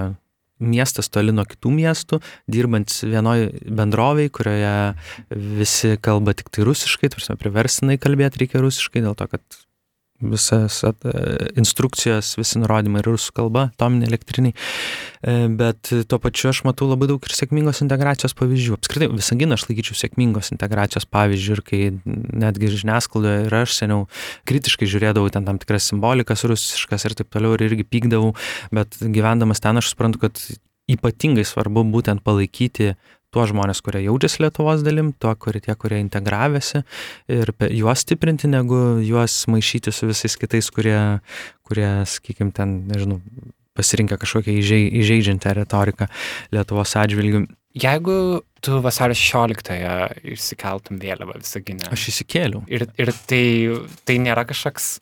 miestas 0.63 1.11
toli 1.11 1.33
nuo 1.35 1.43
kitų 1.47 1.71
miestų, 1.75 2.21
dirbant 2.51 2.93
vienoje 3.03 3.51
bendrovėje, 3.67 4.31
kurioje 4.33 4.75
visi 5.59 5.95
kalba 6.01 6.35
tik 6.37 6.49
tai 6.53 6.65
rusiškai, 6.67 7.11
tarsi 7.13 7.35
priversinai 7.39 7.99
kalbėti 8.01 8.45
reikia 8.45 8.63
rusiškai, 8.63 9.03
dėl 9.03 9.17
to, 9.19 9.27
kad 9.35 9.59
visas 10.23 10.79
at, 10.87 11.03
instrukcijos, 11.59 12.35
visi 12.39 12.59
nurodymai 12.61 13.01
yra 13.01 13.13
rusų 13.15 13.33
kalba, 13.35 13.65
atominė 13.73 14.07
elektriniai, 14.07 14.55
e, 14.55 15.35
bet 15.59 15.91
tuo 16.09 16.19
pačiu 16.23 16.49
aš 16.51 16.63
matau 16.67 16.87
labai 16.87 17.09
daug 17.11 17.25
ir 17.27 17.35
sėkmingos 17.35 17.81
integracijos 17.83 18.35
pavyzdžių. 18.39 18.77
Apskritai, 18.79 19.09
visaginą 19.11 19.57
aš 19.57 19.67
laikyčiau 19.69 19.99
sėkmingos 19.99 20.53
integracijos 20.55 21.07
pavyzdžių 21.11 21.57
ir 21.57 21.63
kai 21.67 21.81
netgi 22.45 22.71
žiniasklaidoje 22.77 23.47
ir 23.49 23.57
aš 23.59 23.79
seniau 23.81 24.05
kritiškai 24.47 24.87
žiūrėdavau 24.91 25.33
ten 25.35 25.47
tam 25.47 25.59
tikras 25.61 25.89
simbolikas 25.91 26.45
rusiškas 26.47 27.09
ir 27.09 27.17
taip 27.19 27.33
toliau 27.35 27.57
ir 27.57 27.67
irgi 27.67 27.87
pykdavau, 27.87 28.31
bet 28.75 28.95
gyvendamas 29.01 29.63
ten 29.63 29.81
aš 29.81 29.91
suprantu, 29.91 30.23
kad 30.27 30.39
ypatingai 30.91 31.45
svarbu 31.47 31.83
būtent 31.91 32.23
palaikyti 32.25 32.93
tuos 33.35 33.51
žmonės, 33.51 33.83
kurie 33.83 34.05
jaučiasi 34.05 34.45
Lietuvos 34.45 34.85
dalim, 34.85 35.11
tuo, 35.19 35.33
kurie 35.39 35.61
tie, 35.65 35.75
kurie 35.79 35.99
integravėsi 36.03 36.85
ir 37.31 37.51
juos 37.75 38.05
stiprinti, 38.05 38.49
negu 38.51 39.01
juos 39.03 39.41
maišyti 39.51 39.93
su 39.95 40.09
visais 40.09 40.39
kitais, 40.39 40.71
kurie, 40.73 40.97
kurie 41.67 41.89
sakykime, 42.07 42.55
ten, 42.55 42.79
nežinau, 42.89 43.19
pasirinkę 43.75 44.17
kažkokią 44.21 44.55
įžei, 44.61 44.87
įžeidžiantą 45.01 45.53
retoriką 45.57 46.07
Lietuvos 46.55 46.95
atžvilgių. 47.01 47.45
Jeigu 47.75 48.41
tu 48.63 48.77
vasario 48.79 49.17
16-ąją 49.19 49.95
išsikeltum 50.31 51.01
vėliavą 51.01 51.35
visą 51.41 51.59
gynę. 51.65 51.89
Aš 51.91 52.07
įsikėliau. 52.13 52.63
Ir, 52.71 52.87
ir 52.95 53.11
tai, 53.27 53.43
tai 54.07 54.15
nėra 54.23 54.45
kažkoks 54.47 54.93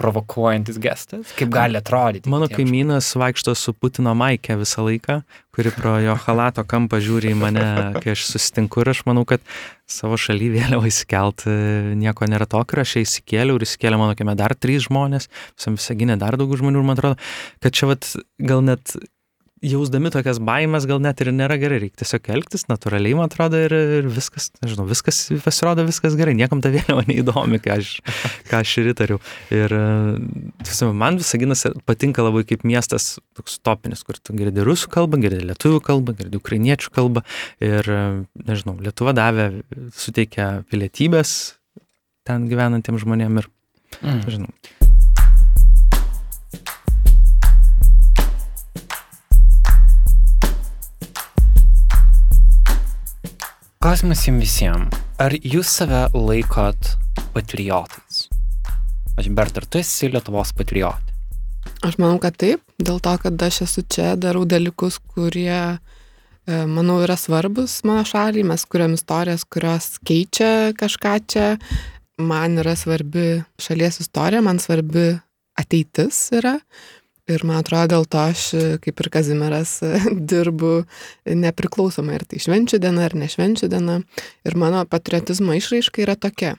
provokuojantis 0.00 0.80
gestas? 0.82 1.34
Kaip 1.38 1.52
gali 1.52 1.78
atrodyti? 1.80 2.30
Mano 2.32 2.48
kaimynas 2.50 3.12
vaikšto 3.20 3.54
su 3.58 3.74
Putino 3.76 4.14
maikė 4.18 4.56
visą 4.60 4.86
laiką, 4.86 5.20
kuri 5.54 5.72
pro 5.76 5.98
jo 6.02 6.16
halato 6.24 6.64
kampą 6.68 7.02
žiūri 7.04 7.34
į 7.34 7.38
mane, 7.38 7.66
kai 8.00 8.14
aš 8.14 8.24
susitinku 8.32 8.82
ir 8.82 8.92
aš 8.94 9.04
manau, 9.08 9.26
kad 9.28 9.44
savo 9.90 10.18
šaly 10.20 10.50
vėliau 10.54 10.82
įsikelt 10.88 11.46
e, 11.50 11.54
nieko 11.98 12.28
nėra 12.30 12.48
tokio 12.50 12.80
aš 12.84 12.96
įsikėliau 13.02 13.58
ir 13.58 13.66
įsikėlė 13.66 14.00
mano 14.00 14.16
kieme 14.18 14.36
dar 14.38 14.54
trys 14.56 14.86
žmonės, 14.88 15.30
visam 15.58 15.78
visaginė 15.78 16.18
dar 16.20 16.38
daugiau 16.40 16.62
žmonių 16.62 16.82
ir 16.82 16.90
man 16.90 16.98
atrodo, 16.98 17.20
kad 17.62 17.76
čia 17.76 17.90
vat 17.90 18.12
gal 18.38 18.64
net 18.66 18.94
jausdami 19.64 20.10
tokias 20.12 20.40
baimės 20.42 20.86
gal 20.88 21.00
net 21.04 21.20
ir 21.20 21.30
nėra 21.36 21.58
gerai, 21.60 21.80
reikia 21.82 22.00
tiesiog 22.02 22.30
elgtis 22.32 22.66
natūraliai, 22.70 23.16
man 23.18 23.28
atrodo, 23.28 23.60
ir, 23.60 23.74
ir 24.00 24.08
viskas, 24.10 24.48
nežinau, 24.62 24.86
viskas 24.88 25.18
pasirodo 25.44 25.84
viskas 25.88 26.16
gerai, 26.18 26.34
niekam 26.38 26.62
ta 26.64 26.72
vėliava 26.72 27.04
neįdomi, 27.10 27.60
ką 27.62 27.76
aš, 27.76 27.92
ką 28.48 28.62
aš 28.64 28.74
ir 28.80 28.90
įtariu. 28.94 29.20
Ir 29.54 29.76
tiesiog 30.64 30.96
man 30.96 31.20
Visaginas 31.20 31.66
patinka 31.88 32.24
labai 32.24 32.46
kaip 32.48 32.64
miestas 32.68 33.18
toks 33.36 33.60
topinis, 33.60 34.04
kur 34.06 34.16
tu 34.16 34.36
girdi 34.38 34.64
rusų 34.64 34.92
kalbą, 34.96 35.20
girdi 35.20 35.44
lietuvių 35.52 35.84
kalbą, 35.84 36.16
girdi 36.22 36.40
ukrainiečių 36.40 36.96
kalbą 36.96 37.24
ir, 37.60 37.94
nežinau, 38.48 38.78
Lietuva 38.80 39.12
davė, 39.16 39.50
suteikia 39.92 40.62
pilietybės 40.72 41.36
ten 42.24 42.48
gyvenantiems 42.50 43.04
žmonėms 43.04 43.42
ir, 43.42 43.50
mm. 44.00 44.22
žinau. 44.30 44.79
Klausimas 53.80 54.26
jums 54.26 54.42
visiems. 54.44 54.96
Ar 55.24 55.32
jūs 55.32 55.70
save 55.78 56.02
laikot 56.12 56.90
patriotais? 57.32 58.26
Aš 59.16 59.30
Bert, 59.32 59.56
ar 59.56 59.64
tu 59.64 59.80
esi 59.80 60.10
Lietuvos 60.12 60.50
patriotė? 60.52 61.14
Aš 61.88 61.96
manau, 61.96 62.18
kad 62.20 62.36
taip, 62.36 62.60
dėl 62.76 63.00
to, 63.00 63.14
kad 63.22 63.40
aš 63.46 63.62
esu 63.64 63.86
čia, 63.88 64.10
darau 64.20 64.42
dalykus, 64.44 64.98
kurie, 65.14 65.62
e, 65.80 66.58
manau, 66.68 66.98
yra 67.06 67.16
svarbus 67.16 67.78
mano 67.88 68.04
šaliai, 68.04 68.44
mes 68.52 68.66
kuriam 68.68 68.98
istorijas, 68.98 69.46
kurios 69.48 69.94
keičia 70.04 70.76
kažką 70.76 71.16
čia. 71.24 71.48
Man 72.20 72.60
yra 72.60 72.76
svarbi 72.76 73.38
šalies 73.64 74.02
istorija, 74.04 74.44
man 74.44 74.60
svarbi 74.60 75.14
ateitis 75.56 76.26
yra. 76.36 76.58
Ir 77.30 77.44
man 77.46 77.60
atrodo, 77.60 77.86
dėl 77.94 78.06
to 78.10 78.22
aš, 78.32 78.46
kaip 78.82 79.02
ir 79.02 79.10
Kazimiras, 79.14 79.76
dirbu 80.32 80.80
nepriklausomai, 81.28 82.18
ar 82.18 82.26
tai 82.26 82.40
švenčių 82.42 82.80
diena, 82.82 83.06
ar 83.06 83.14
nešvenčių 83.18 83.70
diena. 83.70 84.00
Ir 84.48 84.58
mano 84.58 84.82
patriotizmo 84.90 85.54
išraiška 85.58 86.02
yra 86.06 86.18
tokia. 86.18 86.56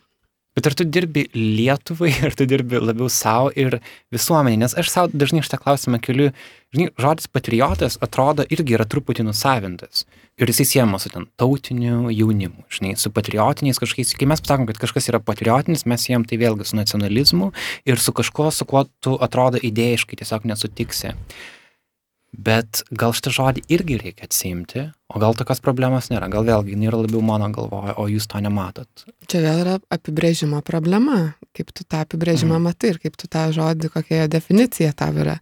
Bet 0.52 0.68
ar 0.68 0.74
tu 0.76 0.84
dirbi 0.84 1.30
Lietuvai, 1.32 2.12
ar 2.28 2.36
tu 2.36 2.46
dirbi 2.50 2.80
labiau 2.84 3.08
savo 3.12 3.54
ir 3.56 3.78
visuomenį? 4.12 4.58
Nes 4.66 4.76
aš 4.76 4.90
savo 4.92 5.12
dažnai 5.16 5.44
šitą 5.46 5.62
klausimą 5.62 6.02
keliu, 6.04 6.32
žinai, 6.76 6.90
žodis 7.00 7.30
patriotas 7.32 7.96
atrodo 8.04 8.44
irgi 8.52 8.76
yra 8.76 8.88
truputį 8.90 9.24
nusavintas. 9.30 10.04
Ir 10.42 10.52
jisai 10.52 10.66
siejamas 10.68 11.06
su 11.06 11.12
ten 11.14 11.30
tautiniu 11.40 12.12
jaunimu, 12.12 12.66
žinai, 12.74 12.98
su 13.00 13.14
patriotiniais 13.16 13.80
kažkokiais. 13.80 14.12
Kai 14.20 14.28
mes 14.28 14.44
pasakom, 14.44 14.68
kad 14.68 14.82
kažkas 14.82 15.08
yra 15.12 15.22
patriotinis, 15.24 15.86
mes 15.88 16.10
jiem 16.10 16.28
tai 16.28 16.40
vėlgi 16.42 16.68
su 16.68 16.80
nacionalizmu 16.80 17.52
ir 17.88 18.04
su 18.04 18.16
kažkuo, 18.16 18.50
su 18.52 18.68
kuo 18.68 18.84
tu 19.04 19.16
atrodo 19.24 19.62
idėjiškai 19.62 20.20
tiesiog 20.20 20.52
nesutiksi. 20.52 21.16
Bet 22.42 22.82
gal 22.90 23.14
šitą 23.14 23.34
žodį 23.36 23.64
irgi 23.76 23.98
reikia 24.02 24.26
atsimti, 24.26 24.86
o 25.12 25.20
gal 25.22 25.36
tokios 25.38 25.60
problemos 25.62 26.08
nėra, 26.10 26.30
gal 26.32 26.46
vėlgi 26.48 26.74
jinai 26.74 26.88
yra 26.90 27.02
labiau 27.04 27.22
mano 27.26 27.50
galvoje, 27.54 27.94
o 28.00 28.06
jūs 28.10 28.26
to 28.32 28.40
nematot. 28.42 29.04
Čia 29.30 29.42
vėl 29.44 29.62
yra 29.66 29.76
apibrėžimo 29.94 30.62
problema, 30.66 31.36
kaip 31.58 31.74
tu 31.76 31.86
tą 31.86 32.02
apibrėžimą 32.06 32.56
mm. 32.58 32.70
matai 32.70 32.94
ir 32.94 33.02
kaip 33.04 33.20
tu 33.20 33.30
tą 33.32 33.50
žodį, 33.54 33.92
kokia 33.94 34.24
jo 34.24 34.30
definicija 34.38 34.96
tau 34.98 35.14
yra. 35.22 35.38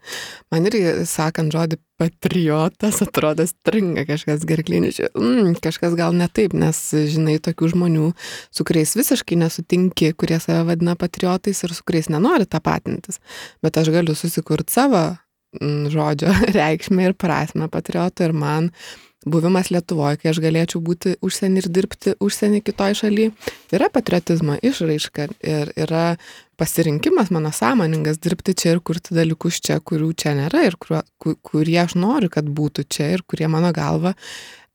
Man 0.51 0.67
irgi 0.67 1.05
sakant 1.07 1.53
žodį 1.55 1.79
patriotas, 1.99 2.99
atrodo 3.05 3.45
stringa 3.47 4.03
kažkas 4.09 4.43
gerklinį, 4.49 4.91
mm, 5.13 5.55
kažkas 5.63 5.95
gal 5.99 6.15
ne 6.17 6.27
taip, 6.31 6.57
nes 6.57 6.81
žinai 7.13 7.37
tokių 7.43 7.71
žmonių, 7.75 8.11
su 8.55 8.67
kuriais 8.67 8.97
visiškai 8.97 9.39
nesutinki, 9.39 10.11
kurie 10.19 10.41
save 10.43 10.65
vadina 10.73 10.97
patriotais 10.99 11.63
ir 11.63 11.75
su 11.75 11.87
kuriais 11.87 12.11
nenori 12.11 12.49
tapatintis, 12.49 13.21
bet 13.63 13.79
aš 13.79 13.93
galiu 13.95 14.17
susikurti 14.17 14.79
savo 14.79 15.03
žodžio 15.93 16.33
reikšmę 16.57 17.09
ir 17.09 17.15
prasme 17.17 17.69
patrioto 17.71 18.25
ir 18.27 18.33
man 18.33 18.71
buvimas 19.25 19.67
Lietuvoje, 19.73 20.19
kai 20.21 20.31
aš 20.31 20.39
galėčiau 20.43 20.79
būti 20.83 21.17
užsienį 21.25 21.63
ir 21.63 21.67
dirbti 21.75 22.13
užsienį 22.23 22.61
kitoj 22.63 22.95
šaly, 23.01 23.25
yra 23.75 23.89
patriotizmo 23.91 24.55
išraiška 24.63 25.27
ir 25.43 25.73
yra 25.75 26.13
pasirinkimas 26.59 27.31
mano 27.35 27.51
sąmoningas 27.55 28.19
dirbti 28.23 28.55
čia 28.55 28.75
ir 28.75 28.81
kurti 28.83 29.15
dalykus 29.15 29.59
čia, 29.63 29.79
kurių 29.83 30.13
čia 30.15 30.35
nėra 30.39 30.63
ir 30.67 30.79
kur, 30.79 31.01
kurie 31.19 31.77
aš 31.83 31.97
noriu, 31.99 32.31
kad 32.31 32.47
būtų 32.47 32.87
čia 32.87 33.11
ir 33.15 33.25
kurie 33.27 33.47
mano 33.51 33.73
galva 33.75 34.15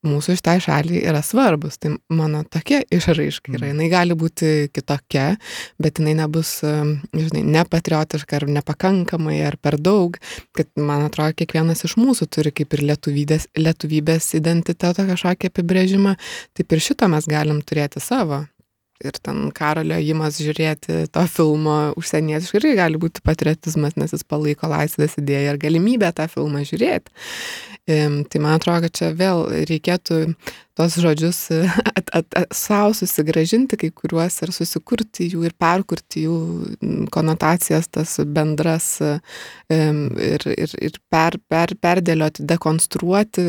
mūsų 0.07 0.37
šitai 0.39 0.57
šaliai 0.63 1.03
yra 1.09 1.21
svarbus. 1.25 1.77
Tai 1.81 1.95
mano 2.13 2.43
tokia 2.47 2.81
išraiška 2.93 3.55
yra. 3.55 3.71
Mm. 3.71 3.83
Jis 3.85 3.93
gali 3.93 4.17
būti 4.19 4.51
kitokia, 4.75 5.27
bet 5.81 6.01
jinai 6.01 6.15
nebus, 6.21 6.57
žinai, 6.63 7.43
nepatriotiška 7.57 8.39
ar 8.39 8.47
nepakankamai 8.59 9.39
ar 9.47 9.59
per 9.61 9.79
daug, 9.81 10.17
kad 10.55 10.69
man 10.79 11.07
atrodo, 11.09 11.35
kiekvienas 11.41 11.85
iš 11.87 11.97
mūsų 11.99 12.29
turi 12.31 12.53
kaip 12.55 12.75
ir 12.77 12.85
lietuvybės, 12.91 13.49
lietuvybės 13.59 14.33
identiteto 14.39 15.07
kažkokį 15.11 15.51
apibrėžimą, 15.51 16.17
taip 16.57 16.75
ir 16.75 16.83
šito 16.89 17.09
mes 17.11 17.29
galim 17.29 17.63
turėti 17.65 18.03
savo 18.03 18.45
ir 19.03 19.17
ten 19.23 19.49
karolio 19.55 19.97
ėjimas 19.99 20.39
žiūrėti 20.39 21.05
to 21.13 21.23
filmo 21.31 21.77
užsienietiškai 21.99 22.61
irgi 22.61 22.75
gali 22.79 22.99
būti 23.01 23.23
patriotizmas, 23.25 23.97
nes 23.99 24.15
jis 24.15 24.23
palaiko 24.27 24.69
laisvės 24.71 25.17
idėją 25.21 25.55
ir 25.55 25.61
galimybę 25.61 26.11
tą 26.15 26.29
filmą 26.31 26.63
žiūrėti. 26.67 27.11
Tai 27.85 28.41
man 28.41 28.55
atrodo, 28.55 28.87
kad 28.87 28.95
čia 28.97 29.11
vėl 29.13 29.43
reikėtų 29.69 30.21
tos 30.75 30.97
žodžius 31.01 31.39
at, 31.95 32.09
at, 32.11 32.27
at, 32.35 32.53
savo 32.55 32.93
susigražinti 32.97 33.79
kai 33.79 33.91
kuriuos 33.95 34.37
ir 34.45 34.51
susikurti 34.55 35.29
jų 35.31 35.45
ir 35.47 35.55
perkurti 35.59 36.25
jų 36.25 36.37
konotacijas, 37.13 37.87
tas 37.91 38.17
bendras 38.25 38.89
ir, 39.01 40.47
ir, 40.51 40.75
ir 40.81 40.99
per, 41.11 41.39
per, 41.51 41.75
perdėlioti, 41.81 42.45
dekonstruoti 42.47 43.45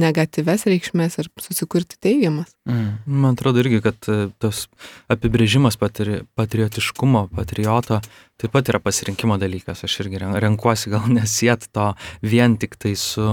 negatyves 0.00 0.66
reikšmės 0.70 1.20
ir 1.20 1.30
susikurti 1.40 2.00
teigiamas. 2.00 2.54
Mm. 2.68 2.90
Man 3.06 3.36
atrodo 3.36 3.62
irgi, 3.62 3.80
kad 3.84 4.10
e, 4.10 4.30
tas 4.42 4.66
apibrėžimas 5.10 5.78
patri, 5.80 6.22
patriotiškumo, 6.38 7.28
patrioto 7.36 8.00
taip 8.40 8.54
pat 8.54 8.70
yra 8.72 8.80
pasirinkimo 8.82 9.36
dalykas. 9.40 9.84
Aš 9.84 10.00
irgi 10.04 10.20
renkuosi 10.20 10.92
gal 10.92 11.06
nesėt 11.18 11.68
to 11.74 11.92
vien 12.24 12.56
tik 12.60 12.78
tai 12.80 12.96
su 12.98 13.26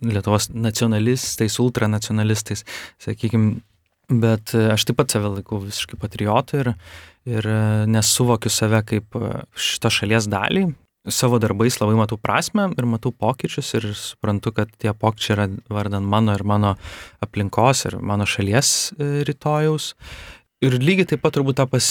Lietuvos 0.00 0.48
nacionalistais, 0.56 1.58
ultranacionalistais, 1.60 2.64
sakykime, 3.04 3.58
bet 4.10 4.54
e, 4.56 4.70
aš 4.74 4.86
taip 4.88 5.00
pat 5.00 5.12
save 5.12 5.30
laikau 5.36 5.60
visiškai 5.62 5.98
patriotu 6.00 6.62
ir, 6.62 6.70
ir 7.28 7.46
e, 7.46 7.58
nesuvokiu 7.90 8.52
save 8.52 8.80
kaip 8.88 9.18
e, 9.18 9.42
šito 9.54 9.92
šalies 9.92 10.30
dalį. 10.30 10.70
Savo 11.08 11.38
darbais 11.40 11.78
labai 11.80 11.96
matau 11.96 12.18
prasme 12.20 12.66
ir 12.76 12.88
matau 12.88 13.12
pokyčius 13.12 13.70
ir 13.78 13.86
suprantu, 13.96 14.52
kad 14.56 14.72
tie 14.80 14.92
pokyčiai 14.92 15.36
yra 15.36 15.46
vardan 15.72 16.04
mano 16.04 16.34
ir 16.36 16.44
mano 16.44 16.74
aplinkos 17.24 17.86
ir 17.88 17.96
mano 18.04 18.26
šalies 18.28 18.92
rytojaus. 19.28 19.94
Ir 20.60 20.76
lygiai 20.76 21.08
taip 21.08 21.22
pat 21.24 21.38
turbūt 21.38 21.56
tą, 21.56 21.64
pas, 21.72 21.86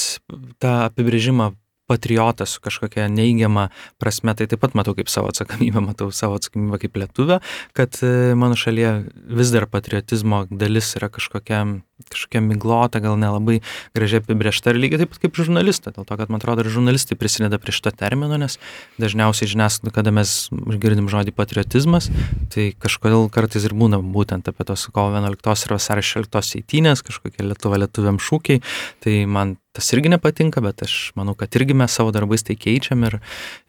tą 0.61 0.75
apibrėžimą 0.91 1.49
patriotas 1.89 2.55
su 2.55 2.61
kažkokia 2.63 3.07
neigiama 3.09 3.67
prasme, 4.01 4.35
tai 4.37 4.47
taip 4.49 4.61
pat 4.61 4.77
matau 4.77 4.93
kaip 4.97 5.09
savo 5.09 5.31
atsakomybę, 5.33 5.81
matau 5.83 6.11
savo 6.13 6.37
atsakomybę 6.39 6.79
kaip 6.83 6.97
lietuvę, 7.01 7.39
kad 7.77 7.97
e, 8.05 8.35
mano 8.37 8.57
šalyje 8.59 8.93
vis 9.39 9.53
dar 9.55 9.65
patriotizmo 9.69 10.45
dalis 10.51 10.91
yra 10.99 11.09
kažkokia, 11.13 11.63
kažkokia 12.09 12.41
miglota, 12.45 13.01
gal 13.03 13.17
nelabai 13.19 13.59
gražiai 13.97 14.21
apibriešta 14.23 14.73
ir 14.73 14.81
lygiai 14.83 15.03
taip 15.03 15.13
pat 15.15 15.23
kaip 15.25 15.39
žurnalistą, 15.41 15.93
dėl 15.95 16.05
to, 16.05 16.19
kad 16.19 16.31
man 16.31 16.41
atrodo, 16.41 16.63
ir 16.63 16.71
žurnalistai 16.73 17.17
prisideda 17.19 17.59
prie 17.61 17.75
šito 17.75 17.93
termino, 17.97 18.37
nes 18.41 18.59
dažniausiai 19.01 19.49
žiniasklaida, 19.51 19.95
kada 19.95 20.13
mes 20.15 20.35
girdim 20.81 21.09
žodį 21.11 21.33
patriotizmas, 21.37 22.11
tai 22.53 22.69
kažkodėl 22.77 23.29
kartais 23.33 23.65
ir 23.65 23.75
būna 23.77 24.01
būtent 24.03 24.51
apie 24.51 24.67
tos 24.69 24.85
kovo 24.93 25.15
11 25.17 25.65
ir 25.67 25.75
vasario 25.75 26.05
16 26.13 26.61
eitynės, 26.61 27.03
kažkokie 27.07 27.45
lietuva 27.45 27.81
lietuviam 27.83 28.21
šūkiai, 28.21 28.63
tai 29.03 29.23
man 29.29 29.57
tas 29.75 29.89
irgi 29.93 30.09
nepatinka, 30.09 30.61
bet 30.65 30.83
aš 30.85 30.95
manau, 31.19 31.35
kad 31.37 31.53
irgi 31.55 31.75
mes 31.77 31.93
savo 31.93 32.13
darbais 32.15 32.43
tai 32.45 32.55
keičiam 32.59 33.05
ir, 33.07 33.19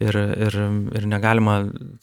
ir, 0.02 0.16
ir, 0.46 0.56
ir 0.96 1.08
negalima 1.10 1.58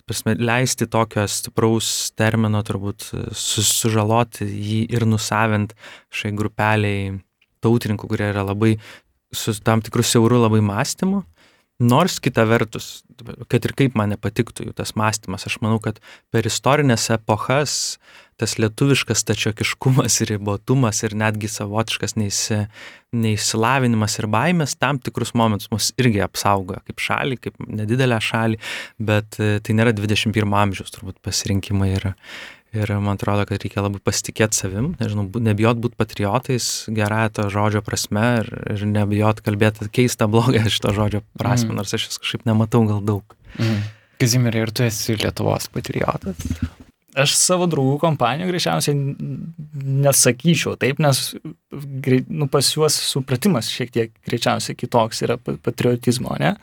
prasme, 0.05 0.35
leisti 0.37 0.87
tokio 0.91 1.25
stipraus 1.31 2.11
termino 2.17 2.61
turbūt 2.65 3.09
sužaloti 3.33 4.45
jį 4.47 4.83
ir 4.93 5.07
nusavint 5.09 5.73
šiai 6.13 6.35
grupeliai 6.37 7.17
tautininkų, 7.65 8.09
kurie 8.11 8.29
yra 8.31 8.45
labai 8.45 8.75
su 9.33 9.55
tam 9.65 9.81
tikrų 9.83 10.05
siaurų 10.05 10.43
labai 10.45 10.61
mąstymu. 10.63 11.23
Nors 11.77 12.17
kita 12.17 12.41
vertus, 12.49 13.03
kad 13.51 13.65
ir 13.67 13.73
kaip 13.77 13.97
man 13.97 14.09
nepatiktų 14.09 14.65
jų 14.65 14.71
tas 14.79 14.95
mąstymas, 14.97 15.45
aš 15.45 15.59
manau, 15.61 15.77
kad 15.77 15.99
per 16.33 16.47
istorinės 16.49 17.11
epochas 17.13 17.97
tas 18.37 18.55
lietuviškas 18.57 19.21
tačiokiškumas 19.29 20.19
ir 20.21 20.31
ribotumas 20.35 21.03
ir 21.05 21.13
netgi 21.17 21.49
savotiškas 21.49 22.15
neįsi, 22.17 22.63
neįsilavinimas 23.13 24.17
ir 24.17 24.29
baimės 24.33 24.73
tam 24.81 24.97
tikrus 25.01 25.35
momentus 25.37 25.69
mus 25.73 25.91
irgi 26.01 26.21
apsaugoja 26.25 26.81
kaip 26.85 27.01
šalį, 27.01 27.39
kaip 27.45 27.61
nedidelę 27.65 28.19
šalį, 28.21 28.61
bet 28.97 29.37
e, 29.41 29.57
tai 29.61 29.77
nėra 29.77 29.93
21 29.97 30.57
amžiaus 30.61 30.93
turbūt 30.93 31.21
pasirinkimai 31.25 31.91
ir, 31.95 32.11
ir 32.77 32.93
man 33.03 33.17
atrodo, 33.17 33.45
kad 33.49 33.63
reikia 33.63 33.83
labai 33.85 34.01
pasitikėti 34.05 34.61
savim, 34.61 34.91
nežinau, 35.01 35.27
nebijot 35.43 35.81
būti 35.83 35.97
patriotais 35.99 36.69
gerąją 36.93 37.33
to 37.35 37.47
žodžio 37.53 37.83
prasme 37.85 38.25
ir, 38.41 38.51
ir 38.75 38.85
nebijot 38.89 39.43
kalbėti 39.45 39.89
keistą 39.93 40.29
blogą 40.31 40.63
šito 40.71 40.93
žodžio 40.95 41.23
prasme, 41.39 41.73
mm. 41.73 41.81
nors 41.81 41.95
aš 41.97 42.09
jas 42.09 42.21
kažkaip 42.23 42.47
nematau 42.49 42.83
gal 42.89 43.03
daug. 43.05 43.37
Mm. 43.57 43.85
Kazimirai, 44.17 44.65
ir 44.65 44.73
tu 44.73 44.85
esi 44.85 45.17
Lietuvos 45.17 45.69
patriotas? 45.73 46.41
Aš 47.17 47.33
savo 47.37 47.67
draugų 47.69 47.97
kompanijų 48.01 48.51
greičiausiai 48.51 48.97
nesakyčiau 50.05 50.75
taip, 50.79 51.01
nes 51.03 51.31
nu, 52.27 52.49
pas 52.51 52.69
juos 52.75 52.97
supratimas 53.11 53.71
šiek 53.73 53.93
tiek 53.93 54.13
greičiausiai 54.27 54.77
kitoks 54.77 55.23
yra 55.25 55.39
patriotizmo, 55.39 56.37
ne? 56.41 56.55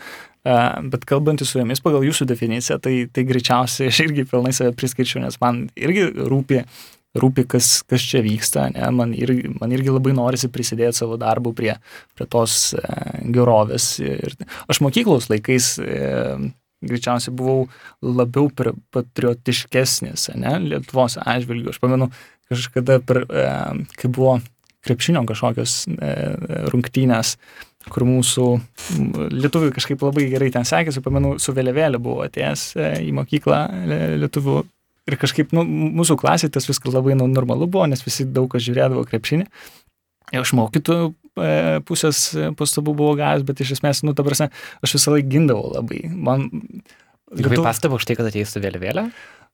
Bet 0.44 1.06
kalbantys 1.08 1.54
su 1.54 1.60
jomis 1.60 1.80
pagal 1.80 2.04
jūsų 2.04 2.26
definiciją, 2.28 2.76
tai, 2.84 2.96
tai 3.08 3.24
greičiausiai 3.24 3.88
aš 3.88 4.02
irgi 4.04 4.26
pilnai 4.28 4.52
save 4.52 4.74
priskaičiu, 4.76 5.22
nes 5.22 5.38
man 5.40 5.62
irgi 5.72 6.10
rūpi, 6.18 6.60
rūpi 7.16 7.46
kas, 7.48 7.78
kas 7.88 8.04
čia 8.04 8.20
vyksta, 8.24 8.66
ne? 8.74 8.84
man, 8.92 9.14
irgi, 9.16 9.54
man 9.56 9.72
irgi 9.72 9.94
labai 9.94 10.12
norisi 10.16 10.50
prisidėti 10.52 11.00
savo 11.00 11.16
darbu 11.20 11.54
prie, 11.56 11.72
prie 12.18 12.28
tos 12.28 12.74
e, 12.76 12.82
gerovės. 13.32 13.88
Ir 14.04 14.36
aš 14.68 14.82
mokyklos 14.84 15.30
laikais 15.32 15.70
e, 15.80 16.12
greičiausiai 16.88 17.34
buvau 17.36 17.66
labiau 18.04 18.50
patriotiškesnis, 18.94 20.30
ne, 20.40 20.56
Lietuvos 20.70 21.18
atžvilgių. 21.20 21.74
Aš 21.74 21.80
pamenu, 21.82 22.10
kažkada, 22.50 23.00
per, 23.04 23.24
e, 23.28 23.46
kai 24.00 24.10
buvo 24.10 24.38
krepšinio 24.84 25.24
kažkokios 25.28 25.76
e, 25.88 26.12
rungtynės, 26.72 27.36
kur 27.92 28.06
mūsų 28.08 28.46
lietuvių 29.32 29.72
kažkaip 29.76 30.04
labai 30.04 30.28
gerai 30.32 30.50
ten 30.54 30.64
sekėsi, 30.68 31.02
pamenu, 31.04 31.34
su 31.42 31.52
vėliavėlė 31.56 32.00
buvo 32.02 32.24
atėjęs 32.26 32.70
e, 32.76 32.90
į 33.08 33.12
mokyklą 33.18 33.60
lietuvių. 34.22 34.62
Ir 35.04 35.18
kažkaip 35.20 35.50
nu, 35.52 35.66
mūsų 35.68 36.16
klasė 36.16 36.48
tas 36.48 36.64
viskas 36.64 36.94
labai 36.96 37.12
nu, 37.18 37.26
normalu 37.28 37.68
buvo, 37.68 37.84
nes 37.90 38.00
visi 38.06 38.24
daug 38.24 38.48
kas 38.52 38.64
žiūrėdavo 38.64 39.04
krepšinį. 39.10 39.44
Iš 40.40 40.54
mokytojų 40.56 41.10
e, 41.10 41.23
pusės 41.88 42.26
pastabų 42.58 42.94
buvo 42.98 43.14
gavęs, 43.18 43.46
bet 43.48 43.62
iš 43.64 43.76
esmės, 43.78 44.04
nu, 44.06 44.14
ta 44.14 44.26
prasme, 44.26 44.50
aš 44.84 44.96
visą 44.98 45.16
laiką 45.16 45.32
gindavau 45.32 45.72
labai. 45.74 46.04
Man... 46.14 46.50
Gavai 47.34 47.58
tu... 47.58 47.64
pastabą 47.66 47.98
už 47.98 48.06
tai, 48.06 48.18
kad 48.18 48.30
ateistų 48.30 48.62
vėliavėlė? 48.62 49.08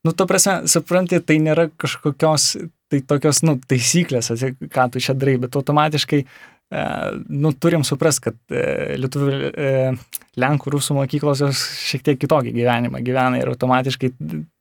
Nu, 0.05 0.12
ta 0.16 0.26
prasme, 0.28 0.61
supranti, 0.68 1.20
tai 1.24 1.39
nėra 1.41 1.68
kažkokios, 1.81 2.55
tai 2.93 3.03
tokios, 3.09 3.43
nu, 3.47 3.57
taisyklės, 3.68 4.33
ką 4.72 4.89
tu 4.93 5.03
čia 5.05 5.16
darai, 5.16 5.39
bet 5.41 5.57
automatiškai 5.57 6.24
E, 6.70 6.83
nu, 7.26 7.51
turim 7.53 7.83
suprast, 7.83 8.20
kad 8.22 8.37
e, 8.55 8.95
lietuvių, 9.03 9.31
e, 9.51 9.70
lenkų, 10.39 10.70
rusų 10.76 10.95
mokyklos 11.01 11.41
jos 11.43 11.62
šiek 11.83 12.05
tiek 12.07 12.20
kitokį 12.22 12.53
gyvenimą 12.55 13.01
gyvena 13.03 13.41
ir 13.41 13.51
automatiškai 13.51 14.12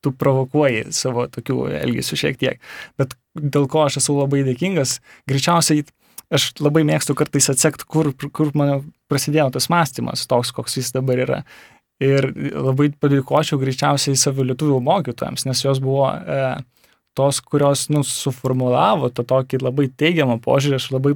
tu 0.01 0.13
provokuoji 0.17 0.87
savo 0.95 1.27
tokių 1.29 1.67
elgesių 1.83 2.17
šiek 2.23 2.39
tiek. 2.41 2.65
Bet 2.97 3.13
dėl 3.37 3.69
ko 3.69 3.85
aš 3.85 3.99
esu 4.01 4.17
labai 4.17 4.41
dėkingas, 4.47 4.95
greičiausiai 5.29 5.85
aš 6.33 6.51
labai 6.61 6.85
mėgstu 6.87 7.15
kartais 7.17 7.49
atsekti, 7.51 7.87
kur, 7.89 8.11
kur 8.13 8.53
mano 8.57 8.81
prasidėjo 9.09 9.49
tas 9.57 9.69
mąstymas, 9.71 10.27
toks, 10.29 10.53
koks 10.55 10.79
jis 10.79 10.93
dabar 10.95 11.21
yra. 11.25 11.43
Ir 11.99 12.29
labai 12.55 12.93
padėkočiau 12.95 13.59
greičiausiai 13.59 14.17
savo 14.19 14.45
lietuvių 14.47 14.77
mokytojams, 14.85 15.43
nes 15.49 15.63
jos 15.65 15.81
buvo 15.83 16.07
e, 16.07 16.43
tos, 17.19 17.41
kurios, 17.43 17.89
nu, 17.91 18.05
suformulavo 18.07 19.09
tą 19.11 19.25
tokį 19.27 19.59
labai 19.65 19.89
teigiamą 19.99 20.37
požiūrį, 20.45 20.77
aš 20.79 20.87
labai, 20.93 21.15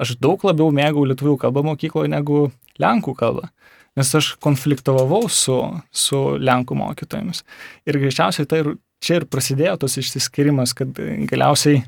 aš 0.00 0.16
daug 0.18 0.42
labiau 0.46 0.72
mėgau 0.74 1.04
lietuvių 1.06 1.36
kalbą 1.44 1.62
mokykloje 1.68 2.10
negu 2.10 2.48
lenkų 2.82 3.14
kalbą, 3.20 3.46
nes 3.94 4.10
aš 4.18 4.32
konfliktavau 4.42 5.22
su, 5.30 5.60
su 5.94 6.24
lenkų 6.42 6.80
mokytojomis. 6.82 7.44
Ir 7.86 8.00
greičiausiai 8.02 8.50
tai 8.50 8.64
ir, 8.64 8.72
čia 9.04 9.20
ir 9.20 9.28
prasidėjo 9.30 9.76
tas 9.84 9.98
išsiskirimas, 10.02 10.74
kad 10.74 10.98
galiausiai, 11.30 11.84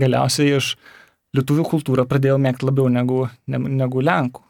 galiausiai 0.00 0.56
aš 0.56 0.76
lietuvių 1.34 1.66
kultūrą 1.68 2.06
pradėjau 2.08 2.40
mėgti 2.40 2.68
labiau 2.68 2.90
negu, 2.92 3.24
ne, 3.50 3.60
negu 3.82 4.02
lenkų. 4.04 4.44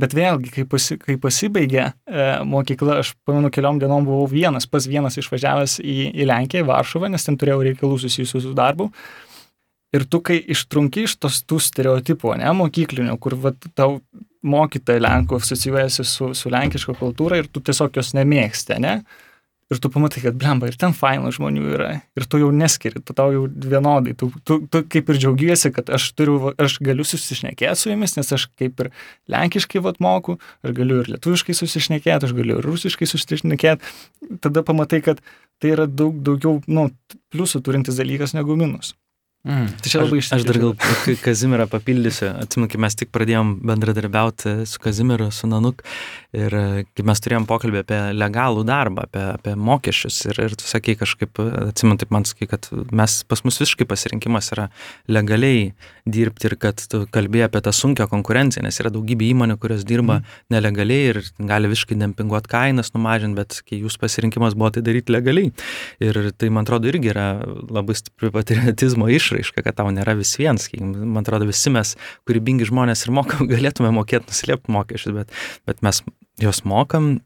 Bet 0.00 0.14
vėlgi, 0.16 0.50
kai, 0.50 0.64
pasi, 0.66 0.96
kai 0.98 1.14
pasibaigė 1.22 1.82
e, 1.84 2.24
mokykla, 2.50 2.98
aš 3.04 3.12
pamenu, 3.26 3.50
keliom 3.54 3.78
dienom 3.78 4.06
buvau 4.08 4.26
vienas, 4.30 4.66
pas 4.66 4.88
vienas 4.90 5.14
išvažiavęs 5.20 5.76
į, 5.78 5.94
į 6.10 6.26
Lenkiją, 6.26 6.64
į 6.64 6.68
Varšuvą, 6.72 7.10
nes 7.12 7.26
ten 7.26 7.38
turėjau 7.38 7.60
reikalų 7.68 8.00
susijusių 8.02 8.42
su 8.42 8.54
darbu. 8.58 8.88
Ir 9.94 10.08
tu, 10.10 10.18
kai 10.26 10.40
ištrunki 10.50 11.04
iš 11.06 11.14
tos 11.22 11.44
tų 11.46 11.60
stereotipų, 11.62 12.32
ne, 12.40 12.50
mokyklinių, 12.58 13.14
kur 13.22 13.38
va, 13.38 13.54
tau 13.78 14.00
mokytoja 14.44 15.04
Lenkų 15.04 15.38
asocijuojasi 15.38 16.08
su, 16.10 16.32
su 16.34 16.50
lenkiška 16.52 16.96
kultūra 16.98 17.38
ir 17.38 17.46
tu 17.46 17.62
tiesiog 17.64 17.94
jos 18.00 18.10
nemėgsti, 18.18 18.80
ne? 18.82 18.98
Ir 19.72 19.78
tu 19.80 19.88
pamatai, 19.88 20.20
kad 20.26 20.36
blemba, 20.36 20.68
ir 20.68 20.76
ten 20.76 20.92
fainų 20.96 21.30
žmonių 21.32 21.62
yra. 21.72 21.90
Ir 22.18 22.26
tu 22.28 22.40
jau 22.40 22.50
neskiri, 22.52 23.00
tu 23.00 23.16
tau 23.16 23.32
jau 23.32 23.44
vienodai. 23.48 24.12
Tu, 24.20 24.28
tu, 24.44 24.58
tu 24.68 24.82
kaip 24.92 25.08
ir 25.08 25.20
džiaugiesi, 25.22 25.70
kad 25.74 25.88
aš, 25.96 26.10
turiu, 26.18 26.52
aš 26.60 26.76
galiu 26.84 27.06
susišnekėti 27.08 27.80
su 27.80 27.92
jumis, 27.92 28.16
nes 28.18 28.34
aš 28.36 28.48
kaip 28.60 28.84
ir 28.84 28.90
lenkiškai 29.32 29.80
vat 29.84 30.02
moku, 30.04 30.36
aš 30.64 30.76
galiu 30.76 31.00
ir 31.00 31.14
lietuviškai 31.14 31.56
susišnekėti, 31.56 32.28
aš 32.28 32.36
galiu 32.36 32.58
ir 32.60 32.68
rusiškai 32.68 33.08
susišnekėti. 33.08 33.94
Tada 34.44 34.64
pamatai, 34.66 35.00
kad 35.06 35.24
tai 35.62 35.72
yra 35.72 35.88
daug 35.88 36.20
daugiau 36.26 36.60
nu, 36.68 36.90
pliusų 37.32 37.64
turintis 37.64 37.96
dalykas 38.00 38.36
negu 38.36 38.58
minus. 38.60 38.92
Mm. 39.44 39.66
Tai 39.76 39.90
čia 39.92 40.00
labai 40.00 40.22
išsiaiškinti. 40.22 40.40
Aš 40.40 40.44
dar 40.48 40.58
gal 40.62 41.16
Kazimirą 41.20 41.66
papildysiu. 41.68 42.30
Atsimenu, 42.40 42.68
kai 42.72 42.78
mes 42.80 42.94
tik 42.96 43.10
pradėjom 43.12 43.50
bendradarbiauti 43.68 44.54
su 44.64 44.80
Kazimiru, 44.80 45.26
su 45.36 45.50
Nanuk 45.50 45.82
ir 46.32 46.56
e, 46.56 46.62
kai 46.96 47.04
mes 47.04 47.20
turėjom 47.20 47.44
pokalbį 47.50 47.82
apie 47.82 47.98
legalų 48.16 48.62
darbą, 48.64 49.04
apie, 49.04 49.24
apie 49.34 49.52
mokesčius 49.60 50.22
ir, 50.30 50.40
ir 50.46 50.54
tu 50.56 50.64
sakai 50.64 50.94
kažkaip, 50.96 51.36
atsimenu, 51.66 52.00
taip 52.00 52.14
man 52.16 52.24
sakai, 52.24 52.48
kad 52.54 52.70
mes 52.72 53.18
pas 53.28 53.44
mus 53.44 53.60
visiškai 53.60 53.84
pasirinkimas 53.90 54.48
yra 54.56 54.70
legaliai 55.12 55.74
dirbti 56.08 56.48
ir 56.48 56.56
kad 56.64 56.80
tu 56.80 57.02
kalbėjai 57.12 57.50
apie 57.50 57.64
tą 57.68 57.76
sunkę 57.76 58.08
konkurenciją, 58.08 58.64
nes 58.64 58.80
yra 58.80 58.94
daugybė 58.96 59.28
įmonių, 59.28 59.58
kurios 59.60 59.84
dirba 59.84 60.22
mm. 60.22 60.40
nelegaliai 60.56 61.12
ir 61.12 61.20
gali 61.36 61.68
visiškai 61.68 62.00
dempinguoti 62.00 62.52
kainas, 62.56 62.94
numažinti, 62.96 63.36
bet 63.42 63.60
kai 63.68 63.84
jūs 63.84 64.00
pasirinkimas 64.00 64.56
buvo 64.56 64.72
tai 64.72 64.86
daryti 64.88 65.12
legaliai. 65.12 65.52
Ir 66.00 66.32
tai, 66.32 66.48
man 66.48 66.64
atrodo, 66.64 66.88
irgi 66.88 67.12
yra 67.12 67.28
labai 67.44 68.00
stipri 68.00 68.32
patriotizmo 68.32 69.12
išraiška 69.12 69.33
išraiška, 69.34 69.64
kad 69.66 69.78
tau 69.80 69.90
nėra 69.92 70.16
vis 70.18 70.34
viens. 70.38 70.68
Man 70.80 71.22
atrodo, 71.22 71.48
visi 71.48 71.72
mes, 71.74 71.94
kūrybingi 72.28 72.68
žmonės 72.70 73.06
ir 73.06 73.14
mokam, 73.14 73.48
galėtume 73.52 73.92
mokėti 73.94 74.30
nuslėpti 74.30 74.74
mokesčius, 74.74 75.16
bet, 75.16 75.38
bet 75.68 75.82
mes 75.84 76.02
juos 76.42 76.64
mokam 76.68 77.18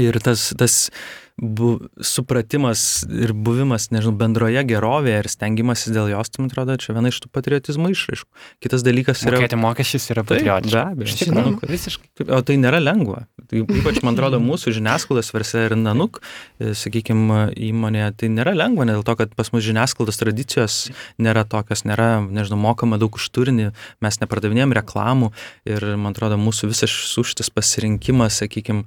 Ir 0.00 0.16
tas, 0.24 0.48
tas 0.58 0.88
bu, 1.36 1.76
supratimas 2.02 3.04
ir 3.10 3.34
buvimas, 3.36 3.90
nežinau, 3.92 4.14
bendroje 4.18 4.62
gerovėje 4.66 5.18
ir 5.20 5.28
stengimasis 5.30 5.92
dėl 5.94 6.08
jos, 6.10 6.30
tai 6.32 6.40
man 6.42 6.48
atrodo, 6.50 6.76
čia 6.80 6.94
viena 6.96 7.10
iš 7.12 7.18
tų 7.22 7.30
patriotizmo 7.34 7.90
išraiškų. 7.92 8.30
Kitas 8.64 8.82
dalykas 8.86 9.22
yra... 9.26 9.38
Mokėti 9.38 9.58
mokesčius 9.60 10.08
yra 10.14 10.24
Taip, 10.24 10.40
patriotiška. 10.40 10.72
be 10.72 10.96
abejo. 10.96 11.10
Iš 11.10 11.18
tikrųjų, 11.20 11.52
kad- 11.60 11.74
visiškai. 11.74 12.26
O 12.32 12.40
tai 12.48 12.56
nėra 12.62 12.80
lengva. 12.82 13.26
Tai 13.50 13.60
ypač, 13.60 14.00
man 14.06 14.16
atrodo, 14.16 14.40
mūsų 14.48 14.74
žiniasklaidos 14.78 15.30
versija 15.36 15.66
ir 15.68 15.76
Nanuk, 15.78 16.22
sakykime, 16.62 17.44
įmonėje, 17.68 18.10
tai 18.24 18.32
nėra 18.34 18.56
lengva, 18.56 18.88
ne 18.88 18.96
dėl 18.96 19.06
to, 19.06 19.18
kad 19.20 19.36
pas 19.36 19.52
mus 19.54 19.66
žiniasklaidos 19.68 20.18
tradicijos 20.22 20.80
nėra 21.22 21.44
tokios, 21.44 21.84
nėra, 21.86 22.22
nežinau, 22.24 22.58
mokama 22.64 22.98
daug 22.98 23.20
už 23.20 23.28
turinį, 23.36 23.70
mes 24.02 24.20
nepardavinėjom 24.24 24.74
reklamų 24.80 25.30
ir, 25.68 25.90
man 26.00 26.16
atrodo, 26.16 26.40
mūsų 26.40 26.72
visas 26.72 26.90
šitas 26.90 27.52
pasirinkimas, 27.52 28.40
sakykime, 28.42 28.86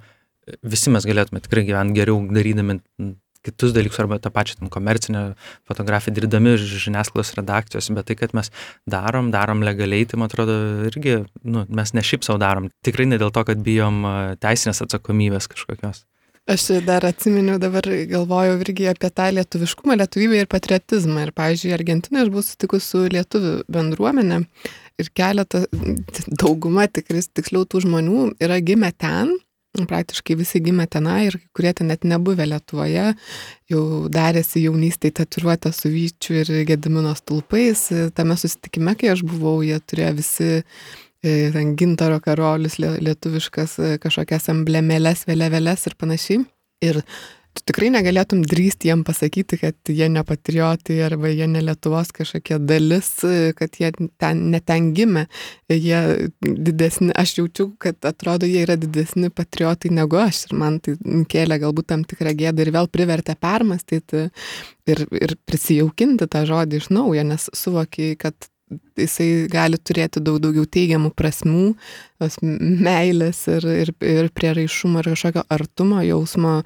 visi 0.62 0.92
mes 0.94 1.06
galėtume 1.08 1.42
tikrai 1.44 1.66
gyventi 1.68 2.00
geriau 2.00 2.20
darydami 2.32 2.80
kitus 3.48 3.72
dalykus 3.72 4.00
arba 4.02 4.18
tą 4.18 4.32
pačią 4.34 4.58
ten, 4.58 4.68
komercinę 4.72 5.22
fotografiją 5.68 6.14
dirbdami 6.14 6.56
žiniasklaidos 6.58 7.34
redakcijos, 7.38 7.90
bet 7.96 8.10
tai, 8.10 8.18
kad 8.18 8.34
mes 8.36 8.50
darom, 8.90 9.30
darom 9.34 9.62
legaliai, 9.64 10.06
tai 10.08 10.18
man 10.20 10.30
atrodo 10.30 10.58
irgi, 10.90 11.22
nu, 11.44 11.64
mes 11.80 11.94
ne 11.94 12.04
šiaip 12.04 12.26
savo 12.26 12.40
darom. 12.42 12.68
Tikrai 12.84 13.08
ne 13.08 13.20
dėl 13.20 13.32
to, 13.34 13.44
kad 13.48 13.62
bijom 13.64 14.02
teisinės 14.42 14.82
atsakomybės 14.84 15.50
kažkokios. 15.54 16.04
Aš 16.48 16.62
dar 16.86 17.04
atsiminiau, 17.04 17.58
dabar 17.60 17.84
galvojau 18.08 18.54
irgi 18.64 18.86
apie 18.88 19.10
tą 19.12 19.26
lietuviškumą, 19.36 19.98
lietuvybę 20.00 20.38
ir 20.40 20.46
patriotizmą. 20.48 21.26
Ir, 21.26 21.32
pavyzdžiui, 21.36 21.74
Argentinoje 21.76 22.24
aš 22.24 22.30
buvau 22.32 22.44
sutikus 22.46 22.86
su 22.88 23.02
lietuvių 23.12 23.50
bendruomenė 23.68 24.38
ir 24.98 25.10
keletą, 25.12 25.66
dauguma 26.40 26.88
tikris, 26.88 27.28
tiksliau 27.36 27.68
tų 27.68 27.84
žmonių 27.84 28.24
yra 28.40 28.56
gimę 28.64 28.94
ten, 28.96 29.36
praktiškai 29.86 30.36
visi 30.40 30.60
gimė 30.64 30.88
tenai 30.90 31.28
ir 31.28 31.36
kurie 31.56 31.72
ten 31.76 31.90
net 31.92 32.06
nebuvę 32.08 32.46
Lietuvoje, 32.48 33.12
jau 33.70 33.82
darėsi 34.12 34.64
jaunystėje 34.64 35.18
tatuiruotę 35.20 35.72
su 35.76 35.92
vyčiu 35.92 36.40
ir 36.42 36.52
gedimino 36.68 37.14
stulpais. 37.18 37.86
Tame 38.16 38.38
susitikime, 38.40 38.96
kai 38.98 39.12
aš 39.14 39.22
buvau, 39.28 39.60
jie 39.62 39.78
turėjo 39.78 40.12
visi 40.18 40.50
e, 40.58 41.50
ten 41.54 41.74
gintaro 41.78 42.18
karolius, 42.24 42.78
lie- 42.82 42.96
lietuviškas 43.10 43.78
e, 43.78 43.90
kažkokias 44.02 44.50
emblemėlės, 44.54 45.26
vėliavėlės 45.28 45.86
ir 45.90 45.98
panašiai. 46.00 46.44
Ir 46.88 47.02
tu 47.58 47.64
tikrai 47.68 47.90
negalėtum 47.92 48.42
drįsti 48.46 48.90
jiem 48.90 49.02
pasakyti, 49.06 49.58
kad 49.60 49.90
jie 49.90 50.08
ne 50.12 50.22
patriotai 50.26 50.98
arba 51.06 51.30
jie 51.32 51.48
ne 51.50 51.62
Lietuvos 51.66 52.12
kažkokia 52.16 52.60
dalis, 52.62 53.10
kad 53.58 53.78
jie 53.80 53.90
ten, 54.20 54.44
ne 54.52 54.60
ten 54.60 54.92
gimė. 54.96 55.26
Jie 55.72 56.00
didesni, 56.40 57.10
aš 57.18 57.38
jaučiu, 57.40 57.70
kad 57.82 57.98
atrodo, 58.08 58.48
jie 58.48 58.62
yra 58.66 58.78
didesni 58.80 59.32
patriotai 59.34 59.92
negu 59.94 60.20
aš 60.22 60.46
ir 60.48 60.58
man 60.60 60.78
tai 60.84 60.96
kėlė 61.30 61.60
galbūt 61.64 61.90
tam 61.92 62.04
tikrą 62.08 62.34
gėdą 62.38 62.64
ir 62.64 62.74
vėl 62.78 62.90
privertė 62.92 63.36
permastyti 63.40 64.28
ir, 64.88 65.04
ir 65.12 65.36
prisijaukinti 65.48 66.30
tą 66.30 66.44
žodį 66.48 66.82
iš 66.82 66.92
naujo, 66.94 67.26
nes 67.26 67.50
suvokiai, 67.56 68.16
kad 68.20 68.50
jisai 68.98 69.46
gali 69.50 69.78
turėti 69.78 70.22
daug 70.24 70.38
daugiau 70.42 70.66
teigiamų 70.68 71.12
prasmų, 71.16 71.72
tos 72.20 72.38
meilės 72.42 73.44
ir, 73.52 73.66
ir, 73.84 73.94
ir 74.04 74.30
prieraišumo 74.34 75.02
ir 75.02 75.10
kažkokio 75.12 75.46
artumo 75.54 76.02
jausmo 76.04 76.60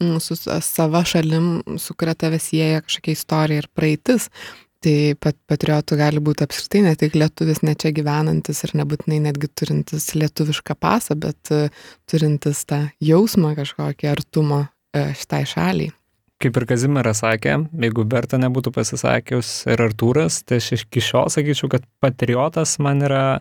mm, 0.00 0.16
su 0.22 0.38
sava 0.38 1.04
šalim, 1.08 1.50
su 1.80 1.96
kuria 1.98 2.16
tave 2.18 2.40
sieja 2.42 2.82
kažkokia 2.84 3.18
istorija 3.18 3.64
ir 3.64 3.70
praeitis. 3.74 4.30
Tai 4.78 4.94
pat 5.18 5.34
patriotų 5.50 5.96
gali 5.98 6.20
būti 6.22 6.44
apskritai 6.46 6.84
ne 6.84 6.92
tik 6.94 7.16
lietuvis, 7.18 7.64
ne 7.66 7.74
čia 7.74 7.90
gyvenantis 7.90 8.62
ir 8.62 8.76
nebūtinai 8.78 9.18
netgi 9.24 9.50
turintis 9.50 10.12
lietuvišką 10.14 10.76
pasą, 10.78 11.18
bet 11.18 11.50
e, 11.50 11.64
turintis 12.06 12.62
tą 12.70 12.84
jausmą 13.02 13.56
kažkokį 13.58 14.12
artumo 14.12 14.60
e, 14.94 15.08
šitai 15.18 15.42
šaliai. 15.50 15.97
Kaip 16.38 16.54
ir 16.54 16.68
Kazimiras 16.70 17.18
sakė, 17.24 17.56
jeigu 17.82 18.04
Berta 18.06 18.38
nebūtų 18.38 18.70
pasisakius 18.76 19.48
ir 19.66 19.80
Artūras, 19.82 20.44
tai 20.46 20.60
aš 20.62 20.84
iki 20.84 21.02
šiol 21.02 21.32
sakyčiau, 21.34 21.66
kad 21.72 21.86
patriotas 21.98 22.76
man 22.78 23.02
yra 23.02 23.40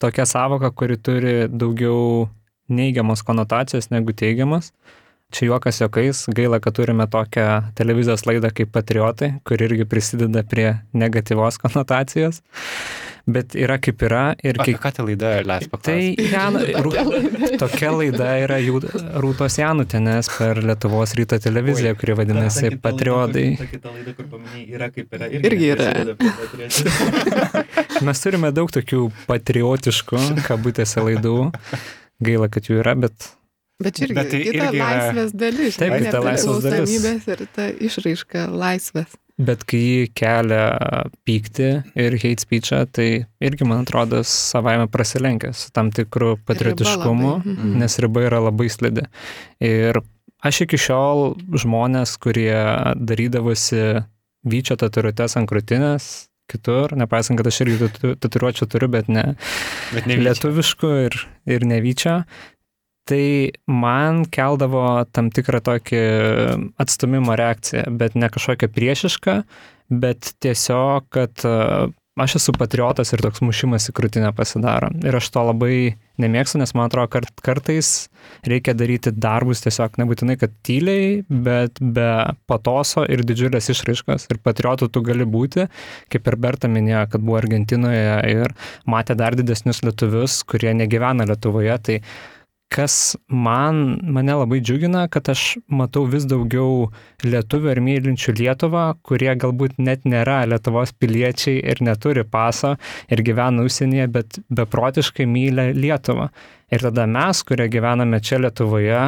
tokia 0.00 0.24
savoka, 0.24 0.70
kuri 0.72 0.96
turi 0.96 1.34
daugiau 1.52 2.30
neigiamos 2.72 3.20
konotacijos 3.28 3.90
negu 3.92 4.16
teigiamas. 4.16 4.72
Čia 5.32 5.50
juokas 5.50 5.80
juokais, 5.80 6.24
gaila, 6.32 6.60
kad 6.60 6.76
turime 6.76 7.04
tokią 7.08 7.74
televizijos 7.76 8.24
laidą 8.28 8.48
kaip 8.52 8.72
Patriotai, 8.72 9.34
kur 9.48 9.60
irgi 9.64 9.84
prisideda 9.88 10.40
prie 10.48 10.70
negatyvos 10.96 11.60
konotacijos. 11.66 12.40
Bet 13.26 13.54
yra 13.54 13.76
kaip 13.78 14.00
yra 14.02 14.22
ir 14.42 14.56
kai... 14.58 14.72
ką 14.82 14.90
ta 14.96 15.04
laida 15.06 15.28
leis 15.46 15.68
Tai 15.68 15.70
paklausti? 15.70 16.24
Jana, 16.32 16.62
Rū- 16.82 17.58
tokia 17.60 17.92
laida 17.94 18.30
yra 18.42 18.56
jų 18.58 18.80
Rūtos 19.22 19.58
Janutinės 19.60 20.30
per 20.34 20.58
Lietuvos 20.66 21.14
ryto 21.18 21.38
televiziją, 21.38 21.92
kuri 22.00 22.16
vadinasi 22.18 22.72
Patriotai. 22.82 23.44
Ta 23.60 23.68
kita 23.70 23.92
laida, 23.94 24.16
kur 24.18 24.26
paminėjai, 24.32 24.64
yra 24.74 24.88
kaip 24.90 25.14
yra. 25.18 25.28
Irgi 25.38 25.70
yra. 25.76 25.92
Mes 28.06 28.22
turime 28.24 28.50
daug 28.54 28.72
tokių 28.74 29.04
patriotiškų, 29.28 30.22
kabutėse 30.48 31.04
laidų. 31.06 31.36
Gaila, 32.22 32.48
kad 32.52 32.66
jų 32.70 32.80
yra, 32.82 32.96
bet 32.98 33.30
Bet 33.82 33.96
čia 33.98 34.06
irgi, 34.06 34.14
Bet 34.14 34.28
tai 34.30 34.38
tai 34.38 34.42
kita 34.46 34.66
irgi 34.66 34.78
yra- 34.78 34.90
laisvės 34.90 35.32
dalis. 35.34 35.78
Taip, 35.80 35.94
žinai, 35.96 36.10
ta 36.14 36.20
laisvės 36.22 36.66
dalis. 36.66 37.26
Ir 37.32 37.40
ta 37.56 37.64
išraiška 37.88 38.44
laisvės. 38.50 39.16
Bet 39.40 39.64
kai 39.64 39.80
jį 39.80 40.08
kelia 40.12 40.64
pyktį 41.26 41.68
ir 41.98 42.16
hate 42.20 42.44
speechą, 42.44 42.82
tai 42.92 43.06
irgi, 43.42 43.64
man 43.68 43.86
atrodo, 43.86 44.20
savaime 44.28 44.88
prasilenkia 44.92 45.54
su 45.56 45.70
tam 45.72 45.88
tikru 45.94 46.34
patriotiškumu, 46.46 47.30
Riba 47.40 47.54
mhm. 47.54 47.78
nes 47.80 47.98
riba 48.04 48.26
yra 48.28 48.42
labai 48.44 48.68
slidi. 48.70 49.06
Ir 49.64 50.02
aš 50.44 50.64
iki 50.66 50.80
šiol 50.80 51.32
žmonės, 51.64 52.18
kurie 52.20 52.52
darydavosi 52.98 54.04
vyčio 54.44 54.76
tatuiruotės 54.76 55.38
ant 55.40 55.48
krūtinės, 55.48 56.10
kitur, 56.52 56.92
nepaisant, 56.98 57.38
kad 57.38 57.48
aš 57.48 57.62
irgi 57.64 57.78
tatu- 57.86 58.14
tatuiruočių 58.20 58.68
turiu, 58.68 58.88
bet 58.92 59.08
ne, 59.08 59.24
Bet 59.94 60.08
ne 60.10 60.18
lietuviškų 60.20 60.90
ir, 61.06 61.16
ir 61.48 61.64
nevyčio, 61.68 62.22
tai 63.08 63.52
man 63.66 64.24
keldavo 64.30 64.84
tam 65.14 65.30
tikrą 65.34 65.62
tokį 65.64 66.02
atstumimo 66.82 67.36
reakciją, 67.38 67.88
bet 67.98 68.14
ne 68.18 68.30
kažkokią 68.32 68.70
priešišką, 68.72 69.40
bet 70.02 70.32
tiesiog, 70.42 71.08
kad 71.12 71.44
e, 71.44 71.56
aš 72.22 72.36
esu 72.38 72.54
patriotas 72.56 73.12
ir 73.12 73.22
toks 73.24 73.42
mušimas 73.44 73.88
į 73.90 73.94
krūtinę 73.96 74.30
pasidaro. 74.36 74.90
Ir 75.02 75.16
aš 75.18 75.30
to 75.34 75.42
labai 75.48 75.76
nemėgstu, 76.22 76.60
nes 76.60 76.74
man 76.76 76.86
atrodo, 76.86 77.10
kart, 77.12 77.32
kartais 77.44 77.90
reikia 78.46 78.74
daryti 78.78 79.10
darbus 79.12 79.64
tiesiog 79.64 79.96
nebūtinai, 80.00 80.36
kad 80.40 80.54
tyliai, 80.66 81.22
bet 81.26 81.80
be 81.80 82.10
patoso 82.50 83.02
ir 83.08 83.24
didžiulės 83.26 83.72
išraiškos. 83.74 84.28
Ir 84.30 84.42
patriotų 84.44 84.90
tu 84.92 85.02
gali 85.04 85.26
būti, 85.26 85.66
kaip 86.12 86.30
ir 86.30 86.38
Berta 86.44 86.70
minėjo, 86.70 87.08
kad 87.16 87.24
buvo 87.24 87.40
Argentinoje 87.40 88.20
ir 88.30 88.54
matė 88.86 89.18
dar 89.18 89.36
didesnius 89.38 89.82
lietuvius, 89.82 90.42
kurie 90.46 90.76
negyvena 90.76 91.26
Lietuvoje. 91.28 91.80
Tai 91.82 91.98
kas 92.72 93.16
man, 93.28 93.98
mane 94.02 94.34
labai 94.38 94.60
džiugina, 94.64 95.04
kad 95.12 95.28
aš 95.32 95.58
matau 95.68 96.06
vis 96.08 96.24
daugiau 96.28 96.88
lietuvių 97.24 97.74
ir 97.74 97.80
mylinčių 97.84 98.34
Lietuvą, 98.38 98.86
kurie 99.06 99.30
galbūt 99.36 99.76
net 99.78 100.06
nėra 100.08 100.42
Lietuvos 100.48 100.94
piliečiai 100.96 101.60
ir 101.60 101.82
neturi 101.84 102.24
paso 102.24 102.74
ir 103.12 103.22
gyvena 103.26 103.66
užsienyje, 103.66 104.08
bet 104.16 104.40
beprotiškai 104.48 105.28
myli 105.28 105.70
Lietuvą. 105.76 106.30
Ir 106.72 106.80
tada 106.80 107.04
mes, 107.04 107.42
kurie 107.44 107.66
gyvename 107.68 108.22
čia 108.24 108.38
Lietuvoje, 108.40 109.00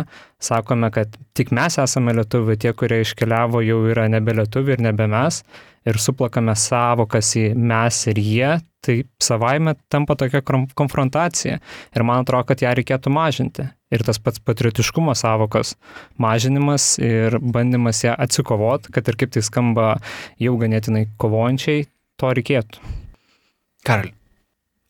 sakome, 0.44 0.90
kad 0.92 1.14
tik 1.32 1.52
mes 1.56 1.78
esame 1.80 2.12
lietuviai, 2.12 2.60
tie, 2.60 2.74
kurie 2.76 3.00
iškeliavo, 3.00 3.62
jau 3.64 3.78
yra 3.88 4.04
nebe 4.12 4.34
lietuviai 4.36 4.76
ir 4.76 4.84
nebe 4.90 5.08
mes. 5.08 5.40
Ir 5.85 5.99
suplakame 6.01 6.55
savokas 6.57 7.35
į 7.37 7.51
mes 7.59 7.99
ir 8.09 8.20
jie, 8.20 8.51
tai 8.85 8.97
savaime 9.20 9.74
tampa 9.93 10.16
tokia 10.16 10.41
konfrontacija. 10.45 11.61
Ir 11.93 12.07
man 12.09 12.24
atrodo, 12.24 12.49
kad 12.49 12.64
ją 12.64 12.72
reikėtų 12.78 13.12
mažinti. 13.12 13.68
Ir 13.93 14.05
tas 14.07 14.18
pats 14.18 14.41
patriotiškumo 14.43 15.14
savokos 15.16 15.74
mažinimas 16.20 16.95
ir 16.99 17.39
bandymas 17.39 18.03
ją 18.07 18.16
atsikovot, 18.16 18.89
kad 18.93 19.09
ir 19.09 19.20
kaip 19.20 19.37
tai 19.37 19.45
skamba 19.45 19.95
jau 20.41 20.57
ganėtinai 20.61 21.07
kovojančiai, 21.20 21.87
to 22.18 22.35
reikėtų. 22.41 22.93
Karali, 23.85 24.14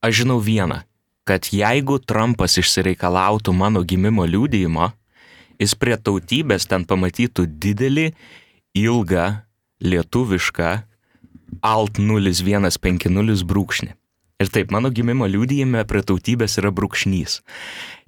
Aš 0.05 0.19
žinau 0.21 0.37
vieną, 0.37 0.83
kad 1.25 1.47
jeigu 1.49 1.97
Trumpas 1.97 2.59
išsireikalautų 2.61 3.55
mano 3.57 3.81
gimimo 3.89 4.27
liūdėjimo, 4.29 4.91
jis 5.57 5.73
prie 5.81 5.97
tautybės 5.97 6.69
ten 6.69 6.85
pamatytų 6.85 7.47
didelį, 7.49 8.11
ilgą, 8.77 9.25
lietuvišką 9.85 10.71
alt 11.65 12.01
0150 12.01 13.45
brūkšnį. 13.49 13.93
Ir 14.43 14.51
taip, 14.51 14.73
mano 14.75 14.91
gimimo 14.91 15.29
liūdėjime 15.31 15.85
prie 15.87 16.03
tautybės 16.03 16.59
yra 16.59 16.73
brūkšnys. 16.75 17.39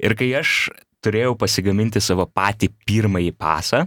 Ir 0.03 0.17
kai 0.19 0.33
aš 0.41 0.69
turėjau 1.05 1.37
pasigaminti 1.39 2.03
savo 2.03 2.27
patį 2.27 2.73
pirmąjį 2.89 3.33
pasą, 3.39 3.85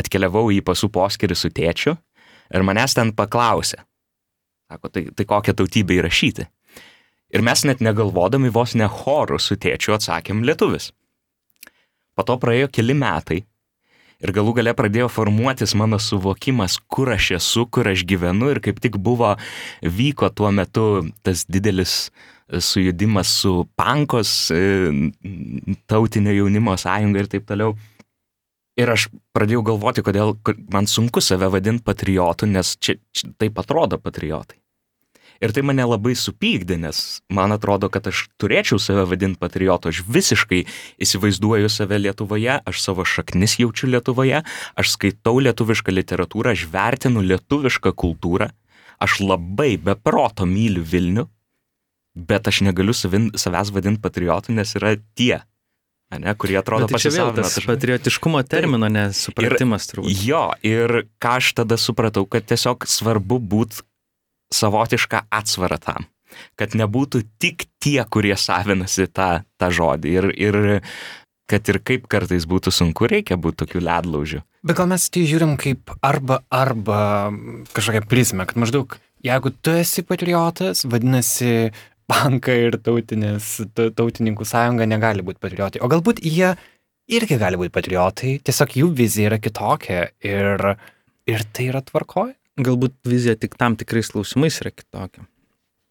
atkeliavau 0.00 0.48
į 0.54 0.62
pasų 0.64 0.88
poskirį 0.92 1.36
su 1.36 1.50
tėčiu 1.52 1.96
ir 2.54 2.64
manęs 2.64 2.96
ten 2.96 3.12
paklausė. 3.16 3.82
Sako, 4.66 4.90
tai, 4.90 5.06
tai 5.14 5.26
kokią 5.28 5.54
tautybę 5.60 6.00
įrašyti? 6.00 6.46
Ir 7.36 7.42
mes 7.42 7.62
net 7.66 7.82
negalvodami 7.82 8.50
vos 8.54 8.74
ne 8.78 8.86
chorų 8.90 9.38
su 9.42 9.58
tėčiu 9.60 9.94
atsakėm 9.96 10.44
lietuvis. 10.46 10.92
po 12.16 12.22
to 12.24 12.38
praėjo 12.40 12.68
keli 12.72 12.94
metai 12.94 13.44
ir 14.24 14.32
galų 14.36 14.56
gale 14.58 14.74
pradėjo 14.76 15.08
formuotis 15.12 15.74
mano 15.78 15.98
suvokimas, 16.02 16.78
kur 16.88 17.12
aš 17.14 17.36
esu, 17.40 17.66
kur 17.68 17.88
aš 17.90 18.06
gyvenu 18.08 18.50
ir 18.54 18.62
kaip 18.64 18.80
tik 18.82 18.98
buvo, 19.02 19.34
vyko 19.82 20.30
tuo 20.34 20.52
metu 20.54 20.86
tas 21.26 21.44
didelis 21.48 22.06
sujudimas 22.46 23.30
su 23.42 23.66
pankos, 23.76 24.50
e, 24.54 25.10
tautinio 25.90 26.34
jaunimo 26.36 26.76
sąjunga 26.78 27.24
ir 27.24 27.30
taip 27.32 27.48
toliau. 27.48 27.74
Ir 28.76 28.92
aš 28.92 29.08
pradėjau 29.34 29.62
galvoti, 29.64 30.04
kodėl 30.04 30.34
man 30.72 30.86
sunku 30.90 31.22
save 31.24 31.48
vadinti 31.52 31.84
patriotu, 31.84 32.46
nes 32.46 32.74
čia, 32.76 32.98
čia 33.16 33.32
taip 33.40 33.58
atrodo 33.58 33.98
patriotai. 33.98 34.60
Ir 35.42 35.52
tai 35.52 35.64
mane 35.66 35.84
labai 35.86 36.14
supykdė, 36.16 36.78
nes 36.80 37.20
man 37.32 37.54
atrodo, 37.56 37.90
kad 37.92 38.08
aš 38.10 38.26
turėčiau 38.40 38.80
save 38.82 39.06
vadinti 39.10 39.40
patriotu, 39.40 39.92
aš 39.92 40.02
visiškai 40.08 40.62
įsivaizduoju 41.02 41.70
save 41.72 42.00
Lietuvoje, 42.00 42.60
aš 42.64 42.82
savo 42.82 43.04
šaknis 43.04 43.58
jaučiu 43.60 43.90
Lietuvoje, 43.92 44.42
aš 44.76 44.94
skaitau 44.96 45.36
lietuvišką 45.44 45.94
literatūrą, 45.94 46.54
aš 46.56 46.66
vertinu 46.72 47.24
lietuvišką 47.26 47.92
kultūrą, 47.96 48.50
aš 49.02 49.20
labai 49.20 49.74
beproto 49.76 50.48
myliu 50.48 50.84
Vilnių, 50.86 51.26
bet 52.16 52.48
aš 52.48 52.62
negaliu 52.64 52.96
savin, 52.96 53.28
savęs 53.36 53.74
vadinti 53.74 54.00
patriotu, 54.04 54.56
nes 54.56 54.72
yra 54.78 54.96
tie 55.18 55.42
ne, 56.14 56.32
kurie 56.38 56.56
atrodo 56.60 56.86
tai 56.90 57.10
vėl 57.10 57.32
tas 57.34 57.56
patriotiškumo 57.66 58.42
termino 58.46 58.88
nesupratimas 58.92 59.88
turbūt. 59.90 60.22
Jo, 60.26 60.48
ir 60.66 61.02
ką 61.22 61.36
aš 61.40 61.52
tada 61.60 61.78
supratau, 61.80 62.26
kad 62.30 62.46
tiesiog 62.46 62.86
svarbu 62.90 63.40
būti 63.42 63.82
savotišką 64.54 65.26
atsvarą 65.34 65.78
tam. 65.82 66.08
Kad 66.58 66.74
nebūtų 66.76 67.22
tik 67.40 67.64
tie, 67.80 68.00
kurie 68.10 68.34
savinasi 68.36 69.06
tą, 69.08 69.46
tą 69.56 69.70
žodį. 69.72 70.12
Ir, 70.18 70.28
ir 70.36 70.58
kad 71.48 71.68
ir 71.70 71.80
kaip 71.86 72.08
kartais 72.10 72.44
būtų 72.50 72.74
sunku, 72.74 73.08
reikia 73.08 73.38
būti 73.40 73.62
tokių 73.62 73.82
ledlaužių. 73.86 74.42
Bet 74.66 74.78
gal 74.78 74.90
mes 74.90 75.06
tai 75.14 75.22
žiūrim 75.30 75.54
kaip 75.60 75.94
arba 76.04 76.42
arba 76.50 77.30
kažkokią 77.76 78.02
prizmę, 78.10 78.48
kad 78.50 78.58
maždaug 78.58 78.98
jeigu 79.26 79.52
tu 79.62 79.74
esi 79.74 80.04
patriotas, 80.06 80.84
vadinasi, 80.88 81.70
banka 82.10 82.54
ir 82.54 82.78
tautinės, 82.82 83.56
tautininkų 83.74 84.46
sąjunga 84.46 84.86
negali 84.88 85.24
būti 85.26 85.42
patriotai. 85.42 85.82
O 85.82 85.90
galbūt 85.90 86.22
jie 86.24 86.54
irgi 87.10 87.38
gali 87.40 87.58
būti 87.60 87.74
patriotai, 87.74 88.36
tiesiog 88.46 88.76
jų 88.80 88.90
vizija 88.98 89.32
yra 89.32 89.40
kitokia 89.42 90.08
ir, 90.22 90.66
ir 91.26 91.46
tai 91.52 91.70
yra 91.72 91.82
tvarkoje 91.86 92.36
galbūt 92.56 92.98
vizija 93.08 93.36
tik 93.38 93.56
tam 93.60 93.76
tikrais 93.78 94.12
klausimais 94.12 94.60
yra 94.62 94.72
kitokia. 94.74 95.26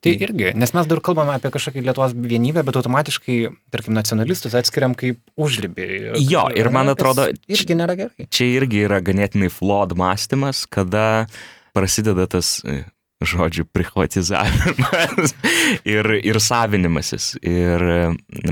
Tai 0.05 0.11
irgi, 0.21 0.51
nes 0.53 0.69
mes 0.75 0.85
dar 0.85 0.99
kalbame 1.01 1.33
apie 1.33 1.49
kažkokią 1.49 1.81
Lietuvos 1.81 2.11
vienybę, 2.13 2.61
bet 2.67 2.75
automatiškai, 2.77 3.37
tarkim, 3.73 3.95
nacionalistus 3.97 4.53
atskiriam 4.53 4.93
kaip 4.97 5.17
užribį. 5.33 5.87
Jo, 6.21 6.43
ir 6.53 6.69
man 6.73 6.91
atrodo, 6.93 7.25
irgi 7.49 7.77
nėra 7.77 7.95
gerai. 7.97 8.27
Čia 8.29 8.51
irgi 8.59 8.83
yra 8.85 8.99
ganėtinai 9.01 9.49
flawed 9.49 9.95
mąstymas, 9.97 10.67
kada 10.69 11.25
prasideda 11.73 12.27
tas 12.29 12.59
e, 12.61 12.83
žodžių 13.25 13.65
prihotizavimas 13.73 15.33
ir, 15.95 16.11
ir 16.21 16.41
savinimasis. 16.43 17.31
Ir 17.41 17.87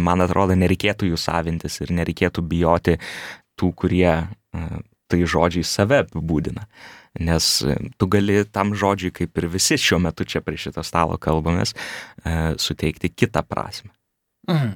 man 0.01 0.25
atrodo, 0.25 0.57
nereikėtų 0.57 1.11
jų 1.11 1.21
savintis 1.21 1.77
ir 1.85 1.93
nereikėtų 1.93 2.41
bijoti 2.49 2.97
tų, 3.61 3.69
kurie 3.77 4.09
e, 4.09 4.65
tai 5.05 5.21
žodžiai 5.21 5.69
save 5.69 6.01
apibūdina. 6.07 6.65
Nes 7.21 7.49
e, 7.61 7.75
tu 7.97 8.09
gali 8.09 8.41
tam 8.49 8.73
žodžiui, 8.77 9.13
kaip 9.13 9.37
ir 9.37 9.49
visi 9.53 9.77
šiuo 9.77 9.99
metu 10.01 10.25
čia 10.25 10.41
prie 10.41 10.57
šito 10.57 10.81
stalo 10.85 11.19
kalbamės, 11.21 11.75
e, 12.25 12.55
suteikti 12.57 13.13
kitą 13.13 13.45
prasme. 13.45 13.93
Mhm. 14.49 14.73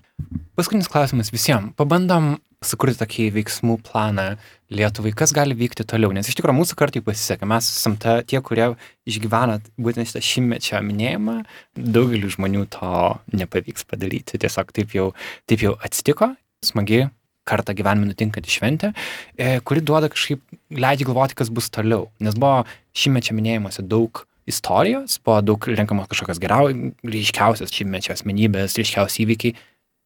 Paskutinis 0.56 0.88
klausimas 0.92 1.34
visiems. 1.34 1.74
Pabandom 1.76 2.38
sukurti 2.66 2.98
tokį 3.02 3.28
veiksmų 3.36 3.78
planą 3.86 4.36
Lietuvai, 4.74 5.14
kas 5.16 5.32
gali 5.36 5.56
vykti 5.56 5.86
toliau, 5.88 6.10
nes 6.16 6.28
iš 6.28 6.36
tikrųjų 6.40 6.58
mūsų 6.58 6.78
kartai 6.80 7.02
pasiseka, 7.06 7.48
mes 7.48 7.70
esame 7.70 8.00
ta, 8.02 8.18
tie, 8.28 8.42
kurie 8.44 8.72
išgyvena 9.08 9.60
būtent 9.80 10.10
šitą 10.10 10.24
šimtmečio 10.28 10.82
minėjimą, 10.84 11.38
daugeliu 11.78 12.32
žmonių 12.34 12.66
to 12.74 12.96
nepavyks 13.38 13.88
padaryti, 13.88 14.42
tiesiog 14.42 14.74
taip 14.76 14.98
jau, 14.98 15.12
taip 15.48 15.64
jau 15.64 15.78
atsitiko, 15.80 16.34
smagi 16.66 17.06
kartą 17.48 17.76
gyvenime 17.78 18.10
nutinkanti 18.12 18.52
šventė, 18.52 18.92
e, 19.38 19.58
kuri 19.68 19.84
duoda 19.86 20.10
kažkaip, 20.14 20.44
leidžia 20.74 21.08
galvoti, 21.10 21.38
kas 21.40 21.52
bus 21.54 21.70
toliau. 21.74 22.10
Nes 22.24 22.36
buvo 22.36 22.66
šimtmečio 22.98 23.38
minėjimuose 23.38 23.86
daug 23.88 24.26
istorijos, 24.48 25.18
buvo 25.24 25.40
daug 25.44 25.70
renkamos 25.72 26.10
kažkokios 26.12 26.42
geriau, 26.44 26.70
ryškiausios 27.08 27.74
šimtmečio 27.76 28.14
asmenybės, 28.16 28.78
ryškiausi 28.80 29.26
įvykiai. 29.26 29.58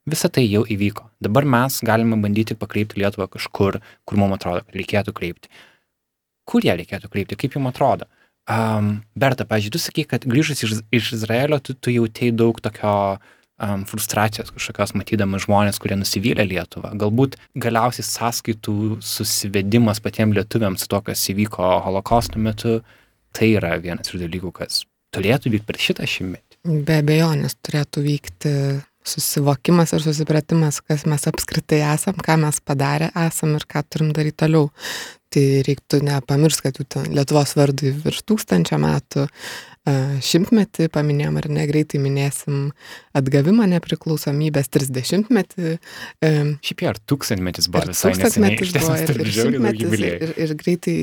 Visa 0.10 0.32
tai 0.34 0.48
jau 0.48 0.64
įvyko. 0.66 1.06
Dabar 1.22 1.46
mes 1.46 1.78
galime 1.86 2.18
bandyti 2.24 2.58
pakreipti 2.58 2.98
Lietuvą 3.04 3.28
kažkur, 3.36 3.78
kur 4.06 4.18
mums 4.18 4.40
atrodo, 4.40 4.64
kad 4.66 4.80
reikėtų 4.80 5.14
kreipti. 5.14 5.52
Kur 6.50 6.66
ją 6.66 6.74
reikėtų 6.80 7.12
kreipti, 7.14 7.38
kaip 7.38 7.58
jums 7.58 7.70
atrodo? 7.70 8.08
Um, 8.50 9.04
Berta, 9.14 9.46
pažiūrėjau, 9.46 9.78
tu 9.78 9.84
sakai, 9.84 10.08
kad 10.10 10.26
grįžus 10.26 10.66
iš, 10.66 10.80
iš 10.90 11.12
Izraelio, 11.20 11.62
tu, 11.62 11.78
tu 11.78 11.94
jautėjai 11.94 12.34
daug 12.34 12.58
tokio 12.66 12.96
uh, 13.14 13.38
um, 13.62 13.86
frustracijos 13.90 14.52
kažkokios 14.56 14.96
matydamas 14.98 15.46
žmonės, 15.46 15.80
kurie 15.82 15.98
nusivylė 16.00 16.46
Lietuvą. 16.50 16.94
Galbūt 17.00 17.38
galiausiai 17.62 18.06
sąskaitų 18.08 19.02
susivedimas 19.06 20.02
patiems 20.04 20.38
lietuviams 20.40 20.88
to, 20.92 21.02
kas 21.06 21.24
įvyko 21.34 21.74
holokausto 21.86 22.42
metu, 22.42 22.80
tai 23.36 23.54
yra 23.56 23.78
vienas 23.82 24.12
iš 24.12 24.22
dalykų, 24.26 24.54
kas 24.62 24.84
turėtų 25.16 25.56
vykti 25.56 25.68
per 25.68 25.82
šitą 25.82 26.08
šimtmetį. 26.10 26.62
Be 26.88 27.02
abejonės 27.02 27.58
turėtų 27.66 28.06
vykti 28.06 28.54
susivokimas 29.08 29.96
ir 29.96 30.04
susipratimas, 30.04 30.78
kas 30.86 31.08
mes 31.10 31.26
apskritai 31.30 31.82
esam, 31.90 32.20
ką 32.22 32.38
mes 32.44 32.62
padarę 32.62 33.10
esam 33.24 33.56
ir 33.58 33.66
ką 33.70 33.82
turim 33.90 34.12
daryti 34.14 34.44
toliau. 34.44 34.70
Tai 35.32 35.44
reiktų 35.64 36.02
nepamiršti, 36.04 36.74
kad 36.76 36.96
Lietuvos 37.08 37.56
vardui 37.56 37.94
virš 37.96 38.26
tūkstančio 38.28 38.76
metų 38.84 39.30
šimtmetį 39.82 40.90
paminėjom 40.94 41.40
ar 41.42 41.48
ne, 41.50 41.64
greitai 41.70 42.02
minėsim 42.02 42.68
atgavimą 43.18 43.66
nepriklausomybės 43.72 44.70
30-metį. 44.70 45.74
Šiaip 46.22 46.84
jau 46.86 46.92
ar 46.92 47.00
tūkstantmetis 47.10 47.70
buvo 47.72 47.88
visai 47.90 48.14
tūkstantmetis 48.14 48.76
buvo 48.78 49.00
ir, 49.00 49.16
ir 49.16 49.34
šimtmetis 49.40 49.98
ir, 49.98 50.36
ir 50.46 50.56
greitai 50.60 50.96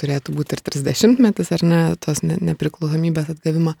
turėtų 0.00 0.34
būti 0.34 0.58
ir 0.58 0.64
30-metis 0.72 1.54
ar 1.54 1.64
ne, 1.70 1.80
tos 2.02 2.24
ne, 2.26 2.40
nepriklausomybės 2.50 3.30
atgavimo. 3.36 3.76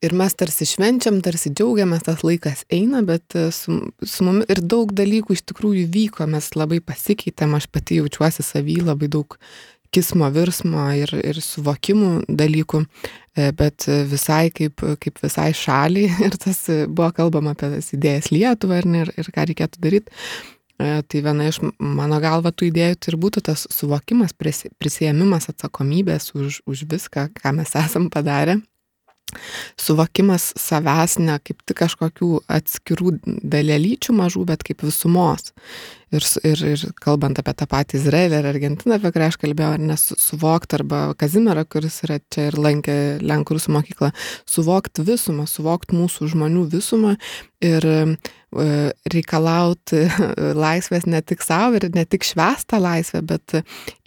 Ir 0.00 0.14
mes 0.16 0.32
tarsi 0.32 0.64
švenčiam, 0.64 1.18
tarsi 1.20 1.50
džiaugiamės, 1.52 2.06
tas 2.06 2.22
laikas 2.24 2.64
eina, 2.72 3.02
bet 3.04 3.36
su, 3.52 3.74
su 4.00 4.24
mumis 4.24 4.48
ir 4.48 4.62
daug 4.64 4.94
dalykų 4.96 5.36
iš 5.36 5.42
tikrųjų 5.52 5.84
vyko, 5.92 6.24
mes 6.32 6.48
labai 6.56 6.80
pasikeitėm, 6.80 7.52
aš 7.58 7.68
pati 7.68 8.00
jaučiuosi 8.00 8.42
savy 8.46 8.78
labai 8.80 9.10
daug 9.12 9.36
kismo 9.94 10.28
virsmo 10.34 10.86
ir, 10.98 11.12
ir 11.18 11.40
suvokimų 11.44 12.12
dalykų, 12.28 12.84
e, 13.36 13.50
bet 13.56 13.88
visai 14.10 14.52
kaip, 14.54 14.84
kaip 15.02 15.20
visai 15.22 15.50
šaliai 15.56 16.12
ir 16.26 16.38
tas 16.40 16.64
buvo 16.88 17.10
kalbama 17.16 17.56
apie 17.56 17.72
tas 17.76 17.92
idėjas 17.96 18.30
Lietuvą 18.34 18.80
ir, 18.82 18.90
ir, 19.02 19.12
ir 19.18 19.34
ką 19.34 19.50
reikėtų 19.50 19.84
daryti. 19.84 20.18
E, 20.80 21.02
tai 21.04 21.20
viena 21.26 21.50
iš 21.50 21.60
mano 21.76 22.20
galva 22.22 22.54
tų 22.54 22.70
idėjų 22.70 22.96
tai 22.96 23.12
ir 23.12 23.20
būtų 23.20 23.44
tas 23.50 23.66
suvokimas, 23.68 24.32
prisėmimas 24.32 25.50
atsakomybės 25.52 26.32
už, 26.38 26.62
už 26.64 26.86
viską, 26.88 27.28
ką 27.36 27.56
mes 27.58 27.76
esam 27.84 28.08
padarę 28.12 28.60
suvokimas 29.80 30.50
savęs 30.58 31.18
ne 31.22 31.38
kaip 31.44 31.62
tik 31.66 31.78
kažkokių 31.82 32.30
atskirų 32.50 33.16
dalelyčių 33.24 34.16
mažų, 34.20 34.44
bet 34.50 34.64
kaip 34.66 34.84
visumos. 34.86 35.52
Ir, 36.10 36.24
ir, 36.42 36.62
ir 36.72 36.80
kalbant 36.98 37.38
apie 37.38 37.52
tą 37.54 37.68
patį 37.70 38.00
Izraelį 38.00 38.40
ir 38.40 38.48
Argentiną, 38.50 38.96
apie 38.98 39.12
kurią 39.14 39.28
aš 39.30 39.38
kalbėjau, 39.44 39.76
ar 39.76 39.84
nesuvokti, 39.92 40.80
arba 40.80 41.02
Kazimerą, 41.18 41.62
kuris 41.70 42.00
yra 42.02 42.18
čia 42.34 42.48
ir 42.48 42.58
lankė 42.58 42.96
Lenkų 43.22 43.56
rusų 43.56 43.76
mokyklą, 43.76 44.10
suvokti 44.50 45.06
visumą, 45.06 45.46
suvokti 45.46 45.94
mūsų 46.00 46.32
žmonių 46.34 46.66
visumą 46.74 47.14
ir 47.62 47.86
E, 47.86 48.18
reikalauti 48.50 50.02
laisvės 50.64 51.06
ne 51.06 51.20
tik 51.22 51.42
savo 51.44 51.78
ir 51.78 51.86
ne 51.94 52.02
tik 52.08 52.24
švestą 52.26 52.80
laisvę, 52.82 53.22
bet 53.22 53.54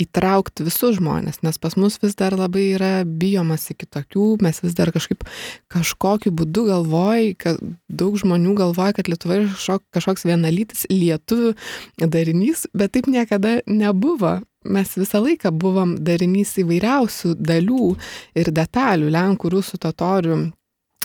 įtraukti 0.02 0.66
visus 0.68 0.98
žmonės, 1.00 1.40
nes 1.46 1.60
pas 1.64 1.78
mus 1.80 1.96
vis 2.04 2.18
dar 2.20 2.36
labai 2.36 2.66
yra 2.76 2.92
bijomasi 3.08 3.78
kitokių, 3.80 4.28
mes 4.44 4.60
vis 4.64 4.76
dar 4.76 4.92
kažkaip 4.96 5.24
kažkokiu 5.72 6.34
būdu 6.36 6.68
galvoj, 6.72 7.34
kad 7.40 7.62
daug 7.88 8.18
žmonių 8.20 8.56
galvoja, 8.60 8.98
kad 8.98 9.12
Lietuva 9.12 9.40
yra 9.40 9.80
kažkoks 9.96 10.28
vienalytis 10.28 10.88
lietuvių 10.92 11.54
darinys, 12.04 12.68
bet 12.76 12.98
taip 12.98 13.08
niekada 13.08 13.62
nebuvo. 13.68 14.42
Mes 14.64 14.94
visą 14.96 15.20
laiką 15.20 15.52
buvom 15.60 15.98
darinys 16.08 16.54
įvairiausių 16.62 17.34
dalių 17.36 17.88
ir 18.40 18.52
detalių, 18.56 19.10
lenkų, 19.12 19.52
rusų, 19.52 19.80
totorių 19.84 20.38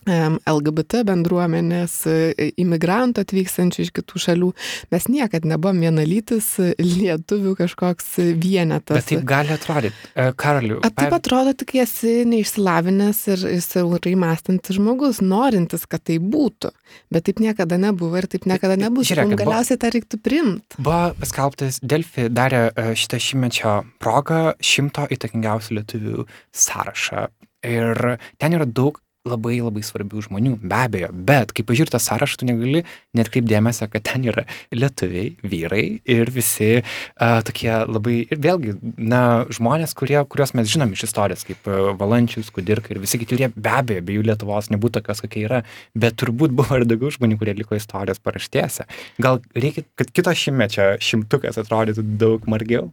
LGBT 0.07 1.03
bendruomenės, 1.09 1.94
e, 2.09 2.51
imigrantų 2.61 3.24
atvykstančių 3.24 3.84
iš 3.84 3.90
kitų 3.96 4.22
šalių. 4.24 4.51
Mes 4.94 5.09
niekad 5.11 5.46
nebuvom 5.49 5.80
vienalytis 5.82 6.51
lietuvių 6.78 7.55
kažkoks 7.59 8.18
vienetas. 8.38 9.01
Bet 9.01 9.11
taip 9.11 9.24
gali 9.28 9.55
atrodyti, 9.55 9.96
e, 10.14 10.30
Karaliu. 10.38 10.78
A, 10.82 10.90
taip 10.90 11.14
atrodo, 11.16 11.55
tik 11.59 11.74
esi 11.82 12.22
neišsilavinęs 12.28 13.22
ir 13.34 13.46
siaurai 13.64 14.14
mąstantis 14.18 14.78
žmogus, 14.78 15.22
norintis, 15.24 15.86
kad 15.86 16.05
tai 16.09 16.18
būtų. 16.22 16.72
Bet 17.12 17.28
taip 17.28 17.42
niekada 17.44 17.78
nebuvo 17.80 18.16
ir 18.20 18.28
taip 18.30 18.46
niekada 18.49 18.78
nebus. 18.80 19.09
Žiūrėk, 19.11 19.32
Mums 19.32 19.42
galiausiai 19.42 19.80
tą 19.80 19.92
reiktų 19.94 20.20
primti. 20.22 20.78
Buvo 20.78 21.12
paskelbtas 21.20 21.80
Delfi 21.82 22.28
darė 22.32 22.68
e, 22.72 22.92
šitą 22.99 23.20
šimtmečio 23.22 23.74
progą 24.03 24.55
šimto 24.61 25.09
įtakingiausių 25.14 25.80
lietuvių 25.80 26.24
sąrašą. 26.55 27.28
Ir 27.66 28.18
ten 28.38 28.55
yra 28.55 28.66
daug 28.66 29.01
labai 29.29 29.59
labai 29.61 29.83
svarbių 29.87 30.24
žmonių, 30.29 30.55
be 30.62 30.79
abejo, 30.79 31.11
bet 31.12 31.53
kai 31.57 31.64
pažiūrė 31.68 31.95
tą 31.95 32.01
sąrašą, 32.03 32.41
tu 32.41 32.49
negali 32.49 32.85
net 33.16 33.31
kaip 33.33 33.47
dėmesio, 33.49 33.89
kad 33.93 34.07
ten 34.09 34.26
yra 34.29 34.45
lietuviai, 34.74 35.35
vyrai 35.43 35.85
ir 36.09 36.33
visi 36.35 36.70
uh, 36.81 37.39
tokie 37.47 37.70
labai, 37.85 38.18
ir 38.29 38.43
vėlgi, 38.45 38.76
na, 38.99 39.22
žmonės, 39.55 39.95
kurie, 39.99 40.18
kuriuos 40.31 40.55
mes 40.59 40.70
žinom 40.70 40.95
iš 40.97 41.07
istorijos, 41.09 41.47
kaip 41.49 41.68
uh, 41.70 41.93
Valančius, 41.99 42.53
Kudirka 42.55 42.95
ir 42.95 43.03
visi 43.03 43.20
kiti, 43.20 43.37
kurie 43.37 43.51
be 43.55 43.74
abejo, 43.74 44.05
be 44.05 44.18
jų 44.18 44.26
Lietuvos 44.29 44.70
nebūtų 44.74 45.01
tokios, 45.01 45.22
kokie 45.24 45.45
yra, 45.47 45.62
bet 45.99 46.18
turbūt 46.20 46.55
buvo 46.59 46.81
ir 46.81 46.87
daugiau 46.89 47.12
žmonių, 47.14 47.39
kurie 47.41 47.57
liko 47.59 47.79
istorijos 47.79 48.22
paraštėse. 48.24 48.89
Gal 49.22 49.43
reikia, 49.57 49.87
kad 49.99 50.12
kito 50.14 50.35
šimtmečio 50.35 50.95
šimtukas 51.05 51.61
atrodytų 51.61 52.05
daug 52.20 52.49
margiau? 52.51 52.89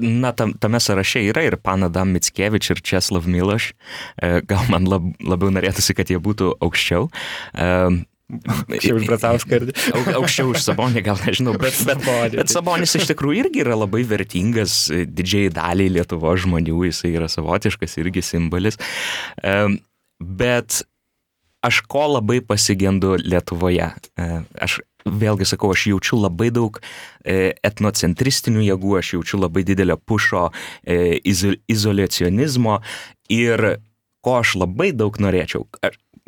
Na, 0.00 0.32
tam, 0.32 0.54
tame 0.58 0.80
sąraše 0.80 1.22
yra 1.28 1.44
ir 1.46 1.58
Panada 1.60 2.04
Mitskevič 2.08 2.70
ir 2.72 2.82
Česlav 2.84 3.28
Miloš. 3.28 3.72
E, 4.16 4.40
gal 4.48 4.64
man 4.72 4.88
lab, 4.88 5.10
labiau 5.20 5.52
norėtųsi, 5.52 5.96
kad 5.98 6.10
jie 6.12 6.20
būtų 6.22 6.54
aukščiau. 6.64 7.10
Aukščiau 8.30 8.98
už 9.00 9.06
Bratauską 9.08 9.58
ir... 9.58 9.64
Aukščiau 10.18 10.52
už 10.52 10.62
Sabonį, 10.64 11.02
gal 11.06 11.18
nežinau, 11.24 11.56
bet, 11.60 11.76
bet, 11.86 12.04
bet 12.36 12.52
Sabonis 12.52 12.94
iš 12.98 13.08
tikrųjų 13.10 13.44
irgi 13.44 13.64
yra 13.64 13.78
labai 13.78 14.04
vertingas 14.08 14.84
didžiai 14.90 15.50
daliai 15.54 15.90
Lietuvo 15.98 16.32
žmonių, 16.38 16.84
jisai 16.90 17.14
yra 17.18 17.30
savotiškas 17.30 17.98
irgi 18.02 18.22
simbolis. 18.24 18.78
Bet 20.20 20.82
aš 21.66 21.82
ko 21.90 22.06
labai 22.14 22.38
pasigendu 22.46 23.16
Lietuvoje? 23.20 23.90
Aš 24.62 24.80
vėlgi 25.04 25.48
sakau, 25.48 25.72
aš 25.74 25.86
jaučiu 25.92 26.20
labai 26.20 26.50
daug 26.54 26.80
e, 27.24 27.52
etnocentristinių 27.66 28.64
jėgų, 28.68 28.96
aš 29.00 29.14
jaučiu 29.16 29.40
labai 29.42 29.64
didelę 29.68 29.96
pušo 29.96 30.48
e, 30.84 31.20
izolacionizmo 31.70 32.80
ir 33.32 33.80
ko 34.24 34.40
aš 34.42 34.56
labai 34.60 34.90
daug 34.92 35.16
norėčiau. 35.22 35.66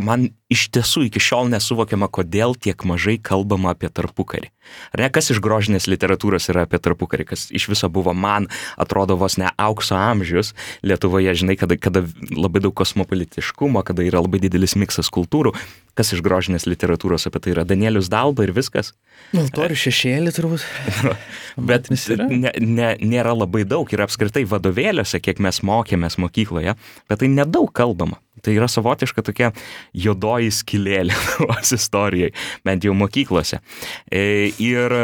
Man 0.03 0.31
iš 0.53 0.67
tiesų 0.75 1.07
iki 1.07 1.21
šiol 1.23 1.51
nesuvokiama, 1.53 2.09
kodėl 2.13 2.57
tiek 2.59 2.83
mažai 2.89 3.17
kalbama 3.23 3.73
apie 3.73 3.89
tarpukarį. 3.93 4.51
Ar 4.95 5.03
ne, 5.03 5.09
kas 5.15 5.31
iš 5.33 5.41
grožinės 5.43 5.89
literatūros 5.91 6.49
yra 6.53 6.65
apie 6.67 6.81
tarpukarį, 6.83 7.27
kas 7.33 7.47
iš 7.55 7.69
viso 7.73 7.89
buvo 7.93 8.15
man, 8.15 8.49
atrodo, 8.81 9.17
vos 9.21 9.39
ne 9.41 9.51
aukso 9.61 9.97
amžius 9.99 10.53
Lietuvoje, 10.87 11.35
žinai, 11.39 11.57
kada, 11.61 11.79
kada 11.81 12.05
labai 12.31 12.63
daug 12.65 12.75
kosmopolitiškumo, 12.79 13.83
kada 13.87 14.05
yra 14.07 14.23
labai 14.23 14.43
didelis 14.43 14.77
miksas 14.79 15.11
kultūrų, 15.13 15.55
kas 15.99 16.13
iš 16.17 16.23
grožinės 16.25 16.67
literatūros 16.69 17.29
apie 17.29 17.43
tai 17.43 17.55
yra 17.55 17.67
Danielius 17.69 18.11
Dalba 18.13 18.47
ir 18.47 18.55
viskas. 18.57 18.93
Altorių 19.37 19.79
šešėlį 19.79 20.35
turbūt. 20.37 20.67
Bet 21.71 21.91
ne, 21.93 22.53
ne, 22.59 22.91
nėra 22.99 23.37
labai 23.37 23.65
daug 23.69 23.89
ir 23.93 24.05
apskritai 24.05 24.45
vadovėliuose, 24.49 25.21
kiek 25.23 25.43
mes 25.43 25.63
mokėmės 25.67 26.19
mokykloje, 26.23 26.77
bet 27.09 27.21
tai 27.21 27.29
nedaug 27.29 27.69
kalbama. 27.77 28.19
Tai 28.43 28.55
yra 28.57 28.69
savotiška 28.71 29.25
tokia 29.27 29.53
juodoji 29.95 30.53
skilė 30.55 31.03
Lietuvos 31.11 31.75
istorijai, 31.79 32.33
bent 32.67 32.87
jau 32.87 32.95
mokyklose. 32.99 33.63
E, 34.11 34.51
ir 34.63 34.97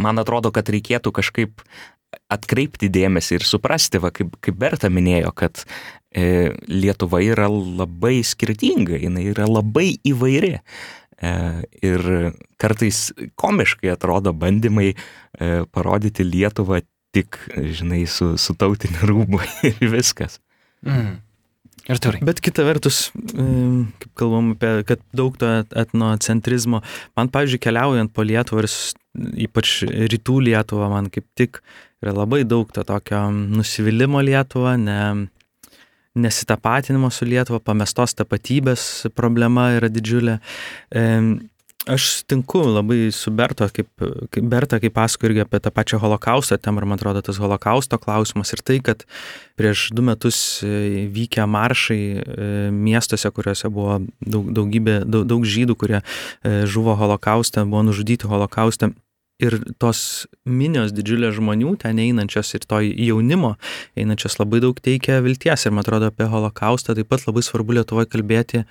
man 0.00 0.22
atrodo, 0.22 0.52
kad 0.54 0.70
reikėtų 0.72 1.12
kažkaip 1.14 1.60
atkreipti 2.32 2.90
dėmesį 2.92 3.38
ir 3.38 3.46
suprasti, 3.46 4.00
va, 4.02 4.12
kaip, 4.14 4.34
kaip 4.44 4.56
Berta 4.60 4.90
minėjo, 4.92 5.32
kad 5.36 5.64
e, 6.12 6.52
Lietuva 6.68 7.22
yra 7.24 7.48
labai 7.48 8.20
skirtinga, 8.26 8.98
jinai 9.00 9.28
yra 9.32 9.48
labai 9.48 9.92
įvairi. 10.08 10.58
E, 11.22 11.32
ir 11.84 12.06
kartais 12.60 13.10
komiškai 13.40 13.92
atrodo 13.94 14.34
bandymai 14.36 14.92
e, 14.92 14.96
parodyti 15.72 16.26
Lietuvą 16.26 16.82
tik, 17.12 17.38
žinai, 17.52 18.04
su, 18.08 18.34
su 18.40 18.56
tautiniu 18.58 19.08
rūbu 19.10 19.42
ir 19.68 19.92
viskas. 19.92 20.40
Mm. 20.86 21.20
Ir 21.90 21.98
turi. 21.98 22.20
Bet 22.22 22.38
kita 22.44 22.62
vertus, 22.62 23.08
kaip 23.12 24.10
kalbam 24.18 24.52
apie, 24.54 24.84
kad 24.86 25.00
daug 25.16 25.34
to 25.40 25.48
etnocentrizmo, 25.82 26.78
man, 27.18 27.30
pavyzdžiui, 27.34 27.62
keliaujant 27.64 28.12
po 28.14 28.22
Lietuvą 28.26 28.62
ir 28.62 28.70
ypač 29.48 29.80
rytų 30.12 30.36
Lietuvą, 30.46 30.86
man 30.92 31.10
kaip 31.12 31.26
tik 31.38 31.58
yra 32.02 32.14
labai 32.14 32.44
daug 32.46 32.70
to 32.74 32.84
tokio 32.86 33.24
nusivylimą 33.32 34.22
Lietuvą, 34.28 34.76
ne, 34.78 35.00
nesitapatinimo 36.14 37.10
su 37.10 37.26
Lietuva, 37.26 37.58
pamestos 37.64 38.14
tapatybės 38.18 39.08
problema 39.16 39.70
yra 39.78 39.90
didžiulė. 39.90 40.38
Aš 41.86 42.04
sutinku 42.08 42.60
labai 42.62 43.10
su 43.10 43.30
Berto, 43.34 43.66
kaip, 43.74 43.88
kaip 44.30 44.44
Berta, 44.46 44.78
kaip 44.78 44.94
pasako 44.94 45.26
irgi 45.26 45.42
apie 45.42 45.58
tą 45.58 45.72
pačią 45.74 45.98
holokaustą 45.98 46.54
temą, 46.62 46.78
ir 46.78 46.86
man 46.86 47.00
atrodo 47.00 47.22
tas 47.26 47.40
holokausto 47.42 47.98
klausimas 47.98 48.54
ir 48.54 48.62
tai, 48.62 48.76
kad 48.86 49.02
prieš 49.58 49.88
du 49.90 50.04
metus 50.06 50.62
e, 50.62 51.08
vykę 51.10 51.42
maršai 51.50 51.98
e, 51.98 52.22
miestuose, 52.70 53.32
kuriuose 53.34 53.70
buvo 53.74 53.98
daug, 54.22 54.52
daugybė, 54.54 55.00
daug, 55.10 55.26
daug 55.26 55.42
žydų, 55.42 55.74
kurie 55.80 55.98
e, 55.98 56.62
žuvo 56.70 56.94
holokaustą, 57.00 57.66
buvo 57.66 57.82
nužudyti 57.90 58.30
holokaustą, 58.30 58.92
ir 59.42 59.56
tos 59.82 60.26
minios 60.46 60.92
didžiulės 60.94 61.36
žmonių 61.38 61.74
ten 61.82 62.00
einančios 62.02 62.52
ir 62.56 62.66
to 62.68 62.80
jaunimo 62.82 63.54
einančios 63.98 64.38
labai 64.40 64.60
daug 64.64 64.78
teikia 64.82 65.20
vilties. 65.24 65.66
Ir 65.66 65.74
man 65.74 65.84
atrodo 65.86 66.10
apie 66.12 66.28
holokaustą 66.30 66.96
taip 66.98 67.10
pat 67.10 67.26
labai 67.26 67.44
svarbu 67.46 67.78
Lietuvoje 67.78 68.10
kalbėti 68.12 68.64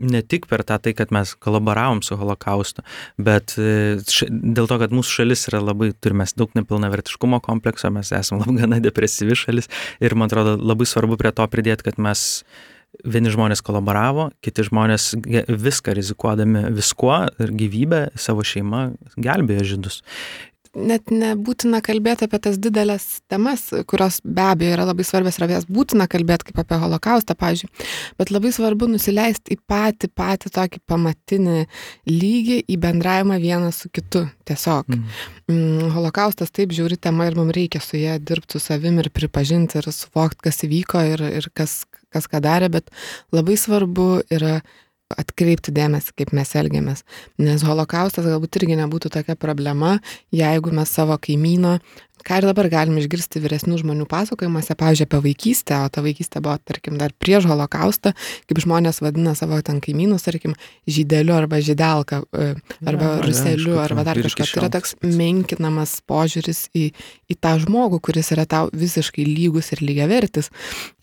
ne 0.00 0.22
tik 0.24 0.48
per 0.50 0.64
tą 0.66 0.78
tai, 0.82 0.94
kad 0.96 1.12
mes 1.12 1.34
kolaboravom 1.44 2.00
su 2.04 2.16
holokaustu, 2.16 2.84
bet 3.20 3.54
e, 3.60 4.00
dėl 4.30 4.68
to, 4.70 4.78
kad 4.80 4.94
mūsų 4.96 5.20
šalis 5.20 5.46
yra 5.50 5.60
labai, 5.64 5.92
turime 6.00 6.24
daug 6.40 6.52
nepilnavertiškumo 6.56 7.42
komplekso, 7.44 7.92
mes 7.92 8.12
esame 8.16 8.40
labai 8.44 8.62
gana 8.62 8.80
depresyvi 8.82 9.36
šalis. 9.38 9.70
Ir 10.00 10.16
man 10.16 10.30
atrodo 10.30 10.56
labai 10.56 10.88
svarbu 10.88 11.20
prie 11.20 11.34
to 11.36 11.46
pridėti, 11.52 11.90
kad 11.90 12.00
mes 12.00 12.44
vieni 13.04 13.32
žmonės 13.32 13.62
kolaboravo, 13.64 14.30
kiti 14.44 14.66
žmonės 14.66 15.12
viską 15.48 15.94
rizikuodami 15.96 16.68
viskuo 16.76 17.22
ir 17.40 17.54
gyvybę 17.56 18.06
savo 18.18 18.46
šeimą 18.46 18.90
gelbėjo 19.20 19.66
žydus 19.74 20.00
net 20.76 21.10
nebūtina 21.10 21.80
kalbėti 21.82 22.26
apie 22.26 22.38
tas 22.42 22.58
didelės 22.62 23.04
temas, 23.30 23.66
kurios 23.90 24.20
be 24.22 24.44
abejo 24.52 24.76
yra 24.76 24.86
labai 24.86 25.04
svarbios 25.06 25.38
ir 25.40 25.50
jas 25.50 25.66
būtina 25.66 26.06
kalbėti 26.10 26.50
kaip 26.50 26.60
apie 26.62 26.78
holokaustą, 26.82 27.34
pavyzdžiui, 27.38 27.70
bet 28.20 28.30
labai 28.30 28.52
svarbu 28.54 28.90
nusileisti 28.92 29.56
į 29.56 29.60
patį, 29.70 30.12
patį 30.14 30.52
tokį 30.54 30.82
pamatinį 30.90 31.58
lygį, 32.10 32.60
į 32.70 32.78
bendravimą 32.84 33.40
vienas 33.42 33.82
su 33.82 33.90
kitu. 33.90 34.28
Tiesiog. 34.50 34.88
Mm. 34.90 35.02
Mm, 35.50 35.90
holokaustas 35.94 36.50
taip 36.54 36.72
žiauri 36.74 36.96
tema 36.98 37.28
ir 37.28 37.36
mums 37.38 37.54
reikia 37.54 37.82
su 37.82 37.98
ją 38.00 38.16
dirbti 38.18 38.56
su 38.56 38.62
savim 38.64 38.98
ir 38.98 39.10
pripažinti 39.14 39.78
ir 39.78 39.90
suvokti, 39.94 40.42
kas 40.48 40.64
įvyko 40.66 41.02
ir, 41.12 41.22
ir 41.38 41.50
kas, 41.54 41.84
kas 42.14 42.28
ką 42.30 42.42
darė, 42.44 42.70
bet 42.72 42.90
labai 43.34 43.56
svarbu 43.60 44.22
yra 44.32 44.60
atkreipti 45.18 45.72
dėmesį, 45.74 46.14
kaip 46.20 46.34
mes 46.36 46.52
elgiamės. 46.54 47.02
Nes 47.42 47.64
holokaustas 47.66 48.28
galbūt 48.30 48.60
irgi 48.60 48.78
nebūtų 48.78 49.10
tokia 49.16 49.34
problema, 49.38 49.96
jeigu 50.34 50.70
mes 50.74 50.92
savo 50.94 51.16
kaimyno 51.18 51.78
ką 52.26 52.40
ir 52.40 52.46
dabar 52.48 52.68
galim 52.72 52.98
išgirsti 53.00 53.40
vyresnių 53.42 53.78
žmonių 53.80 54.06
pasakojimuose, 54.10 54.76
pavyzdžiui, 54.78 55.06
apie 55.08 55.20
vaikystę, 55.24 55.78
o 55.84 55.90
ta 55.92 56.02
vaikystė 56.04 56.42
buvo, 56.44 56.56
tarkim, 56.66 56.98
dar 57.00 57.14
prieš 57.16 57.48
holokaustą, 57.50 58.12
kaip 58.50 58.60
žmonės 58.64 59.00
vadina 59.04 59.34
savo 59.38 59.58
ten 59.64 59.80
kaimynus, 59.84 60.26
tarkim, 60.26 60.56
žydeliu 60.90 61.34
arba 61.36 61.60
žydelka, 61.64 62.22
e, 62.34 62.52
arba 62.86 63.14
ja, 63.16 63.22
ruseliu, 63.24 63.74
ja, 63.76 63.86
arba 63.86 64.04
dar 64.08 64.20
kažką. 64.20 64.46
Tai 64.50 64.62
yra 64.64 64.72
toks 64.76 64.96
menkinamas 65.04 65.96
požiūris 66.08 66.66
į, 66.76 66.90
į 67.30 67.38
tą 67.40 67.56
žmogų, 67.64 68.02
kuris 68.10 68.32
yra 68.36 68.46
tau 68.50 68.70
visiškai 68.72 69.24
lygus 69.28 69.72
ir 69.74 69.84
lygiavertis. 69.84 70.50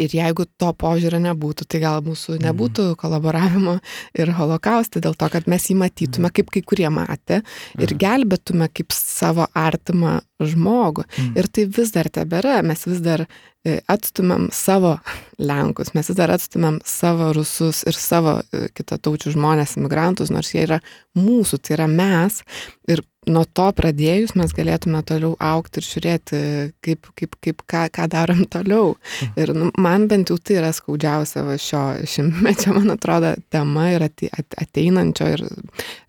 Ir 0.01 0.13
jeigu 0.17 0.47
to 0.59 0.71
požiūrio 0.77 1.21
nebūtų, 1.23 1.67
tai 1.69 1.81
gal 1.83 2.03
mūsų 2.05 2.37
mhm. 2.37 2.45
nebūtų 2.49 2.87
mm. 2.91 2.99
kolaboravimo 3.01 3.77
ir 4.17 4.33
holokaustą, 4.37 5.01
dėl 5.03 5.17
to, 5.17 5.29
kad 5.33 5.49
mes 5.49 5.69
jį 5.69 5.79
matytume, 5.81 6.31
kaip 6.33 6.51
kai 6.53 6.63
kurie 6.65 6.89
matė, 6.93 7.41
ir 7.77 7.89
mhm. 7.89 8.01
gelbėtume 8.03 8.71
kaip 8.73 8.95
savo 8.95 9.47
artimą 9.57 10.19
žmogų. 10.43 11.05
Mm. 11.07 11.33
Ir 11.39 11.49
tai 11.49 11.65
vis 11.77 11.91
dar 11.95 12.09
tebėra, 12.13 12.59
mes 12.65 12.85
vis 12.87 13.01
dar 13.03 13.25
e, 13.25 13.79
atstumėm 13.89 14.49
savo 14.53 14.97
Lenkus, 15.41 15.93
mes 15.97 16.09
vis 16.11 16.17
dar 16.17 16.33
atstumėm 16.35 16.79
savo 16.85 17.31
rusus 17.37 17.83
ir 17.89 17.97
savo 17.97 18.39
e, 18.41 18.67
kitataučių 18.77 19.33
žmonės, 19.35 19.77
imigrantus, 19.79 20.33
nors 20.33 20.53
jie 20.53 20.65
yra 20.67 20.81
mūsų, 21.17 21.61
tai 21.61 21.77
yra 21.79 21.89
mes. 21.91 22.43
Ir 22.89 23.03
nuo 23.31 23.43
to 23.57 23.67
pradėjus 23.75 24.33
mes 24.39 24.53
galėtume 24.55 25.01
toliau 25.07 25.35
aukti 25.43 25.81
ir 25.81 25.87
žiūrėti, 25.87 26.41
kaip, 26.85 27.09
kaip, 27.19 27.37
kaip 27.43 27.63
ką, 27.69 27.83
ką 27.93 28.07
darom 28.11 28.43
toliau. 28.51 28.95
Ir 29.39 29.53
nu, 29.57 29.69
man 29.79 30.07
bent 30.11 30.31
jau 30.31 30.37
tai 30.39 30.59
yra 30.61 30.73
skaudžiausia 30.75 31.43
va, 31.47 31.57
šio 31.61 31.83
šimtmečio, 32.09 32.73
man 32.77 32.95
atrodo, 32.95 33.33
tema 33.53 33.89
ir 33.93 34.07
ateinančio 34.07 35.31
ir 35.35 35.45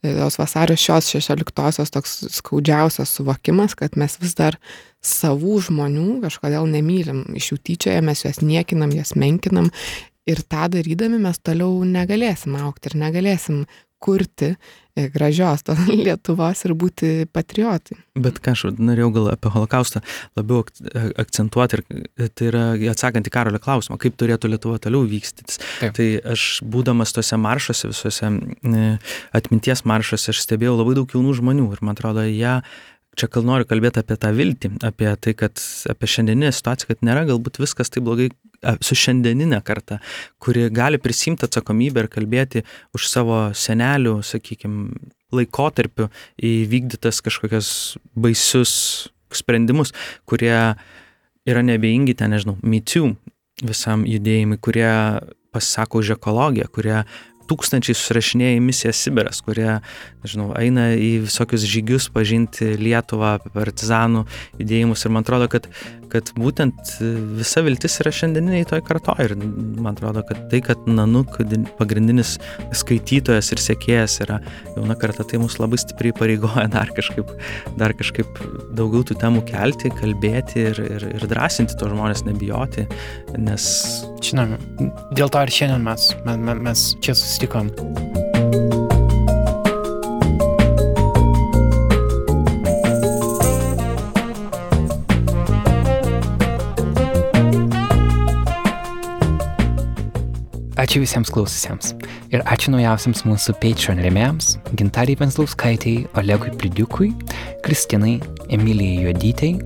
tos 0.03 0.39
vasario 0.41 0.79
šios 0.79 1.11
šešioliktosios 1.15 1.95
toks 1.95 2.19
skaudžiausias 2.41 3.17
suvokimas, 3.19 3.77
kad 3.79 3.99
mes 4.01 4.19
vis 4.23 4.37
dar 4.39 4.59
savų 5.05 5.59
žmonių 5.69 6.21
kažkodėl 6.25 6.69
nemylim, 6.71 7.25
iš 7.39 7.53
jų 7.53 7.59
tyčiojamės, 7.71 8.25
juos 8.27 8.41
niekinam, 8.43 8.95
juos 8.95 9.15
menkinam. 9.19 9.71
Ir 10.29 10.43
tą 10.45 10.67
darydami 10.69 11.17
mes 11.23 11.39
toliau 11.41 11.81
negalėsim 11.89 12.59
aukti 12.61 12.91
ir 12.91 12.99
negalėsim 13.01 13.63
kurti 14.03 14.53
e, 14.53 15.07
gražios 15.15 15.65
tos 15.67 15.81
Lietuvos 16.05 16.65
ir 16.67 16.75
būti 16.79 17.13
patriotai. 17.35 17.99
Bet 18.19 18.41
ką 18.43 18.55
aš 18.55 18.65
norėjau 18.79 19.11
gal 19.17 19.31
apie 19.33 19.53
holokaustą 19.55 20.03
labiau 20.39 20.65
akcentuoti 21.19 21.81
ir 21.81 22.31
tai 22.35 22.51
yra 22.51 22.65
atsakant 22.93 23.29
į 23.29 23.35
karolio 23.35 23.63
klausimą, 23.63 23.99
kaip 24.01 24.19
turėtų 24.21 24.53
Lietuva 24.53 24.79
toliau 24.83 25.07
vykstytis. 25.09 25.61
Taip. 25.81 25.97
Tai 25.99 26.09
aš 26.35 26.47
būdamas 26.67 27.15
tuose 27.17 27.41
maršuose, 27.41 27.91
visuose 27.91 28.33
atminties 29.37 29.85
maršuose, 29.89 30.31
aš 30.35 30.45
stebėjau 30.47 30.79
labai 30.79 30.99
daug 31.01 31.19
jaunų 31.19 31.35
žmonių 31.41 31.73
ir 31.75 31.83
man 31.85 31.99
atrodo, 31.99 32.27
jie 32.27 32.61
čia 33.19 33.29
gal 33.35 33.47
noriu 33.47 33.67
kalbėti 33.69 34.03
apie 34.03 34.17
tą 34.21 34.31
viltį, 34.37 34.71
apie 34.87 35.11
tai, 35.19 35.35
kad 35.39 35.63
apie 35.91 36.11
šiandieninę 36.11 36.53
situaciją, 36.55 36.93
kad 36.93 37.07
nėra 37.07 37.25
galbūt 37.29 37.59
viskas 37.63 37.91
taip 37.91 38.07
blogai 38.07 38.29
su 38.83 38.97
šiandieninė 38.99 39.61
karta, 39.67 40.01
kuri 40.43 40.67
gali 40.75 40.99
prisimti 41.03 41.47
atsakomybę 41.47 42.05
ir 42.05 42.11
kalbėti 42.13 42.65
už 42.97 43.07
savo 43.11 43.39
senelių, 43.55 44.19
sakykime, 44.27 44.91
laikotarpiu 45.35 46.09
įvykdytas 46.41 47.21
kažkokias 47.25 47.71
baisius 48.17 48.73
sprendimus, 49.35 49.93
kurie 50.29 50.57
yra 51.49 51.65
nebeingi 51.65 52.17
ten, 52.17 52.33
nežinau, 52.33 52.57
mytių 52.65 53.13
visam 53.65 54.07
judėjimui, 54.09 54.61
kurie 54.63 54.89
pasisako 55.53 56.03
už 56.03 56.15
ekologiją, 56.17 56.69
kurie 56.73 57.03
tūkstančiai 57.49 57.97
susirašinėja 57.97 58.59
į 58.59 58.65
misiją 58.65 58.93
Sibiras, 58.97 59.41
kurie, 59.45 59.79
nežinau, 60.25 60.51
eina 60.61 60.91
į 60.97 61.25
visokius 61.25 61.65
žygius 61.69 62.09
pažinti 62.13 62.75
Lietuvą, 62.81 63.39
partizanų 63.55 64.27
judėjimus. 64.61 65.05
Ir 65.07 65.15
man 65.17 65.25
atrodo, 65.25 65.49
kad, 65.53 65.69
kad 66.13 66.33
būtent 66.39 66.95
visa 67.39 67.63
viltis 67.67 67.99
yra 68.03 68.13
šiandieniniai 68.15 68.67
toj 68.69 68.83
kartoj 68.87 69.27
ir 69.27 69.35
man 69.39 69.95
atrodo, 69.95 70.25
kad 70.29 70.47
tai, 70.53 70.61
kad 70.65 70.87
Nanuk 70.89 71.39
pagrindinis 71.79 72.37
skaitytojas 72.77 73.53
ir 73.55 73.63
sėkėjas 73.63 74.19
yra 74.25 74.39
jauna 74.77 74.97
karta, 74.99 75.27
tai 75.29 75.41
mus 75.43 75.59
labai 75.61 75.81
stipriai 75.81 76.17
pareigoja 76.17 76.67
dar 76.73 76.93
kažkaip, 76.97 77.33
dar 77.81 77.95
kažkaip 77.99 78.41
daugiau 78.79 79.05
tų 79.09 79.19
temų 79.23 79.45
kelti, 79.49 79.93
kalbėti 79.99 80.69
ir, 80.71 80.83
ir, 80.99 81.09
ir 81.19 81.29
drąsinti 81.31 81.79
tos 81.79 81.93
žmonės, 81.95 82.25
nebijoti, 82.29 82.89
nes... 83.39 83.69
Žinome, 84.29 84.59
dėl 85.17 85.31
to 85.33 85.45
ir 85.45 85.55
šiandien 85.61 85.85
mes, 85.87 86.11
mes, 86.27 86.65
mes 86.69 86.89
čia 87.05 87.15
susitikom. 87.17 87.71
Ačiū 100.79 101.01
visiems 101.03 101.33
klausysiams. 101.35 101.91
Ir 102.31 102.45
ačiū 102.47 102.71
naujausiams 102.71 103.25
mūsų 103.27 103.57
Patreon 103.59 103.99
rėmėjams- 104.05 104.53
Gintarį 104.79 105.17
Venslauskaitėjai, 105.19 106.07
Olegui 106.21 106.53
Plidiukui, 106.55 107.11
Kristinai, 107.67 108.21
Emilijai 108.49 109.09
Juodytei, 109.09 109.59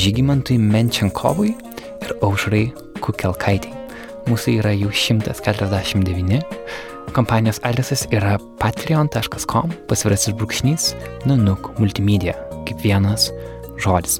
Žygimantui 0.00 0.56
Menčiankovui 0.56 1.52
ir 1.52 2.16
Aušrai 2.24 2.72
Kukelkaitėjai. 3.04 3.76
Mūsų 4.24 4.56
yra 4.62 4.72
jau 4.72 4.88
149 4.88 6.40
Kompanijos 7.12 7.60
adresas 7.62 8.08
yra 8.10 8.38
patreon.com 8.58 9.70
pasvirasis 9.86 10.34
brūkšnys 10.34 10.94
nanuk 11.28 11.74
multimedia 11.78 12.32
kaip 12.64 12.80
vienas 12.82 13.28
žodis. 13.76 14.18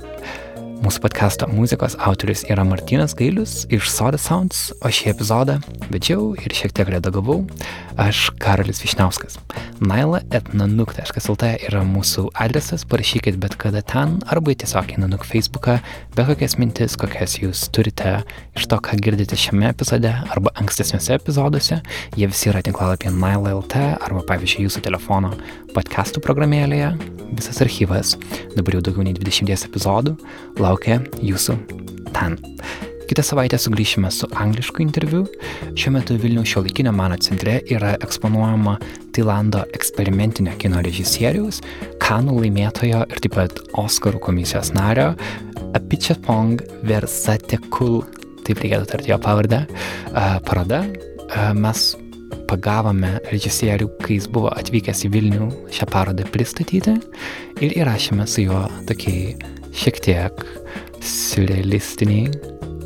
Mūsų 0.85 1.01
podkasto 1.01 1.47
muzikos 1.49 1.95
autorius 2.05 2.43
yra 2.53 2.61
Martinas 2.68 3.14
Gailius 3.16 3.62
iš 3.72 3.87
Soda 3.89 4.18
Sounds, 4.20 4.66
o 4.85 4.91
šį 4.93 5.14
epizodą 5.14 5.55
vedžiau 5.89 6.35
ir 6.37 6.53
šiek 6.53 6.74
tiek 6.76 6.91
redagavau 6.93 7.39
aš 7.97 8.26
Karolis 8.43 8.82
Višniauskas. 8.82 9.39
naila.nanuk.lt 9.80 11.49
yra 11.70 11.80
mūsų 11.89 12.26
adresas, 12.37 12.85
parašykit 12.85 13.41
bet 13.41 13.57
kada 13.57 13.80
ten 13.80 14.18
arba 14.28 14.53
tiesiog 14.53 14.93
į 14.93 15.01
Nanuk 15.07 15.24
Facebooką, 15.24 15.78
bet 16.18 16.28
kokias 16.28 16.59
mintis, 16.61 16.99
kokias 17.01 17.39
jūs 17.41 17.64
turite 17.72 18.18
iš 18.53 18.68
to, 18.68 18.76
ką 18.76 19.01
girdite 19.01 19.41
šiame 19.41 19.70
epizode 19.72 20.12
arba 20.12 20.53
ankstesniuose 20.61 21.16
epizoduose, 21.16 21.80
jie 22.12 22.28
visi 22.28 22.53
yra 22.53 22.61
tinklalapyje 22.66 23.14
naila.lt 23.16 23.80
arba 24.05 24.26
pavyzdžiui 24.28 24.68
jūsų 24.68 24.85
telefono 24.85 25.32
podcastų 25.75 26.22
programėlėje, 26.22 26.93
visas 27.35 27.59
archyvas, 27.64 28.14
dabar 28.55 28.77
jau 28.77 28.83
daugiau 28.87 29.07
nei 29.07 29.14
20 29.16 29.66
epizodų, 29.68 30.14
laukia 30.62 31.01
jūsų 31.18 31.57
ten. 32.14 32.39
Kitą 33.05 33.20
savaitę 33.27 33.59
sugrįšime 33.61 34.09
su 34.14 34.29
anglišku 34.41 34.81
interviu. 34.81 35.25
Šiuo 35.77 35.93
metu 35.99 36.14
Vilniaus 36.16 36.49
šiuolaikinio 36.49 36.93
meno 36.97 37.18
centre 37.20 37.59
yra 37.68 37.93
eksponuojama 38.01 38.79
Tailando 39.14 39.61
eksperimentinio 39.77 40.55
kino 40.62 40.81
režisieriaus, 40.85 41.61
Kanų 42.01 42.39
laimėtojo 42.39 43.03
ir 43.05 43.20
taip 43.27 43.37
pat 43.37 43.61
Oscarų 43.81 44.22
komisijos 44.25 44.72
nario 44.77 45.11
Apichapong 45.77 46.62
Versatekul, 46.89 48.01
taip 48.47 48.62
reikėtų 48.64 48.89
tarti 48.95 49.12
jo 49.12 49.20
pavardę, 49.20 49.64
paroda. 50.49 50.85
Mes 51.59 51.91
pagavome 52.51 53.16
režisierių, 53.30 53.88
kai 54.03 54.18
jis 54.18 54.28
buvo 54.32 54.53
atvykęs 54.55 55.05
į 55.07 55.12
Vilnių 55.14 55.49
šią 55.74 55.88
parodą 55.92 56.26
pristatyti 56.34 56.97
ir 57.62 57.76
įrašėme 57.80 58.26
su 58.30 58.47
juo 58.47 58.64
tokiai 58.88 59.34
šiek 59.74 60.01
tiek 60.05 60.45
surrealistiniai 61.05 62.30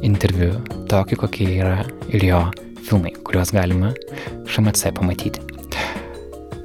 interviu 0.07 0.55
tokį, 0.91 1.19
kokie 1.25 1.49
yra 1.59 1.83
ir 2.13 2.25
jo 2.25 2.43
filmai, 2.89 3.13
kuriuos 3.27 3.53
galima 3.55 3.93
šmc 4.49 4.93
pamatyti. 4.97 5.43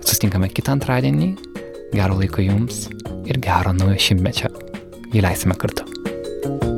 Sustinkame 0.03 0.51
kitą 0.53 0.77
antradienį, 0.77 1.33
gero 1.95 2.19
laiko 2.19 2.43
jums 2.45 2.87
ir 3.29 3.41
gero 3.43 3.73
naujo 3.75 3.99
šimtmečio. 4.09 4.53
Jį 5.13 5.25
leisime 5.25 5.57
kartu. 5.59 6.72